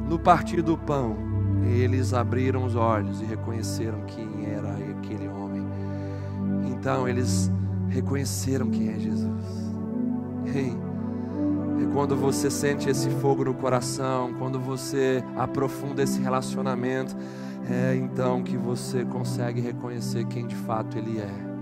no 0.08 0.18
partir 0.18 0.62
do 0.62 0.76
pão, 0.76 1.31
eles 1.64 2.12
abriram 2.12 2.64
os 2.64 2.74
olhos 2.74 3.20
e 3.20 3.24
reconheceram 3.24 4.02
quem 4.06 4.46
era 4.46 4.72
aquele 4.98 5.28
homem. 5.28 5.62
Então 6.66 7.08
eles 7.08 7.50
reconheceram 7.88 8.70
quem 8.70 8.88
é 8.88 8.98
Jesus. 8.98 9.72
Ei, 10.54 10.76
é 11.82 11.92
quando 11.92 12.16
você 12.16 12.50
sente 12.50 12.88
esse 12.88 13.08
fogo 13.10 13.44
no 13.44 13.54
coração, 13.54 14.34
quando 14.34 14.58
você 14.58 15.22
aprofunda 15.36 16.02
esse 16.02 16.20
relacionamento, 16.20 17.16
é 17.70 17.94
então 17.94 18.42
que 18.42 18.56
você 18.56 19.04
consegue 19.04 19.60
reconhecer 19.60 20.24
quem 20.26 20.46
de 20.46 20.56
fato 20.56 20.98
Ele 20.98 21.18
é. 21.18 21.52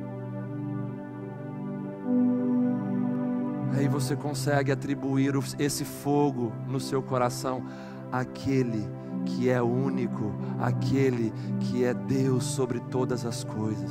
Aí 3.77 3.89
você 3.89 4.17
consegue 4.17 4.73
atribuir 4.73 5.33
esse 5.59 5.85
fogo 5.85 6.53
no 6.69 6.81
seu 6.81 7.03
coração 7.03 7.63
àquele 8.11 8.81
que 8.81 9.10
é 9.51 9.61
único, 9.61 10.33
aquele 10.61 11.33
que 11.59 11.85
é 11.85 11.93
Deus 11.93 12.45
sobre 12.45 12.79
todas 12.79 13.27
as 13.27 13.43
coisas. 13.43 13.91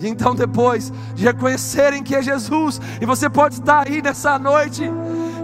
E 0.00 0.08
então, 0.08 0.34
depois 0.34 0.92
de 1.14 1.24
reconhecerem 1.24 2.02
que 2.02 2.16
é 2.16 2.22
Jesus, 2.22 2.80
e 3.00 3.06
você 3.06 3.28
pode 3.28 3.56
estar 3.56 3.86
aí 3.86 4.00
nessa 4.00 4.38
noite, 4.38 4.90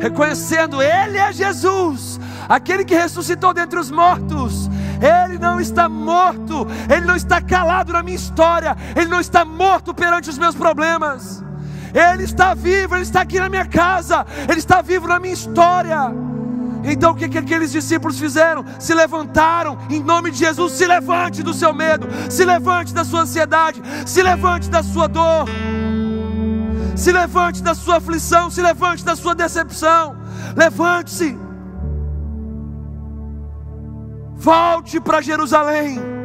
reconhecendo 0.01 0.81
Ele 0.81 1.19
é 1.19 1.33
Jesus, 1.33 2.19
aquele 2.49 2.85
que 2.85 2.95
ressuscitou 2.95 3.53
dentre 3.53 3.79
os 3.79 3.91
mortos. 3.91 4.71
Ele 4.99 5.39
não 5.39 5.61
está 5.61 5.91
morto, 5.91 6.67
Ele 6.91 7.05
não 7.05 7.17
está 7.17 7.41
calado 7.41 7.93
na 7.93 8.03
minha 8.03 8.17
história, 8.17 8.75
Ele 8.97 9.11
não 9.11 9.21
está 9.21 9.45
morto 9.45 9.93
perante 9.93 10.31
os 10.31 10.39
meus 10.39 10.55
problemas. 10.55 11.45
Ele 11.93 12.25
está 12.25 12.55
vivo, 12.55 12.95
Ele 12.95 13.03
está 13.03 13.21
aqui 13.21 13.39
na 13.39 13.51
minha 13.51 13.67
casa, 13.67 14.27
Ele 14.49 14.59
está 14.59 14.81
vivo 14.81 15.07
na 15.07 15.21
minha 15.21 15.35
história. 15.35 16.14
Então 16.87 17.12
o 17.12 17.14
que, 17.14 17.28
que 17.28 17.39
aqueles 17.39 17.72
discípulos 17.72 18.18
fizeram? 18.18 18.64
Se 18.78 18.95
levantaram 18.95 19.78
em 19.91 20.03
nome 20.03 20.30
de 20.30 20.39
Jesus. 20.39 20.72
Se 20.72 20.87
levante 20.87 21.43
do 21.43 21.53
seu 21.53 21.74
medo, 21.74 22.09
se 22.30 22.45
levante 22.45 22.95
da 22.95 23.05
sua 23.05 23.22
ansiedade, 23.22 23.82
se 24.07 24.22
levante 24.22 24.70
da 24.70 24.82
sua 24.82 25.07
dor, 25.07 25.49
se 26.95 27.12
levante 27.12 27.62
da 27.62 27.74
sua 27.74 27.97
aflição, 27.97 28.51
se 28.51 28.62
levante 28.62 29.05
da 29.05 29.16
sua 29.16 29.34
decepção. 29.34 30.16
Levante-se, 30.57 31.37
volte 34.37 35.01
para 35.01 35.20
Jerusalém. 35.20 36.16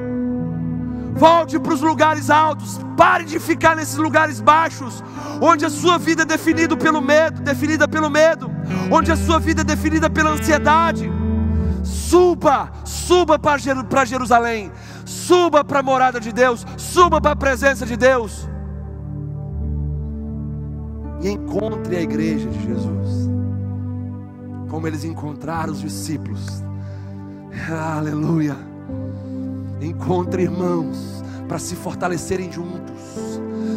Volte 1.16 1.60
para 1.60 1.74
os 1.74 1.82
lugares 1.82 2.30
altos. 2.30 2.80
Pare 2.96 3.24
de 3.24 3.40
ficar 3.40 3.76
nesses 3.76 3.98
lugares 3.98 4.40
baixos, 4.40 5.04
onde 5.42 5.66
a 5.66 5.70
sua 5.70 5.98
vida 5.98 6.24
é 6.24 6.26
definida 6.26 6.78
pelo 6.78 7.02
medo, 7.02 7.42
definida 7.42 7.88
pelo 7.88 8.10
medo, 8.10 8.50
onde 8.92 9.12
a 9.12 9.16
sua 9.16 9.40
vida 9.40 9.62
é 9.62 9.64
definida 9.64 10.10
pela 10.10 10.32
ansiedade. 10.32 11.12
Suba, 11.84 12.72
suba 12.84 13.40
para 13.40 14.06
Jerusalém, 14.06 14.72
suba 15.06 15.64
para 15.64 15.80
a 15.80 15.84
morada 15.84 16.20
de 16.20 16.32
Deus, 16.32 16.66
suba 16.78 17.20
para 17.20 17.32
a 17.32 17.36
presença 17.36 17.86
de 17.86 17.98
Deus. 17.98 18.48
E 21.22 21.30
encontre 21.30 21.98
a 21.98 22.02
igreja 22.02 22.50
de 22.50 22.64
Jesus, 22.64 23.30
como 24.70 24.88
eles 24.88 25.04
encontraram 25.04 25.74
os 25.74 25.82
discípulos. 25.82 26.64
Aleluia 27.70 28.71
Encontre 29.82 30.44
irmãos 30.44 31.24
para 31.48 31.58
se 31.58 31.76
fortalecerem 31.76 32.52
juntos. 32.52 33.02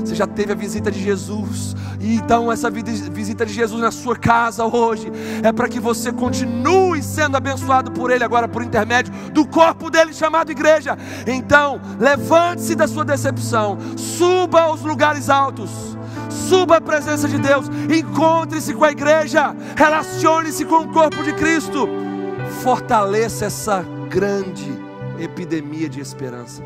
Você 0.01 0.15
já 0.15 0.27
teve 0.27 0.53
a 0.53 0.55
visita 0.55 0.91
de 0.91 1.03
Jesus, 1.03 1.75
e 1.99 2.17
então 2.17 2.53
essa 2.53 2.71
visita 2.71 3.47
de 3.47 3.53
Jesus 3.55 3.81
na 3.81 3.91
sua 3.91 4.15
casa 4.15 4.67
hoje 4.67 5.11
é 5.43 5.51
para 5.51 5.67
que 5.67 5.81
você 5.81 6.13
continue 6.13 7.03
sendo 7.03 7.39
abençoado 7.39 7.91
por 7.91 8.11
Ele, 8.11 8.23
agora 8.23 8.47
por 8.47 8.63
intermédio 8.63 9.13
do 9.33 9.47
corpo 9.47 9.91
dele 9.91 10.13
chamado 10.13 10.53
igreja. 10.53 10.99
Então, 11.27 11.81
levante-se 11.99 12.75
da 12.75 12.87
sua 12.87 13.05
decepção, 13.05 13.79
suba 13.97 14.61
aos 14.61 14.83
lugares 14.83 15.31
altos, 15.31 15.71
suba 16.29 16.77
à 16.77 16.81
presença 16.83 17.27
de 17.27 17.39
Deus, 17.39 17.67
encontre-se 17.91 18.75
com 18.75 18.85
a 18.85 18.93
igreja, 18.93 19.57
relacione-se 19.75 20.67
com 20.67 20.83
o 20.83 20.93
corpo 20.93 21.23
de 21.23 21.33
Cristo, 21.33 21.89
fortaleça 22.63 23.47
essa 23.47 23.83
grande 24.11 24.84
epidemia 25.19 25.89
de 25.89 26.01
esperança. 26.01 26.63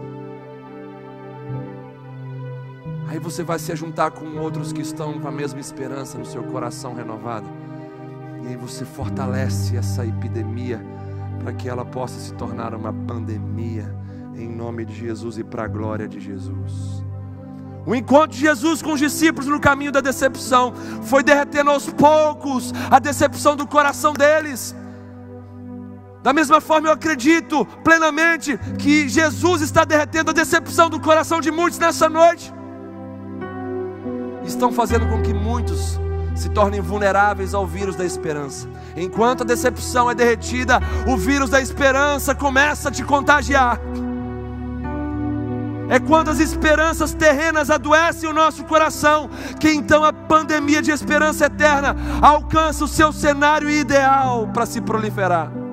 Aí 3.09 3.19
você 3.19 3.43
vai 3.43 3.59
se 3.59 3.75
juntar 3.75 4.11
com 4.11 4.39
outros 4.39 4.73
que 4.73 4.83
estão 4.83 5.19
com 5.19 5.29
a 5.29 5.33
mesma 5.33 5.61
esperança 5.61 6.19
no 6.19 6.27
seu 6.27 6.43
coração 6.43 6.95
renovado. 6.95 7.49
E 8.45 8.49
aí 8.49 8.57
você 8.57 8.85
fortalece 8.85 9.77
essa 9.77 10.05
epidemia 10.05 10.81
para 11.43 11.53
que 11.53 11.69
ela 11.69 11.85
possa 11.85 12.19
se 12.21 12.35
tornar 12.35 12.75
uma 12.75 12.93
pandemia, 12.93 13.95
em 14.37 14.49
nome 14.49 14.85
de 14.85 14.95
Jesus 14.95 15.39
e 15.39 15.45
para 15.45 15.65
a 15.65 15.69
glória 15.69 16.07
de 16.07 16.21
Jesus. 16.21 17.03
O 17.87 17.95
encontro 17.95 18.37
de 18.37 18.41
Jesus 18.41 18.83
com 18.83 18.93
os 18.93 19.01
discípulos 19.01 19.49
no 19.49 19.59
caminho 19.59 19.91
da 19.91 20.03
decepção 20.03 20.75
foi 21.03 21.23
derretendo 21.23 21.71
aos 21.71 21.89
poucos 21.89 22.73
a 22.91 22.99
decepção 22.99 23.57
do 23.57 23.67
coração 23.67 24.13
deles. 24.13 24.75
Da 26.23 26.33
mesma 26.33 26.61
forma, 26.61 26.89
eu 26.89 26.93
acredito 26.93 27.65
plenamente 27.85 28.59
que 28.79 29.09
Jesus 29.09 29.63
está 29.63 29.85
derretendo 29.85 30.31
a 30.31 30.35
decepção 30.35 30.91
do 30.91 31.01
coração 31.01 31.41
de 31.41 31.51
muitos 31.51 31.79
nessa 31.79 32.09
noite. 32.09 32.53
Estão 34.45 34.73
fazendo 34.73 35.07
com 35.09 35.23
que 35.23 35.33
muitos 35.33 35.99
se 36.35 36.49
tornem 36.49 36.81
vulneráveis 36.81 37.55
ao 37.55 37.67
vírus 37.67 37.97
da 37.97 38.05
esperança. 38.05 38.69
Enquanto 38.97 39.43
a 39.43 39.47
decepção 39.47 40.11
é 40.11 40.15
derretida, 40.15 40.81
o 41.07 41.17
vírus 41.17 41.51
da 41.51 41.61
esperança 41.61 42.35
começa 42.35 42.89
a 42.89 42.93
te 42.93 43.05
contagiar. 43.05 43.81
É 45.91 45.99
quando 45.99 46.31
as 46.31 46.39
esperanças 46.39 47.15
terrenas 47.15 47.71
adoecem 47.71 48.29
o 48.29 48.35
nosso 48.35 48.65
coração, 48.65 49.31
que 49.59 49.71
então 49.71 50.05
a 50.05 50.13
pandemia 50.13 50.83
de 50.83 50.91
esperança 50.91 51.47
eterna 51.47 51.97
alcança 52.21 52.85
o 52.85 52.89
seu 52.89 53.13
cenário 53.13 53.71
ideal 53.71 54.49
para 54.53 54.67
se 54.67 54.81
proliferar. 54.81 55.68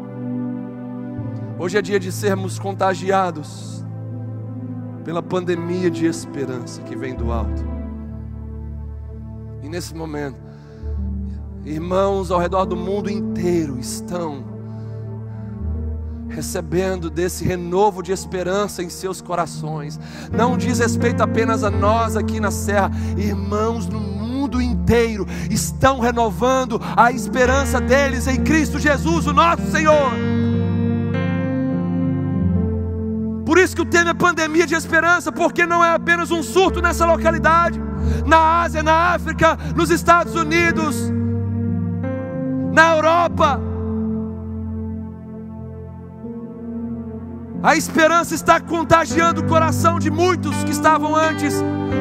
Hoje 1.57 1.77
é 1.77 1.81
dia 1.81 1.99
de 1.99 2.11
sermos 2.11 2.59
contagiados 2.59 3.85
pela 5.05 5.23
pandemia 5.23 5.89
de 5.89 6.05
esperança 6.05 6.81
que 6.81 6.97
vem 6.97 7.15
do 7.15 7.31
alto. 7.31 7.63
E 9.63 9.69
nesse 9.69 9.95
momento, 9.95 10.37
irmãos 11.63 12.29
ao 12.29 12.39
redor 12.39 12.65
do 12.65 12.75
mundo 12.75 13.09
inteiro 13.09 13.79
estão 13.79 14.43
recebendo 16.27 17.09
desse 17.09 17.45
renovo 17.45 18.03
de 18.03 18.11
esperança 18.11 18.83
em 18.83 18.89
seus 18.89 19.21
corações. 19.21 19.97
Não 20.33 20.57
diz 20.57 20.79
respeito 20.79 21.23
apenas 21.23 21.63
a 21.63 21.71
nós 21.71 22.17
aqui 22.17 22.41
na 22.41 22.51
Serra, 22.51 22.91
irmãos 23.15 23.87
no 23.87 24.01
mundo 24.01 24.61
inteiro 24.61 25.25
estão 25.49 26.01
renovando 26.01 26.81
a 26.97 27.13
esperança 27.13 27.79
deles 27.79 28.27
em 28.27 28.43
Cristo 28.43 28.77
Jesus, 28.77 29.25
o 29.25 29.31
nosso 29.31 29.71
Senhor. 29.71 30.11
Por 33.55 33.61
isso 33.61 33.73
que 33.73 33.81
o 33.83 33.85
tema 33.85 34.09
é 34.09 34.13
pandemia 34.13 34.67
de 34.67 34.75
esperança, 34.75 35.31
porque 35.31 35.65
não 35.65 35.81
é 35.81 35.93
apenas 35.93 36.29
um 36.29 36.43
surto 36.43 36.81
nessa 36.81 37.05
localidade, 37.05 37.81
na 38.25 38.63
Ásia, 38.63 38.83
na 38.83 39.13
África, 39.13 39.57
nos 39.73 39.89
Estados 39.89 40.35
Unidos, 40.35 41.09
na 42.73 42.95
Europa, 42.95 43.61
A 47.63 47.75
esperança 47.75 48.35
está 48.35 48.59
contagiando 48.59 49.41
o 49.41 49.47
coração 49.47 49.97
de 49.97 50.11
muitos 50.11 50.63
que 50.63 50.69
estavam 50.69 51.15
antes, 51.15 51.55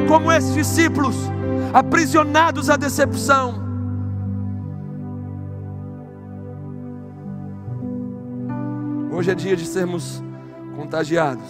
como 0.07 0.31
esses 0.31 0.53
discípulos, 0.53 1.17
aprisionados 1.73 2.69
à 2.69 2.77
decepção. 2.77 3.63
Hoje 9.11 9.31
é 9.31 9.35
dia 9.35 9.57
de 9.57 9.65
sermos 9.65 10.23
contagiados 10.77 11.49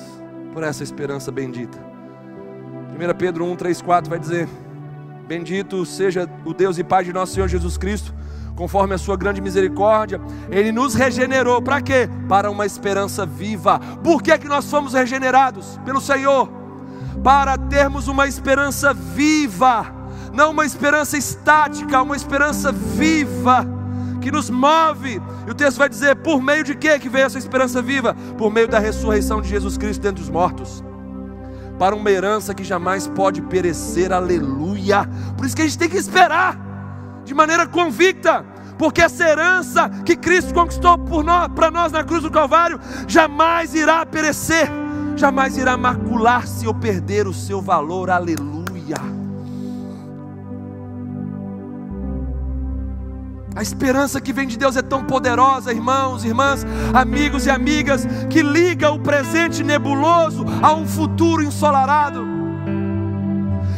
por 0.52 0.62
essa 0.62 0.82
esperança 0.82 1.32
bendita. 1.32 1.78
1 1.78 3.18
Pedro 3.18 3.44
1, 3.44 3.56
3, 3.56 3.82
4 3.82 4.10
vai 4.10 4.18
dizer: 4.18 4.48
Bendito 5.26 5.84
seja 5.84 6.28
o 6.44 6.54
Deus 6.54 6.78
e 6.78 6.84
Pai 6.84 7.04
de 7.04 7.12
nosso 7.12 7.34
Senhor 7.34 7.48
Jesus 7.48 7.76
Cristo 7.76 8.14
conforme 8.54 8.94
a 8.94 8.98
sua 8.98 9.16
grande 9.16 9.40
misericórdia, 9.40 10.20
Ele 10.50 10.72
nos 10.72 10.94
regenerou. 10.94 11.60
Para 11.60 11.80
quê? 11.80 12.08
Para 12.28 12.50
uma 12.50 12.66
esperança 12.66 13.26
viva. 13.26 13.78
Por 14.02 14.22
que, 14.22 14.36
que 14.38 14.48
nós 14.48 14.70
fomos 14.70 14.94
regenerados? 14.94 15.78
Pelo 15.84 16.00
Senhor. 16.00 16.48
Para 17.22 17.56
termos 17.56 18.08
uma 18.08 18.26
esperança 18.26 18.92
viva, 18.92 19.86
não 20.32 20.50
uma 20.50 20.66
esperança 20.66 21.16
estática, 21.16 22.02
uma 22.02 22.16
esperança 22.16 22.72
viva 22.72 23.66
que 24.20 24.30
nos 24.30 24.50
move. 24.50 25.20
E 25.46 25.50
o 25.50 25.54
texto 25.54 25.78
vai 25.78 25.88
dizer: 25.88 26.16
por 26.16 26.42
meio 26.42 26.64
de 26.64 26.74
quê 26.74 26.98
que 26.98 27.08
veio 27.08 27.26
essa 27.26 27.38
esperança 27.38 27.82
viva? 27.82 28.14
Por 28.36 28.50
meio 28.50 28.68
da 28.68 28.78
ressurreição 28.78 29.40
de 29.40 29.48
Jesus 29.48 29.76
Cristo 29.76 30.00
dentre 30.00 30.22
os 30.22 30.30
mortos. 30.30 30.82
Para 31.78 31.94
uma 31.94 32.10
herança 32.10 32.54
que 32.54 32.62
jamais 32.62 33.06
pode 33.08 33.42
perecer, 33.42 34.12
aleluia. 34.12 35.08
Por 35.36 35.44
isso 35.44 35.56
que 35.56 35.62
a 35.62 35.64
gente 35.64 35.78
tem 35.78 35.88
que 35.88 35.96
esperar 35.96 36.56
de 37.24 37.34
maneira 37.34 37.66
convicta, 37.66 38.44
porque 38.78 39.02
essa 39.02 39.24
herança 39.28 39.88
que 40.04 40.14
Cristo 40.14 40.54
conquistou 40.54 40.96
para 41.54 41.70
nós 41.70 41.90
na 41.90 42.04
cruz 42.04 42.22
do 42.22 42.30
Calvário 42.30 42.78
jamais 43.08 43.74
irá 43.74 44.04
perecer, 44.06 44.68
jamais 45.16 45.56
irá 45.56 45.76
macular-se 45.76 46.66
ou 46.66 46.74
perder 46.74 47.26
o 47.26 47.34
seu 47.34 47.60
valor, 47.60 48.10
aleluia. 48.10 49.23
A 53.56 53.62
esperança 53.62 54.20
que 54.20 54.32
vem 54.32 54.48
de 54.48 54.58
Deus 54.58 54.76
é 54.76 54.82
tão 54.82 55.04
poderosa, 55.04 55.72
irmãos, 55.72 56.24
irmãs, 56.24 56.66
amigos 56.92 57.46
e 57.46 57.50
amigas, 57.50 58.04
que 58.28 58.42
liga 58.42 58.90
o 58.90 58.98
presente 58.98 59.62
nebuloso 59.62 60.44
a 60.60 60.74
um 60.74 60.86
futuro 60.86 61.42
ensolarado. 61.42 62.33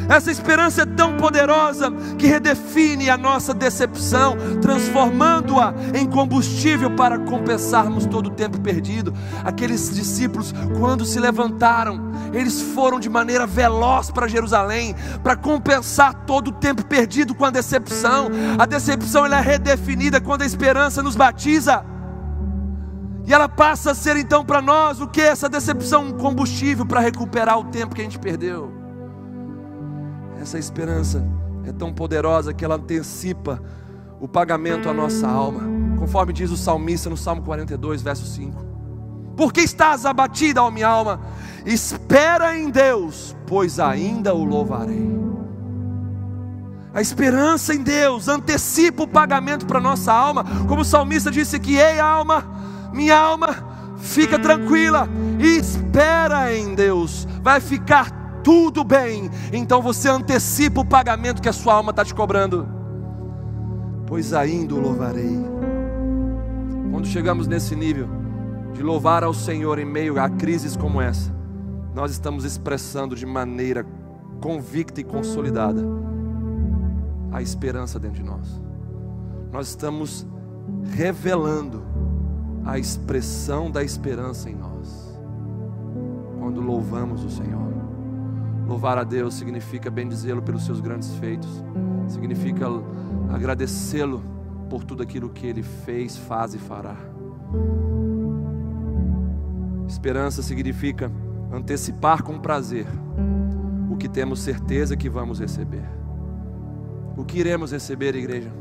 Essa 0.09 0.31
esperança 0.31 0.83
é 0.83 0.87
tão 0.87 1.17
poderosa 1.17 1.91
que 2.17 2.27
redefine 2.27 3.11
a 3.11 3.17
nossa 3.17 3.53
decepção, 3.53 4.37
transformando-a 4.61 5.75
em 5.95 6.07
combustível 6.07 6.91
para 6.93 7.19
compensarmos 7.19 8.07
todo 8.07 8.29
o 8.29 8.31
tempo 8.31 8.61
perdido. 8.61 9.13
Aqueles 9.45 9.95
discípulos, 9.95 10.55
quando 10.79 11.05
se 11.05 11.19
levantaram, 11.19 12.13
eles 12.33 12.61
foram 12.61 13.01
de 13.01 13.09
maneira 13.09 13.47
veloz 13.47 14.11
para 14.11 14.29
Jerusalém 14.29 14.95
para 15.23 15.37
compensar 15.37 16.15
todo 16.27 16.49
o 16.49 16.53
tempo 16.53 16.85
perdido 16.87 17.35
com 17.35 17.45
a 17.45 17.51
decepção. 17.51 18.29
A 18.59 18.67
decepção 18.67 19.27
ela 19.27 19.39
é 19.39 19.43
redefinida 19.43 20.21
quando 20.21 20.43
a 20.43 20.47
esperança 20.47 21.03
nos 21.03 21.17
batiza. 21.17 21.85
E 23.27 23.35
ela 23.35 23.49
passa 23.49 23.91
a 23.91 23.95
ser 23.95 24.17
então 24.17 24.45
para 24.45 24.63
nós 24.63 25.01
o 25.01 25.09
que 25.09 25.21
essa 25.21 25.49
decepção 25.49 26.05
um 26.05 26.13
combustível 26.13 26.87
para 26.87 27.01
recuperar 27.01 27.59
o 27.59 27.65
tempo 27.65 27.93
que 27.93 28.01
a 28.01 28.05
gente 28.05 28.21
perdeu. 28.21 28.76
Essa 30.41 30.59
esperança 30.59 31.27
é 31.65 31.73
tão 31.73 31.93
poderosa 31.93 32.55
que 32.55 32.65
ela 32.65 32.77
antecipa 32.77 33.61
o 34.21 34.29
pagamento 34.29 34.89
à 34.89 34.95
nossa 34.95 35.29
alma, 35.29 35.61
conforme 35.99 36.33
diz 36.33 36.51
o 36.51 36.57
salmista 36.57 37.11
no 37.11 37.17
Salmo 37.17 37.43
42, 37.43 38.03
verso 38.03 38.25
5. 38.27 38.65
Por 39.37 39.53
que 39.53 39.61
estás 39.61 40.07
abatida, 40.07 40.63
ó 40.63 40.71
minha 40.71 40.89
alma? 40.89 41.21
Espera 41.65 42.57
em 42.57 42.71
Deus, 42.71 43.37
pois 43.47 43.79
ainda 43.79 44.33
o 44.33 44.45
louvarei. 44.45 45.15
A 46.95 47.03
esperança 47.03 47.75
em 47.75 47.83
Deus 47.83 48.27
antecipa 48.27 49.03
o 49.03 49.09
pagamento 49.09 49.67
para 49.67 49.79
nossa 49.79 50.11
alma, 50.11 50.45
como 50.67 50.81
o 50.81 50.85
salmista 50.85 51.31
disse 51.31 51.59
que, 51.61 51.77
ei 51.77 52.01
alma, 52.01 52.43
minha 52.95 53.19
alma, 53.19 53.49
fica 53.99 54.39
tranquila 54.39 55.07
e 55.39 55.59
espera 55.59 56.55
em 56.57 56.75
Deus, 56.75 57.29
vai 57.43 57.61
ficar 57.61 58.11
tudo 58.47 58.85
bem, 58.85 59.29
então 59.53 59.83
você 59.83 60.09
antecipa 60.09 60.81
o 60.81 60.85
pagamento 60.85 61.43
que 61.43 61.49
a 61.49 61.53
sua 61.53 61.75
alma 61.75 61.91
está 61.91 62.05
te 62.05 62.15
cobrando, 62.15 62.65
pois 64.07 64.33
ainda 64.33 64.73
o 64.73 64.81
louvarei. 64.81 65.37
Quando 66.93 67.09
chegamos 67.09 67.49
nesse 67.49 67.75
nível 67.75 68.07
de 68.73 68.85
louvar 68.85 69.25
ao 69.25 69.35
Senhor 69.35 69.81
em 69.81 69.85
meio 69.85 70.21
a 70.21 70.31
crises 70.31 70.77
como 70.77 71.01
essa, 71.01 71.35
nós 71.93 72.13
estamos 72.13 72.45
expressando 72.45 73.17
de 73.17 73.27
maneira 73.27 73.85
convicta 74.41 75.01
e 75.01 75.05
consolidada 75.05 75.83
a 77.33 77.43
esperança 77.43 77.99
dentro 77.99 78.23
de 78.23 78.31
nós. 78.31 78.63
Nós 79.51 79.71
estamos 79.71 80.25
revelando 80.93 81.83
a 82.65 82.79
expressão 82.79 83.73
da 83.73 83.83
esperança 83.83 84.49
em 84.49 84.55
nós, 84.55 85.19
quando 86.39 86.61
louvamos 86.61 87.25
o 87.25 87.29
Senhor. 87.29 87.76
Louvar 88.67 88.99
a 88.99 89.05
Deus 89.05 89.35
significa 89.35 89.91
bendizê-lo 89.91 90.43
pelos 90.43 90.65
seus 90.65 90.81
grandes 90.81 91.15
feitos, 91.17 91.65
significa 92.09 92.67
agradecê-lo 93.33 94.23
por 94.69 94.83
tudo 94.83 95.03
aquilo 95.03 95.31
que 95.31 95.47
ele 95.47 95.63
fez, 95.63 96.17
faz 96.17 96.55
e 96.55 96.59
fará. 96.59 96.97
Esperança 99.87 100.43
significa 100.43 101.11
antecipar 101.53 102.23
com 102.23 102.39
prazer 102.41 102.87
o 103.89 103.97
que 103.97 104.09
temos 104.09 104.41
certeza 104.41 104.97
que 104.97 105.09
vamos 105.09 105.39
receber. 105.39 105.89
O 107.17 107.25
que 107.25 107.39
iremos 107.39 107.71
receber, 107.71 108.17
igreja? 108.17 108.53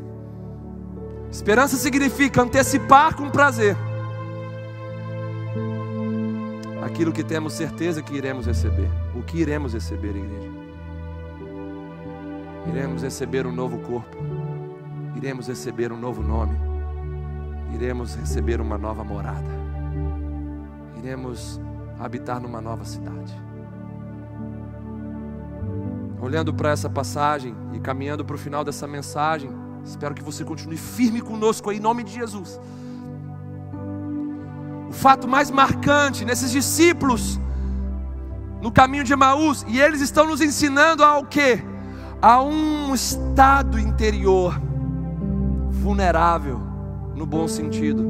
Esperança 1.32 1.76
significa 1.78 2.44
antecipar 2.44 3.16
com 3.16 3.30
prazer 3.30 3.76
aquilo 6.96 7.12
que 7.12 7.26
temos 7.26 7.52
certeza 7.52 8.02
que 8.02 8.16
iremos 8.16 8.46
receber. 8.46 8.90
O 9.14 9.22
que 9.22 9.38
iremos 9.38 9.74
receber, 9.74 10.16
igreja? 10.16 10.50
Iremos 12.70 13.04
receber 13.04 13.46
um 13.46 13.52
novo 13.52 13.80
corpo, 13.80 14.16
iremos 15.14 15.50
receber 15.50 15.92
um 15.92 16.00
novo 16.00 16.24
nome, 16.24 16.58
iremos 17.74 18.16
receber 18.16 18.62
uma 18.62 18.78
nova 18.78 19.04
morada. 19.04 19.66
iremos 20.98 21.60
habitar 22.00 22.40
numa 22.40 22.62
nova 22.62 22.86
cidade. 22.86 23.34
Olhando 26.20 26.54
para 26.54 26.72
essa 26.72 26.90
passagem 26.90 27.54
e 27.74 27.80
caminhando 27.80 28.24
para 28.24 28.36
o 28.36 28.40
final 28.40 28.64
dessa 28.64 28.88
mensagem, 28.88 29.52
espero 29.84 30.16
que 30.16 30.24
você 30.24 30.46
continue 30.46 30.78
firme 30.78 31.22
conosco 31.22 31.70
aí, 31.70 31.78
em 31.78 31.82
nome 31.82 32.04
de 32.06 32.14
Jesus. 32.14 32.60
O 34.90 34.94
fato 34.94 35.28
mais 35.28 35.52
marcante 35.52 36.24
nesses 36.26 36.52
discípulos 36.52 37.40
no 38.62 38.72
caminho 38.72 39.04
de 39.04 39.14
Emaús, 39.14 39.64
e 39.68 39.80
eles 39.80 40.02
estão 40.02 40.26
nos 40.26 40.42
ensinando 40.42 41.04
ao 41.04 41.24
que? 41.24 41.60
A 42.20 42.42
um 42.42 42.96
estado 42.96 43.80
interior 43.80 44.60
vulnerável, 45.70 46.60
no 47.14 47.28
bom 47.28 47.48
sentido, 47.48 48.04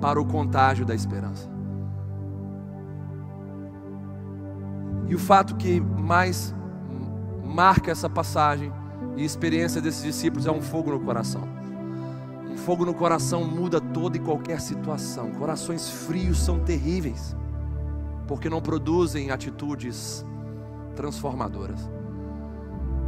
para 0.00 0.18
o 0.18 0.24
contágio 0.24 0.86
da 0.86 0.94
esperança. 0.94 1.50
E 5.06 5.14
o 5.14 5.18
fato 5.18 5.54
que 5.56 5.78
mais 5.80 6.54
marca 7.44 7.90
essa 7.90 8.08
passagem 8.08 8.72
e 9.18 9.22
experiência 9.22 9.82
desses 9.82 10.02
discípulos 10.02 10.46
é 10.46 10.50
um 10.50 10.62
fogo 10.62 10.90
no 10.90 11.00
coração. 11.00 11.46
Um 12.52 12.56
fogo 12.58 12.84
no 12.84 12.92
coração 12.92 13.44
muda 13.44 13.80
toda 13.80 14.18
e 14.18 14.20
qualquer 14.20 14.60
situação. 14.60 15.30
Corações 15.32 15.88
frios 15.88 16.38
são 16.38 16.60
terríveis, 16.60 17.34
porque 18.28 18.50
não 18.50 18.60
produzem 18.60 19.30
atitudes 19.30 20.22
transformadoras. 20.94 21.90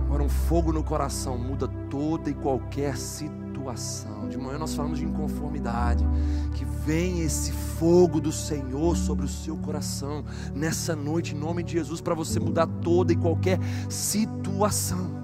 Agora, 0.07 0.23
um 0.23 0.31
fogo 0.31 0.73
no 0.73 0.83
coração 0.83 1.37
muda 1.37 1.69
toda 1.91 2.31
e 2.31 2.35
qualquer 2.35 2.97
situação. 2.97 4.29
De 4.31 4.39
manhã 4.39 4.59
nós 4.59 4.75
falamos 4.75 4.99
de 4.99 5.05
inconformidade. 5.05 6.07
Que 6.55 6.65
vem 6.65 7.21
esse 7.21 7.53
fogo 7.53 8.23
do 8.23 8.33
Senhor 8.33 8.97
sobre 8.97 9.27
o 9.27 9.29
seu 9.29 9.59
coração 9.59 10.25
nessa 10.55 10.97
noite, 10.97 11.35
em 11.35 11.39
nome 11.39 11.63
de 11.63 11.73
Jesus, 11.73 12.01
para 12.01 12.15
você 12.15 12.41
mudar 12.41 12.67
toda 12.67 13.13
e 13.13 13.17
qualquer 13.17 13.59
situação. 13.91 15.23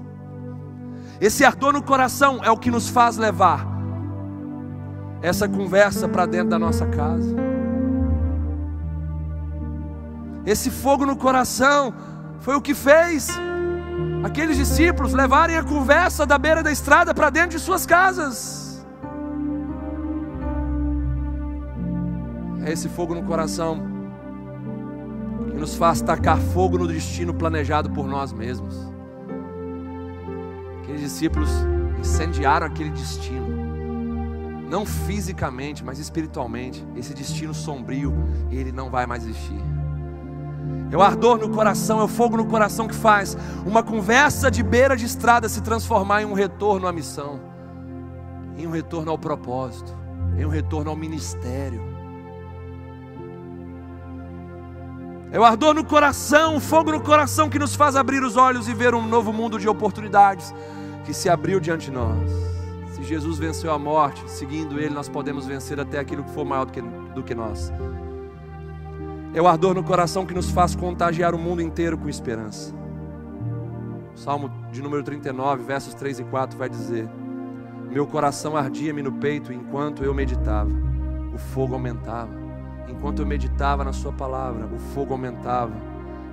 Esse 1.18 1.42
ardor 1.42 1.72
no 1.72 1.82
coração 1.82 2.44
é 2.44 2.50
o 2.50 2.58
que 2.58 2.70
nos 2.70 2.90
faz 2.90 3.16
levar 3.16 3.79
essa 5.22 5.48
conversa 5.48 6.08
para 6.08 6.26
dentro 6.26 6.50
da 6.50 6.58
nossa 6.58 6.86
casa. 6.86 7.36
Esse 10.46 10.70
fogo 10.70 11.04
no 11.04 11.16
coração 11.16 11.92
foi 12.40 12.54
o 12.54 12.60
que 12.60 12.74
fez 12.74 13.28
aqueles 14.24 14.56
discípulos 14.56 15.12
levarem 15.12 15.56
a 15.56 15.62
conversa 15.62 16.26
da 16.26 16.38
beira 16.38 16.62
da 16.62 16.72
estrada 16.72 17.14
para 17.14 17.30
dentro 17.30 17.50
de 17.50 17.58
suas 17.58 17.84
casas. 17.84 18.86
É 22.64 22.72
esse 22.72 22.88
fogo 22.88 23.14
no 23.14 23.22
coração 23.22 23.80
que 25.50 25.56
nos 25.56 25.74
faz 25.74 26.00
tacar 26.00 26.38
fogo 26.38 26.78
no 26.78 26.86
destino 26.86 27.32
planejado 27.34 27.90
por 27.90 28.06
nós 28.06 28.32
mesmos. 28.32 28.76
Aqueles 30.82 31.00
discípulos 31.00 31.50
incendiaram 31.98 32.66
aquele 32.66 32.90
destino, 32.90 33.49
não 34.70 34.86
fisicamente, 34.86 35.84
mas 35.84 35.98
espiritualmente. 35.98 36.86
Esse 36.96 37.12
destino 37.12 37.52
sombrio, 37.52 38.14
ele 38.50 38.70
não 38.70 38.88
vai 38.88 39.04
mais 39.04 39.24
existir. 39.24 39.60
É 40.92 40.96
o 40.96 41.02
ardor 41.02 41.38
no 41.38 41.50
coração, 41.50 42.00
é 42.00 42.04
o 42.04 42.08
fogo 42.08 42.36
no 42.36 42.46
coração 42.46 42.86
que 42.86 42.94
faz 42.94 43.36
uma 43.66 43.82
conversa 43.82 44.50
de 44.50 44.62
beira 44.62 44.96
de 44.96 45.04
estrada 45.04 45.48
se 45.48 45.60
transformar 45.60 46.22
em 46.22 46.24
um 46.24 46.32
retorno 46.32 46.86
à 46.86 46.92
missão, 46.92 47.40
em 48.56 48.66
um 48.66 48.70
retorno 48.70 49.10
ao 49.10 49.18
propósito, 49.18 49.96
em 50.38 50.44
um 50.44 50.48
retorno 50.48 50.90
ao 50.90 50.96
ministério. 50.96 51.90
É 55.32 55.38
o 55.38 55.44
ardor 55.44 55.74
no 55.74 55.84
coração, 55.84 56.56
o 56.56 56.60
fogo 56.60 56.90
no 56.90 57.00
coração 57.00 57.48
que 57.48 57.58
nos 57.58 57.76
faz 57.76 57.94
abrir 57.94 58.22
os 58.22 58.36
olhos 58.36 58.68
e 58.68 58.74
ver 58.74 58.94
um 58.94 59.06
novo 59.06 59.32
mundo 59.32 59.58
de 59.60 59.68
oportunidades 59.68 60.52
que 61.04 61.14
se 61.14 61.28
abriu 61.28 61.60
diante 61.60 61.86
de 61.86 61.92
nós. 61.92 62.49
Jesus 63.10 63.38
venceu 63.40 63.72
a 63.72 63.78
morte, 63.78 64.22
seguindo 64.30 64.78
Ele, 64.78 64.94
nós 64.94 65.08
podemos 65.08 65.44
vencer 65.44 65.80
até 65.80 65.98
aquilo 65.98 66.22
que 66.22 66.30
for 66.30 66.44
maior 66.44 66.64
do 66.64 66.72
que, 66.72 66.80
do 66.80 67.24
que 67.24 67.34
nós. 67.34 67.72
É 69.34 69.42
o 69.42 69.48
ardor 69.48 69.74
no 69.74 69.82
coração 69.82 70.24
que 70.24 70.32
nos 70.32 70.48
faz 70.48 70.76
contagiar 70.76 71.34
o 71.34 71.38
mundo 71.38 71.60
inteiro 71.60 71.98
com 71.98 72.08
esperança. 72.08 72.72
Salmo 74.14 74.48
de 74.70 74.80
número 74.80 75.02
39, 75.02 75.64
versos 75.64 75.92
3 75.94 76.20
e 76.20 76.24
4 76.24 76.56
vai 76.56 76.68
dizer: 76.68 77.10
Meu 77.90 78.06
coração 78.06 78.56
ardia-me 78.56 79.02
no 79.02 79.10
peito 79.10 79.52
enquanto 79.52 80.04
eu 80.04 80.14
meditava, 80.14 80.70
o 81.34 81.38
fogo 81.38 81.74
aumentava. 81.74 82.30
Enquanto 82.86 83.22
eu 83.22 83.26
meditava 83.26 83.82
na 83.82 83.92
Sua 83.92 84.12
palavra, 84.12 84.66
o 84.66 84.78
fogo 84.94 85.14
aumentava. 85.14 85.74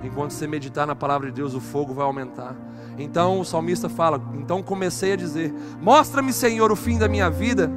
Enquanto 0.04 0.30
você 0.30 0.46
meditar 0.46 0.86
na 0.86 0.94
palavra 0.94 1.26
de 1.26 1.34
Deus, 1.34 1.54
o 1.54 1.60
fogo 1.60 1.92
vai 1.92 2.06
aumentar. 2.06 2.54
Então 2.98 3.40
o 3.40 3.44
salmista 3.44 3.88
fala: 3.88 4.20
Então 4.34 4.62
comecei 4.62 5.12
a 5.12 5.16
dizer: 5.16 5.54
Mostra-me, 5.80 6.32
Senhor, 6.32 6.72
o 6.72 6.76
fim 6.76 6.98
da 6.98 7.08
minha 7.08 7.30
vida 7.30 7.70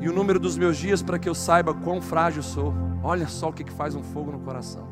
e 0.00 0.08
o 0.08 0.12
número 0.12 0.40
dos 0.40 0.56
meus 0.56 0.76
dias 0.76 1.02
para 1.02 1.18
que 1.18 1.28
eu 1.28 1.34
saiba 1.34 1.74
quão 1.74 2.00
frágil 2.00 2.42
sou. 2.42 2.74
Olha 3.02 3.26
só 3.28 3.48
o 3.48 3.52
que 3.52 3.70
faz 3.70 3.94
um 3.94 4.02
fogo 4.02 4.32
no 4.32 4.40
coração. 4.40 4.86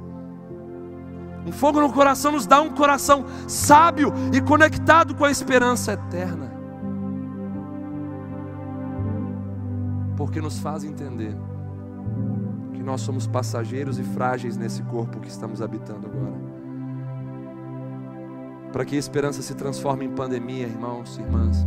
Um 1.47 1.53
fogo 1.53 1.81
no 1.81 1.93
coração 1.93 2.33
nos 2.33 2.47
dá 2.47 2.61
um 2.61 2.71
coração 2.71 3.25
sábio 3.49 4.13
e 4.33 4.41
conectado 4.41 5.15
com 5.15 5.25
a 5.25 5.31
esperança 5.31 5.93
eterna. 5.93 6.51
Porque 10.17 10.41
nos 10.41 10.59
faz 10.59 10.85
entender 10.85 11.35
que 12.75 12.83
nós 12.83 13.01
somos 13.01 13.27
passageiros 13.27 13.99
e 13.99 14.03
frágeis 14.03 14.57
nesse 14.57 14.83
corpo 14.83 15.19
que 15.19 15.29
estamos 15.29 15.63
habitando 15.63 16.07
agora. 16.07 16.50
Para 18.73 18.85
que 18.85 18.97
a 18.97 18.99
esperança 18.99 19.43
se 19.43 19.55
transforme 19.55 20.05
em 20.05 20.11
pandemia, 20.11 20.67
irmãos 20.67 21.19
e 21.19 21.23
irmãs, 21.23 21.67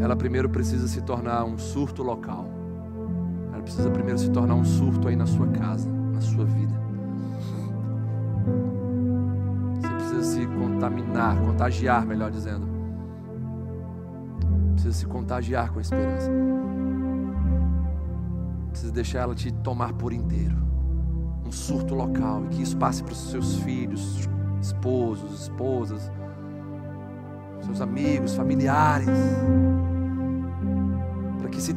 ela 0.00 0.14
primeiro 0.14 0.48
precisa 0.48 0.86
se 0.86 1.00
tornar 1.02 1.44
um 1.44 1.58
surto 1.58 2.02
local 2.02 2.58
precisa 3.68 3.90
primeiro 3.90 4.18
se 4.18 4.30
tornar 4.30 4.54
um 4.54 4.64
surto 4.64 5.08
aí 5.08 5.14
na 5.14 5.26
sua 5.26 5.46
casa, 5.48 5.90
na 5.90 6.22
sua 6.22 6.44
vida. 6.46 6.74
Você 9.74 9.88
precisa 9.94 10.22
se 10.22 10.46
contaminar, 10.46 11.38
contagiar, 11.38 12.06
melhor 12.06 12.30
dizendo. 12.30 12.66
Precisa 14.72 14.94
se 14.94 15.06
contagiar 15.06 15.70
com 15.70 15.78
a 15.78 15.82
esperança. 15.82 16.30
Precisa 18.70 18.92
deixar 18.92 19.18
ela 19.20 19.34
te 19.34 19.52
tomar 19.52 19.92
por 19.92 20.14
inteiro. 20.14 20.56
Um 21.44 21.52
surto 21.52 21.94
local 21.94 22.46
e 22.46 22.48
que 22.48 22.62
isso 22.62 22.76
passe 22.76 23.02
para 23.02 23.12
os 23.12 23.30
seus 23.30 23.56
filhos, 23.56 24.26
esposos, 24.60 25.42
esposas, 25.42 26.10
seus 27.62 27.80
amigos, 27.80 28.34
familiares. 28.34 29.08
Para 31.38 31.48
que 31.48 31.60
se 31.60 31.74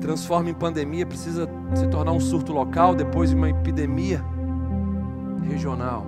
transforma 0.00 0.50
em 0.50 0.54
pandemia, 0.54 1.06
precisa 1.06 1.48
se 1.74 1.86
tornar 1.88 2.12
um 2.12 2.20
surto 2.20 2.52
local, 2.52 2.94
depois 2.94 3.32
uma 3.32 3.48
epidemia 3.48 4.22
regional. 5.42 6.06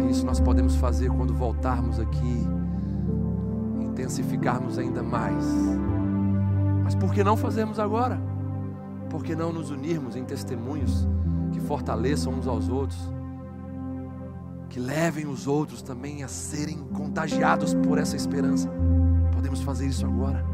É 0.00 0.10
isso 0.10 0.24
nós 0.26 0.40
podemos 0.40 0.76
fazer 0.76 1.10
quando 1.10 1.32
voltarmos 1.32 1.98
aqui, 1.98 2.46
intensificarmos 3.80 4.78
ainda 4.78 5.02
mais. 5.02 5.44
Mas 6.84 6.94
por 6.94 7.12
que 7.12 7.22
não 7.22 7.36
fazermos 7.36 7.78
agora? 7.78 8.20
Por 9.08 9.22
que 9.22 9.34
não 9.34 9.52
nos 9.52 9.70
unirmos 9.70 10.16
em 10.16 10.24
testemunhos 10.24 11.06
que 11.52 11.60
fortaleçam 11.60 12.32
uns 12.32 12.46
aos 12.46 12.68
outros? 12.68 13.19
Que 14.70 14.78
levem 14.78 15.26
os 15.26 15.48
outros 15.48 15.82
também 15.82 16.22
a 16.22 16.28
serem 16.28 16.78
contagiados 16.94 17.74
por 17.74 17.98
essa 17.98 18.14
esperança. 18.14 18.70
Podemos 19.32 19.60
fazer 19.62 19.86
isso 19.86 20.06
agora. 20.06 20.44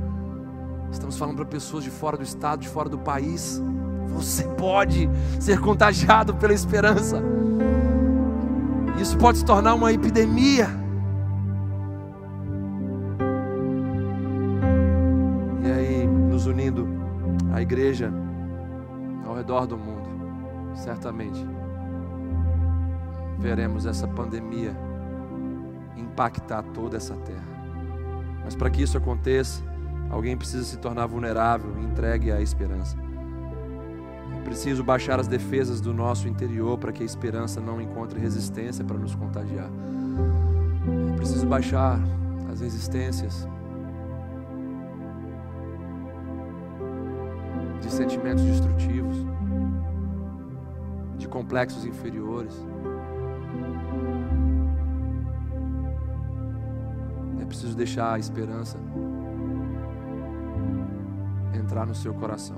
Estamos 0.91 1.19
falando 1.19 1.37
para 1.37 1.45
pessoas 1.45 1.85
de 1.85 1.91
fora 1.91 2.17
do 2.17 2.23
estado, 2.23 2.61
de 2.61 2.69
fora 2.69 2.89
do 2.89 2.99
país. 2.99 3.63
Você 4.09 4.45
pode 4.45 5.09
ser 5.39 5.61
contagiado 5.61 6.35
pela 6.35 6.55
esperança. 6.55 7.23
Isso 8.99 9.19
pode 9.19 9.37
se 9.37 9.45
tornar 9.45 9.75
uma 9.75 9.93
epidemia. 9.93 10.69
E 15.63 15.71
aí, 15.71 16.07
nos 16.07 16.47
unindo 16.47 16.89
à 17.53 17.61
igreja 17.61 18.11
ao 19.27 19.35
redor 19.35 19.67
do 19.67 19.77
mundo, 19.77 20.09
certamente 20.75 21.47
veremos 23.39 23.87
essa 23.87 24.09
pandemia 24.09 24.77
impactar 25.97 26.63
toda 26.63 26.97
essa 26.97 27.15
terra. 27.17 27.57
Mas 28.45 28.55
para 28.55 28.71
que 28.71 28.83
isso 28.83 28.97
aconteça, 28.97 29.63
Alguém 30.11 30.37
precisa 30.37 30.65
se 30.65 30.79
tornar 30.79 31.07
vulnerável 31.07 31.75
e 31.79 31.85
entregue 31.85 32.31
à 32.31 32.41
esperança. 32.41 32.97
É 34.37 34.41
preciso 34.43 34.85
baixar 34.85 35.19
as 35.19 35.27
defesas 35.27 35.81
do 35.81 35.93
nosso 35.93 36.29
interior 36.29 36.79
para 36.79 36.93
que 36.93 37.03
a 37.03 37.07
esperança 37.07 37.61
não 37.61 37.81
encontre 37.81 38.21
resistência 38.21 38.85
para 38.85 38.97
nos 38.97 39.15
contagiar. 39.15 39.69
É 41.13 41.17
preciso 41.17 41.47
baixar 41.47 41.99
as 42.51 42.61
resistências. 42.61 43.47
de 47.79 47.93
sentimentos 47.93 48.43
destrutivos, 48.43 49.17
de 51.19 51.29
complexos 51.29 51.85
inferiores. 51.85 52.53
É 57.47 57.49
preciso 57.49 57.77
deixar 57.77 58.13
a 58.13 58.19
esperança 58.19 58.77
entrar 61.55 61.87
no 61.87 61.95
seu 61.95 62.13
coração. 62.13 62.57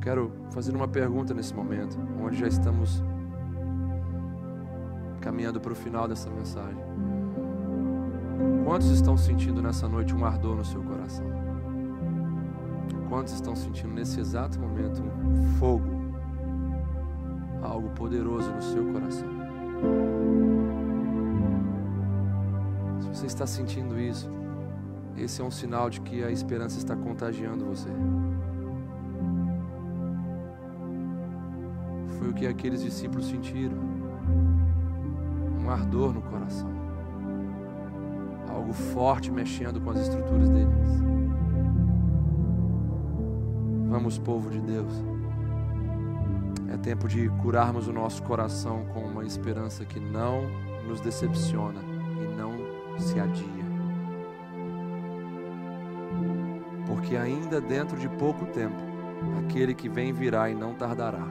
Quero 0.00 0.30
fazer 0.52 0.72
uma 0.76 0.86
pergunta 0.86 1.34
nesse 1.34 1.52
momento, 1.52 1.98
onde 2.22 2.38
já 2.38 2.46
estamos 2.46 3.02
caminhando 5.20 5.60
para 5.60 5.72
o 5.72 5.74
final 5.74 6.06
dessa 6.06 6.30
mensagem. 6.30 6.78
Quantos 8.64 8.88
estão 8.90 9.16
sentindo 9.16 9.60
nessa 9.60 9.88
noite 9.88 10.14
um 10.14 10.24
ardor 10.24 10.54
no 10.54 10.64
seu 10.64 10.84
coração? 10.84 11.26
Quantos 13.08 13.34
estão 13.34 13.56
sentindo 13.56 13.92
nesse 13.92 14.20
exato 14.20 14.60
momento 14.60 15.02
um 15.02 15.42
fogo, 15.58 15.90
algo 17.64 17.88
poderoso 17.90 18.48
no 18.52 18.62
seu 18.62 18.92
coração? 18.92 19.28
Você 23.16 23.24
está 23.24 23.46
sentindo 23.46 23.98
isso, 23.98 24.30
esse 25.16 25.40
é 25.40 25.44
um 25.44 25.50
sinal 25.50 25.88
de 25.88 26.02
que 26.02 26.22
a 26.22 26.30
esperança 26.30 26.76
está 26.76 26.94
contagiando 26.94 27.64
você. 27.64 27.88
Foi 32.18 32.28
o 32.28 32.34
que 32.34 32.46
aqueles 32.46 32.82
discípulos 32.82 33.26
sentiram. 33.26 33.78
Um 35.64 35.70
ardor 35.70 36.12
no 36.12 36.20
coração. 36.20 36.68
Algo 38.50 38.74
forte 38.74 39.32
mexendo 39.32 39.80
com 39.80 39.92
as 39.92 40.00
estruturas 40.00 40.50
deles. 40.50 41.00
Vamos, 43.88 44.18
povo 44.18 44.50
de 44.50 44.60
Deus. 44.60 44.92
É 46.68 46.76
tempo 46.76 47.08
de 47.08 47.30
curarmos 47.40 47.88
o 47.88 47.94
nosso 47.94 48.22
coração 48.24 48.84
com 48.92 49.00
uma 49.00 49.24
esperança 49.24 49.86
que 49.86 49.98
não 49.98 50.42
nos 50.86 51.00
decepciona 51.00 51.80
e 52.22 52.36
não 52.36 52.55
se 52.98 53.18
adia. 53.18 53.66
Porque 56.86 57.16
ainda 57.16 57.60
dentro 57.60 57.98
de 57.98 58.08
pouco 58.08 58.46
tempo, 58.46 58.76
aquele 59.44 59.74
que 59.74 59.88
vem 59.88 60.12
virá 60.12 60.48
e 60.48 60.54
não 60.54 60.74
tardará. 60.74 61.26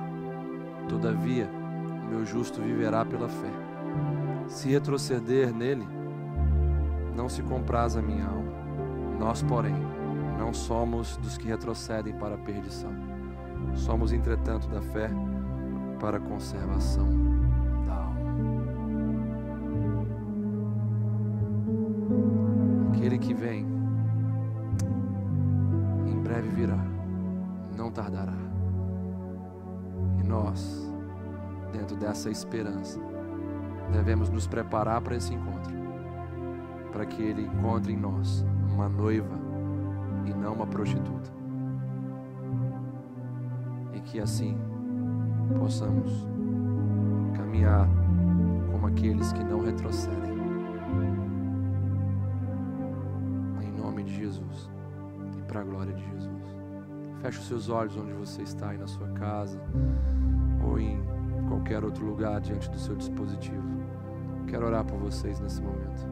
Todavia, 0.88 1.50
o 2.04 2.10
meu 2.10 2.26
justo 2.26 2.62
viverá 2.62 3.04
pela 3.04 3.28
fé. 3.28 3.52
Se 4.48 4.70
retroceder 4.70 5.54
nele, 5.54 5.88
não 7.16 7.28
se 7.30 7.42
compraz 7.42 7.96
a 7.96 8.02
minha 8.02 8.26
alma. 8.26 8.52
Nós, 9.20 9.42
porém, 9.42 9.76
não 10.38 10.54
somos 10.54 11.18
dos 11.18 11.38
que 11.38 11.48
retrocedem 11.48 12.14
para 12.14 12.36
a 12.36 12.38
perdição. 12.38 12.92
Somos, 13.74 14.12
entretanto, 14.12 14.68
da 14.68 14.82
fé 14.82 15.10
para 16.00 16.18
a 16.18 16.20
conservação 16.20 17.25
esperança, 32.56 33.00
devemos 33.92 34.30
nos 34.30 34.48
preparar 34.48 35.02
para 35.02 35.18
esse 35.18 35.34
encontro, 35.34 35.76
para 36.92 37.06
que 37.06 37.22
Ele 37.22 37.42
encontre 37.42 37.92
em 37.92 37.98
nós 37.98 38.46
uma 38.74 38.88
noiva 38.88 39.36
e 40.26 40.34
não 40.34 40.54
uma 40.54 40.66
prostituta. 40.66 41.30
E 43.94 44.00
que 44.00 44.22
assim 44.22 44.58
possamos 45.60 46.26
caminhar 47.36 47.90
como 48.72 48.88
aqueles 48.88 49.34
que 49.34 49.44
não 49.44 49.62
retrocedem. 49.62 50.36
Em 53.62 53.72
nome 53.72 54.04
de 54.04 54.16
Jesus 54.16 54.70
e 55.38 55.42
para 55.42 55.60
a 55.60 55.64
glória 55.64 55.94
de 55.94 56.04
Jesus. 56.06 56.56
Feche 57.22 57.40
os 57.40 57.48
seus 57.48 57.70
olhos 57.70 57.98
onde 57.98 58.14
você 58.14 58.44
está, 58.44 58.70
aí 58.70 58.78
na 58.78 58.88
sua 58.88 59.10
casa 59.10 59.60
ou 60.64 60.80
em 60.80 61.05
qualquer 61.66 61.84
outro 61.84 62.06
lugar 62.06 62.40
diante 62.40 62.70
do 62.70 62.78
seu 62.78 62.96
dispositivo. 62.96 63.64
Quero 64.46 64.68
orar 64.68 64.86
por 64.86 65.00
vocês 65.00 65.40
nesse 65.40 65.60
momento. 65.64 66.08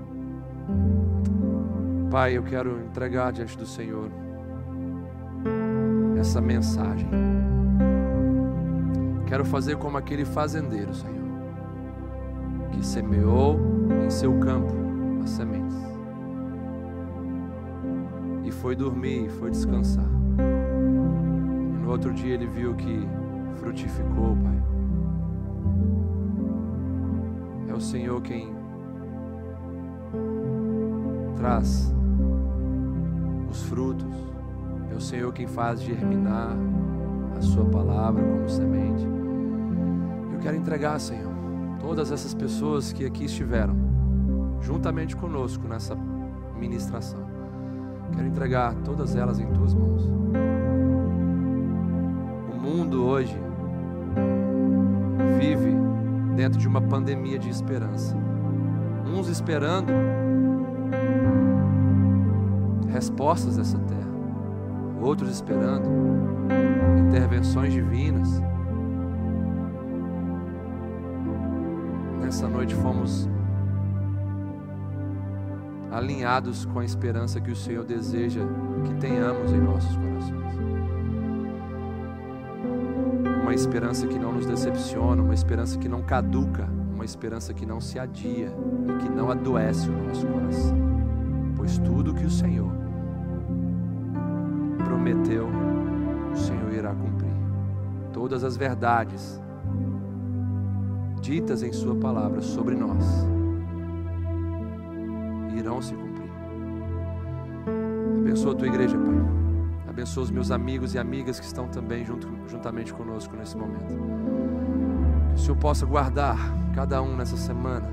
Pai, 2.09 2.35
eu 2.35 2.41
quero 2.41 2.81
entregar 2.83 3.31
diante 3.31 3.55
do 3.55 3.65
Senhor 3.65 4.09
essa 6.19 6.41
mensagem. 6.41 7.07
Quero 9.27 9.45
fazer 9.45 9.77
como 9.77 9.95
aquele 9.95 10.25
fazendeiro, 10.25 10.91
Senhor, 10.91 11.23
que 12.71 12.83
semeou 12.83 13.59
em 14.03 14.09
seu 14.09 14.39
campo 14.39 14.73
as 15.23 15.29
sementes 15.29 15.77
e 18.43 18.51
foi 18.51 18.75
dormir, 18.75 19.29
foi 19.29 19.51
descansar. 19.51 20.09
E 21.73 21.77
no 21.77 21.91
outro 21.91 22.11
dia 22.11 22.33
ele 22.33 22.47
viu 22.47 22.73
que 22.73 23.07
frutificou, 23.59 24.35
Pai. 24.35 24.72
É 27.73 27.75
o 27.75 27.81
Senhor 27.81 28.21
quem 28.21 28.53
traz 31.35 31.91
os 33.49 33.63
frutos. 33.63 34.15
É 34.91 34.95
o 34.95 35.01
Senhor 35.01 35.33
quem 35.33 35.47
faz 35.47 35.81
germinar 35.81 36.55
a 37.35 37.41
Sua 37.41 37.65
palavra 37.65 38.21
como 38.21 38.47
semente. 38.47 39.03
Eu 40.33 40.39
quero 40.39 40.55
entregar, 40.55 40.99
Senhor, 40.99 41.33
todas 41.79 42.11
essas 42.11 42.35
pessoas 42.35 42.93
que 42.93 43.07
aqui 43.07 43.25
estiveram, 43.25 43.75
juntamente 44.61 45.15
conosco 45.15 45.67
nessa 45.67 45.95
ministração. 46.55 47.25
Quero 48.13 48.27
entregar 48.27 48.75
todas 48.85 49.15
elas 49.15 49.39
em 49.39 49.47
Tuas 49.47 49.73
mãos. 49.73 50.03
De 56.57 56.67
uma 56.67 56.81
pandemia 56.81 57.39
de 57.39 57.49
esperança. 57.49 58.15
Uns 59.05 59.27
esperando 59.27 59.91
respostas 62.91 63.57
dessa 63.57 63.77
terra, 63.79 64.11
outros 65.01 65.29
esperando 65.29 65.89
intervenções 67.07 67.73
divinas. 67.73 68.41
Nessa 72.21 72.47
noite 72.47 72.73
fomos 72.75 73.29
alinhados 75.91 76.65
com 76.65 76.79
a 76.79 76.85
esperança 76.85 77.39
que 77.39 77.51
o 77.51 77.55
Senhor 77.55 77.85
deseja 77.85 78.41
que 78.83 78.93
tenhamos 78.95 79.51
em 79.51 79.59
nossos 79.59 79.95
corações. 79.95 80.42
Uma 83.53 83.59
esperança 83.59 84.07
que 84.07 84.17
não 84.17 84.33
nos 84.33 84.47
decepciona, 84.47 85.21
uma 85.21 85.35
esperança 85.35 85.77
que 85.77 85.87
não 85.87 86.01
caduca, 86.01 86.67
uma 86.91 87.05
esperança 87.05 87.53
que 87.53 87.67
não 87.67 87.79
se 87.79 87.99
adia 87.99 88.51
e 88.87 88.97
que 88.97 89.07
não 89.07 89.29
adoece 89.29 89.89
o 89.89 89.91
nosso 89.91 90.25
coração. 90.25 90.75
Pois 91.55 91.77
tudo 91.77 92.15
que 92.15 92.25
o 92.25 92.31
Senhor 92.31 92.71
prometeu, 94.83 95.47
o 96.33 96.35
Senhor 96.35 96.73
irá 96.73 96.95
cumprir. 96.95 97.29
Todas 98.11 98.43
as 98.43 98.57
verdades 98.57 99.39
ditas 101.21 101.61
em 101.61 101.71
Sua 101.71 101.95
palavra 101.95 102.41
sobre 102.41 102.75
nós 102.75 103.05
irão 105.55 105.79
se 105.79 105.93
cumprir. 105.93 106.31
Abençoa 108.17 108.53
a 108.53 108.55
tua 108.55 108.67
igreja, 108.67 108.97
Pai. 108.97 109.42
Abençoa 109.93 110.23
os 110.23 110.31
meus 110.31 110.49
amigos 110.49 110.95
e 110.95 110.97
amigas 110.97 111.39
que 111.39 111.45
estão 111.45 111.67
também 111.67 112.03
junto, 112.03 112.27
juntamente 112.47 112.91
conosco 112.91 113.35
nesse 113.35 113.55
momento. 113.55 113.93
Que 115.29 115.35
o 115.35 115.37
Senhor 115.37 115.55
possa 115.55 115.85
guardar 115.85 116.35
cada 116.73 116.99
um 116.99 117.15
nessa 117.15 117.37
semana. 117.37 117.87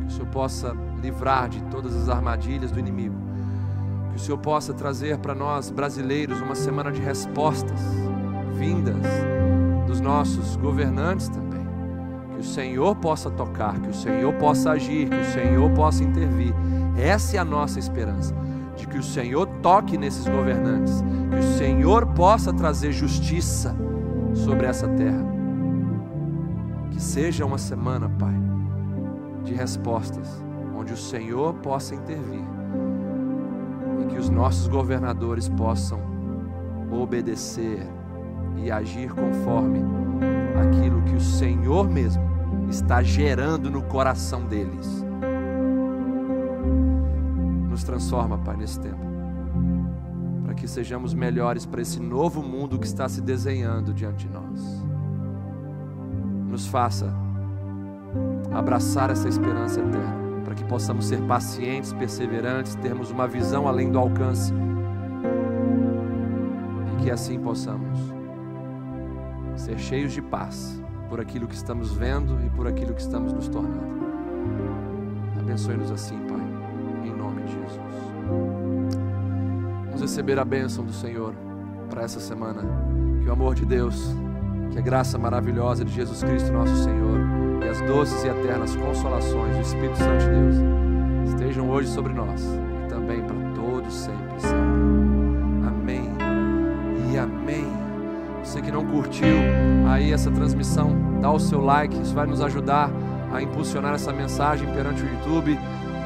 Que 0.00 0.06
o 0.06 0.10
Senhor 0.10 0.26
possa 0.26 0.76
livrar 1.00 1.48
de 1.48 1.62
todas 1.64 1.94
as 1.94 2.08
armadilhas 2.08 2.72
do 2.72 2.80
inimigo. 2.80 3.14
Que 4.10 4.16
o 4.16 4.18
Senhor 4.18 4.38
possa 4.38 4.74
trazer 4.74 5.16
para 5.18 5.32
nós, 5.32 5.70
brasileiros, 5.70 6.40
uma 6.40 6.56
semana 6.56 6.90
de 6.90 7.00
respostas 7.00 7.80
vindas 8.56 9.06
dos 9.86 10.00
nossos 10.00 10.56
governantes 10.56 11.28
também. 11.28 11.64
Que 12.34 12.40
o 12.40 12.44
Senhor 12.44 12.96
possa 12.96 13.30
tocar, 13.30 13.78
que 13.78 13.90
o 13.90 13.94
Senhor 13.94 14.34
possa 14.34 14.72
agir, 14.72 15.08
que 15.08 15.20
o 15.20 15.32
Senhor 15.32 15.70
possa 15.70 16.02
intervir. 16.02 16.52
Essa 16.96 17.36
é 17.36 17.38
a 17.38 17.44
nossa 17.44 17.78
esperança, 17.78 18.34
que 18.92 18.98
o 18.98 19.02
Senhor 19.02 19.46
toque 19.62 19.96
nesses 19.96 20.28
governantes, 20.28 21.02
que 21.30 21.38
o 21.38 21.56
Senhor 21.56 22.06
possa 22.08 22.52
trazer 22.52 22.92
justiça 22.92 23.74
sobre 24.34 24.66
essa 24.66 24.86
terra. 24.86 25.24
Que 26.90 27.00
seja 27.00 27.46
uma 27.46 27.56
semana, 27.56 28.06
Pai, 28.18 28.34
de 29.44 29.54
respostas, 29.54 30.44
onde 30.76 30.92
o 30.92 30.96
Senhor 30.96 31.54
possa 31.54 31.94
intervir 31.94 32.44
e 34.02 34.04
que 34.06 34.18
os 34.18 34.28
nossos 34.28 34.68
governadores 34.68 35.48
possam 35.48 35.98
obedecer 36.90 37.88
e 38.58 38.70
agir 38.70 39.10
conforme 39.14 39.80
aquilo 40.60 41.00
que 41.02 41.16
o 41.16 41.20
Senhor 41.20 41.88
mesmo 41.88 42.22
está 42.68 43.02
gerando 43.02 43.70
no 43.70 43.82
coração 43.82 44.44
deles. 44.44 45.01
Nos 47.72 47.84
transforma, 47.84 48.36
Pai, 48.36 48.54
nesse 48.54 48.78
tempo, 48.78 49.00
para 50.44 50.52
que 50.52 50.68
sejamos 50.68 51.14
melhores 51.14 51.64
para 51.64 51.80
esse 51.80 51.98
novo 51.98 52.42
mundo 52.42 52.78
que 52.78 52.84
está 52.84 53.08
se 53.08 53.22
desenhando 53.22 53.94
diante 53.94 54.28
de 54.28 54.32
nós. 54.34 54.60
Nos 56.50 56.66
faça 56.66 57.10
abraçar 58.52 59.08
essa 59.08 59.26
esperança 59.26 59.80
eterna, 59.80 60.42
para 60.44 60.54
que 60.54 60.62
possamos 60.64 61.06
ser 61.06 61.22
pacientes, 61.22 61.94
perseverantes, 61.94 62.74
termos 62.74 63.10
uma 63.10 63.26
visão 63.26 63.66
além 63.66 63.90
do 63.90 63.98
alcance 63.98 64.52
e 66.92 67.02
que 67.02 67.10
assim 67.10 67.40
possamos 67.40 67.98
ser 69.56 69.78
cheios 69.78 70.12
de 70.12 70.20
paz 70.20 70.78
por 71.08 71.22
aquilo 71.22 71.46
que 71.46 71.54
estamos 71.54 71.94
vendo 71.94 72.38
e 72.44 72.50
por 72.50 72.66
aquilo 72.66 72.92
que 72.92 73.00
estamos 73.00 73.32
nos 73.32 73.48
tornando. 73.48 74.02
Abençoe-nos 75.40 75.90
assim, 75.90 76.18
Pai, 76.28 76.41
receber 80.02 80.38
a 80.38 80.44
bênção 80.44 80.84
do 80.84 80.92
Senhor 80.92 81.34
para 81.88 82.02
essa 82.02 82.20
semana. 82.20 82.62
Que 83.22 83.28
o 83.28 83.32
amor 83.32 83.54
de 83.54 83.64
Deus, 83.64 84.14
que 84.70 84.78
a 84.78 84.82
graça 84.82 85.16
maravilhosa 85.16 85.84
de 85.84 85.92
Jesus 85.92 86.22
Cristo, 86.22 86.52
nosso 86.52 86.76
Senhor, 86.82 87.20
e 87.64 87.68
as 87.68 87.80
doces 87.82 88.22
e 88.24 88.28
eternas 88.28 88.74
consolações 88.76 89.56
do 89.56 89.62
Espírito 89.62 89.96
Santo 89.98 90.24
de 90.24 90.30
Deus 90.30 90.56
estejam 91.28 91.70
hoje 91.70 91.88
sobre 91.88 92.12
nós 92.12 92.42
e 92.84 92.88
também 92.88 93.22
para 93.22 93.36
todos 93.54 93.94
sempre, 93.94 94.40
sempre. 94.40 95.66
Amém 95.66 96.10
e 97.12 97.18
amém. 97.18 97.66
Você 98.42 98.60
que 98.60 98.72
não 98.72 98.84
curtiu 98.84 99.36
aí 99.88 100.12
essa 100.12 100.30
transmissão, 100.30 101.20
dá 101.20 101.30
o 101.30 101.38
seu 101.38 101.60
like, 101.60 101.96
isso 102.02 102.12
vai 102.12 102.26
nos 102.26 102.40
ajudar 102.40 102.90
a 103.32 103.40
impulsionar 103.40 103.94
essa 103.94 104.12
mensagem 104.12 104.68
perante 104.74 105.02
o 105.02 105.08
YouTube. 105.08 105.56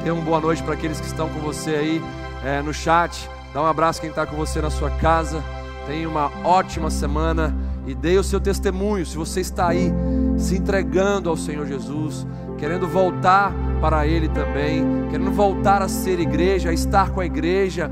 Dê 0.03 0.11
uma 0.11 0.21
boa 0.21 0.39
noite 0.39 0.61
para 0.61 0.75
aqueles 0.75 0.99
que 0.99 1.07
estão 1.07 1.27
com 1.29 1.39
você 1.39 1.71
aí 1.71 2.01
é, 2.45 2.61
no 2.61 2.71
chat. 2.71 3.27
Dá 3.53 3.61
um 3.61 3.65
abraço 3.65 4.01
quem 4.01 4.09
está 4.09 4.25
com 4.25 4.35
você 4.35 4.61
na 4.61 4.69
sua 4.69 4.89
casa. 4.91 5.43
Tenha 5.87 6.07
uma 6.07 6.29
ótima 6.43 6.89
semana 6.89 7.55
e 7.85 7.95
dê 7.95 8.17
o 8.17 8.23
seu 8.23 8.39
testemunho. 8.39 9.05
Se 9.05 9.17
você 9.17 9.39
está 9.39 9.69
aí 9.69 9.91
se 10.37 10.57
entregando 10.57 11.29
ao 11.29 11.37
Senhor 11.37 11.65
Jesus, 11.65 12.27
querendo 12.57 12.87
voltar 12.87 13.53
para 13.79 14.05
Ele 14.05 14.27
também, 14.27 14.83
querendo 15.09 15.31
voltar 15.31 15.81
a 15.81 15.87
ser 15.87 16.19
igreja, 16.19 16.69
a 16.69 16.73
estar 16.73 17.11
com 17.11 17.21
a 17.21 17.25
igreja, 17.25 17.89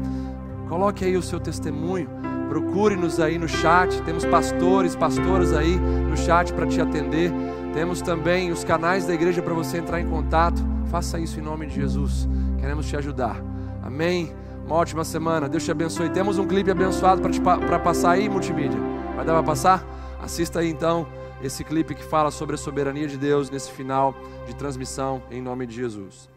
coloque 0.68 1.06
aí 1.06 1.16
o 1.16 1.22
seu 1.22 1.40
testemunho. 1.40 2.10
Procure-nos 2.50 3.20
aí 3.20 3.38
no 3.38 3.48
chat. 3.48 4.02
Temos 4.04 4.26
pastores, 4.26 4.96
pastoras 4.96 5.54
aí 5.54 5.78
no 5.78 6.18
chat 6.18 6.54
para 6.54 6.68
te 6.68 6.80
atender. 6.80 7.32
Temos 7.74 8.02
também 8.02 8.52
os 8.52 8.64
canais 8.64 9.06
da 9.06 9.14
igreja 9.14 9.42
para 9.42 9.54
você 9.54 9.78
entrar 9.78 10.00
em 10.00 10.08
contato. 10.08 10.62
Faça 10.86 11.20
isso 11.20 11.40
em 11.40 11.44
nome 11.44 11.66
de 11.68 11.76
Jesus. 11.76 12.28
Queremos 12.60 12.88
te 12.88 12.96
ajudar. 12.96 13.42
Amém. 13.84 14.45
Uma 14.66 14.78
ótima 14.78 15.04
semana. 15.04 15.48
Deus 15.48 15.64
te 15.64 15.72
abençoe. 15.72 16.10
Temos 16.10 16.40
um 16.40 16.48
clipe 16.48 16.72
abençoado 16.72 17.22
para 17.22 17.80
passar 17.80 18.12
aí, 18.12 18.28
multimídia. 18.28 18.80
Vai 19.16 19.24
dar 19.24 19.34
para 19.34 19.44
passar? 19.44 19.86
Assista 20.20 20.60
aí 20.60 20.70
então 20.70 21.08
esse 21.42 21.64
clipe 21.64 21.94
que 21.94 22.04
fala 22.04 22.32
sobre 22.32 22.56
a 22.56 22.58
soberania 22.58 23.08
de 23.08 23.18
Deus 23.18 23.52
nesse 23.52 23.72
final 23.72 24.16
de 24.48 24.56
transmissão 24.56 25.22
em 25.30 25.42
nome 25.42 25.68
de 25.68 25.76
Jesus. 25.76 26.35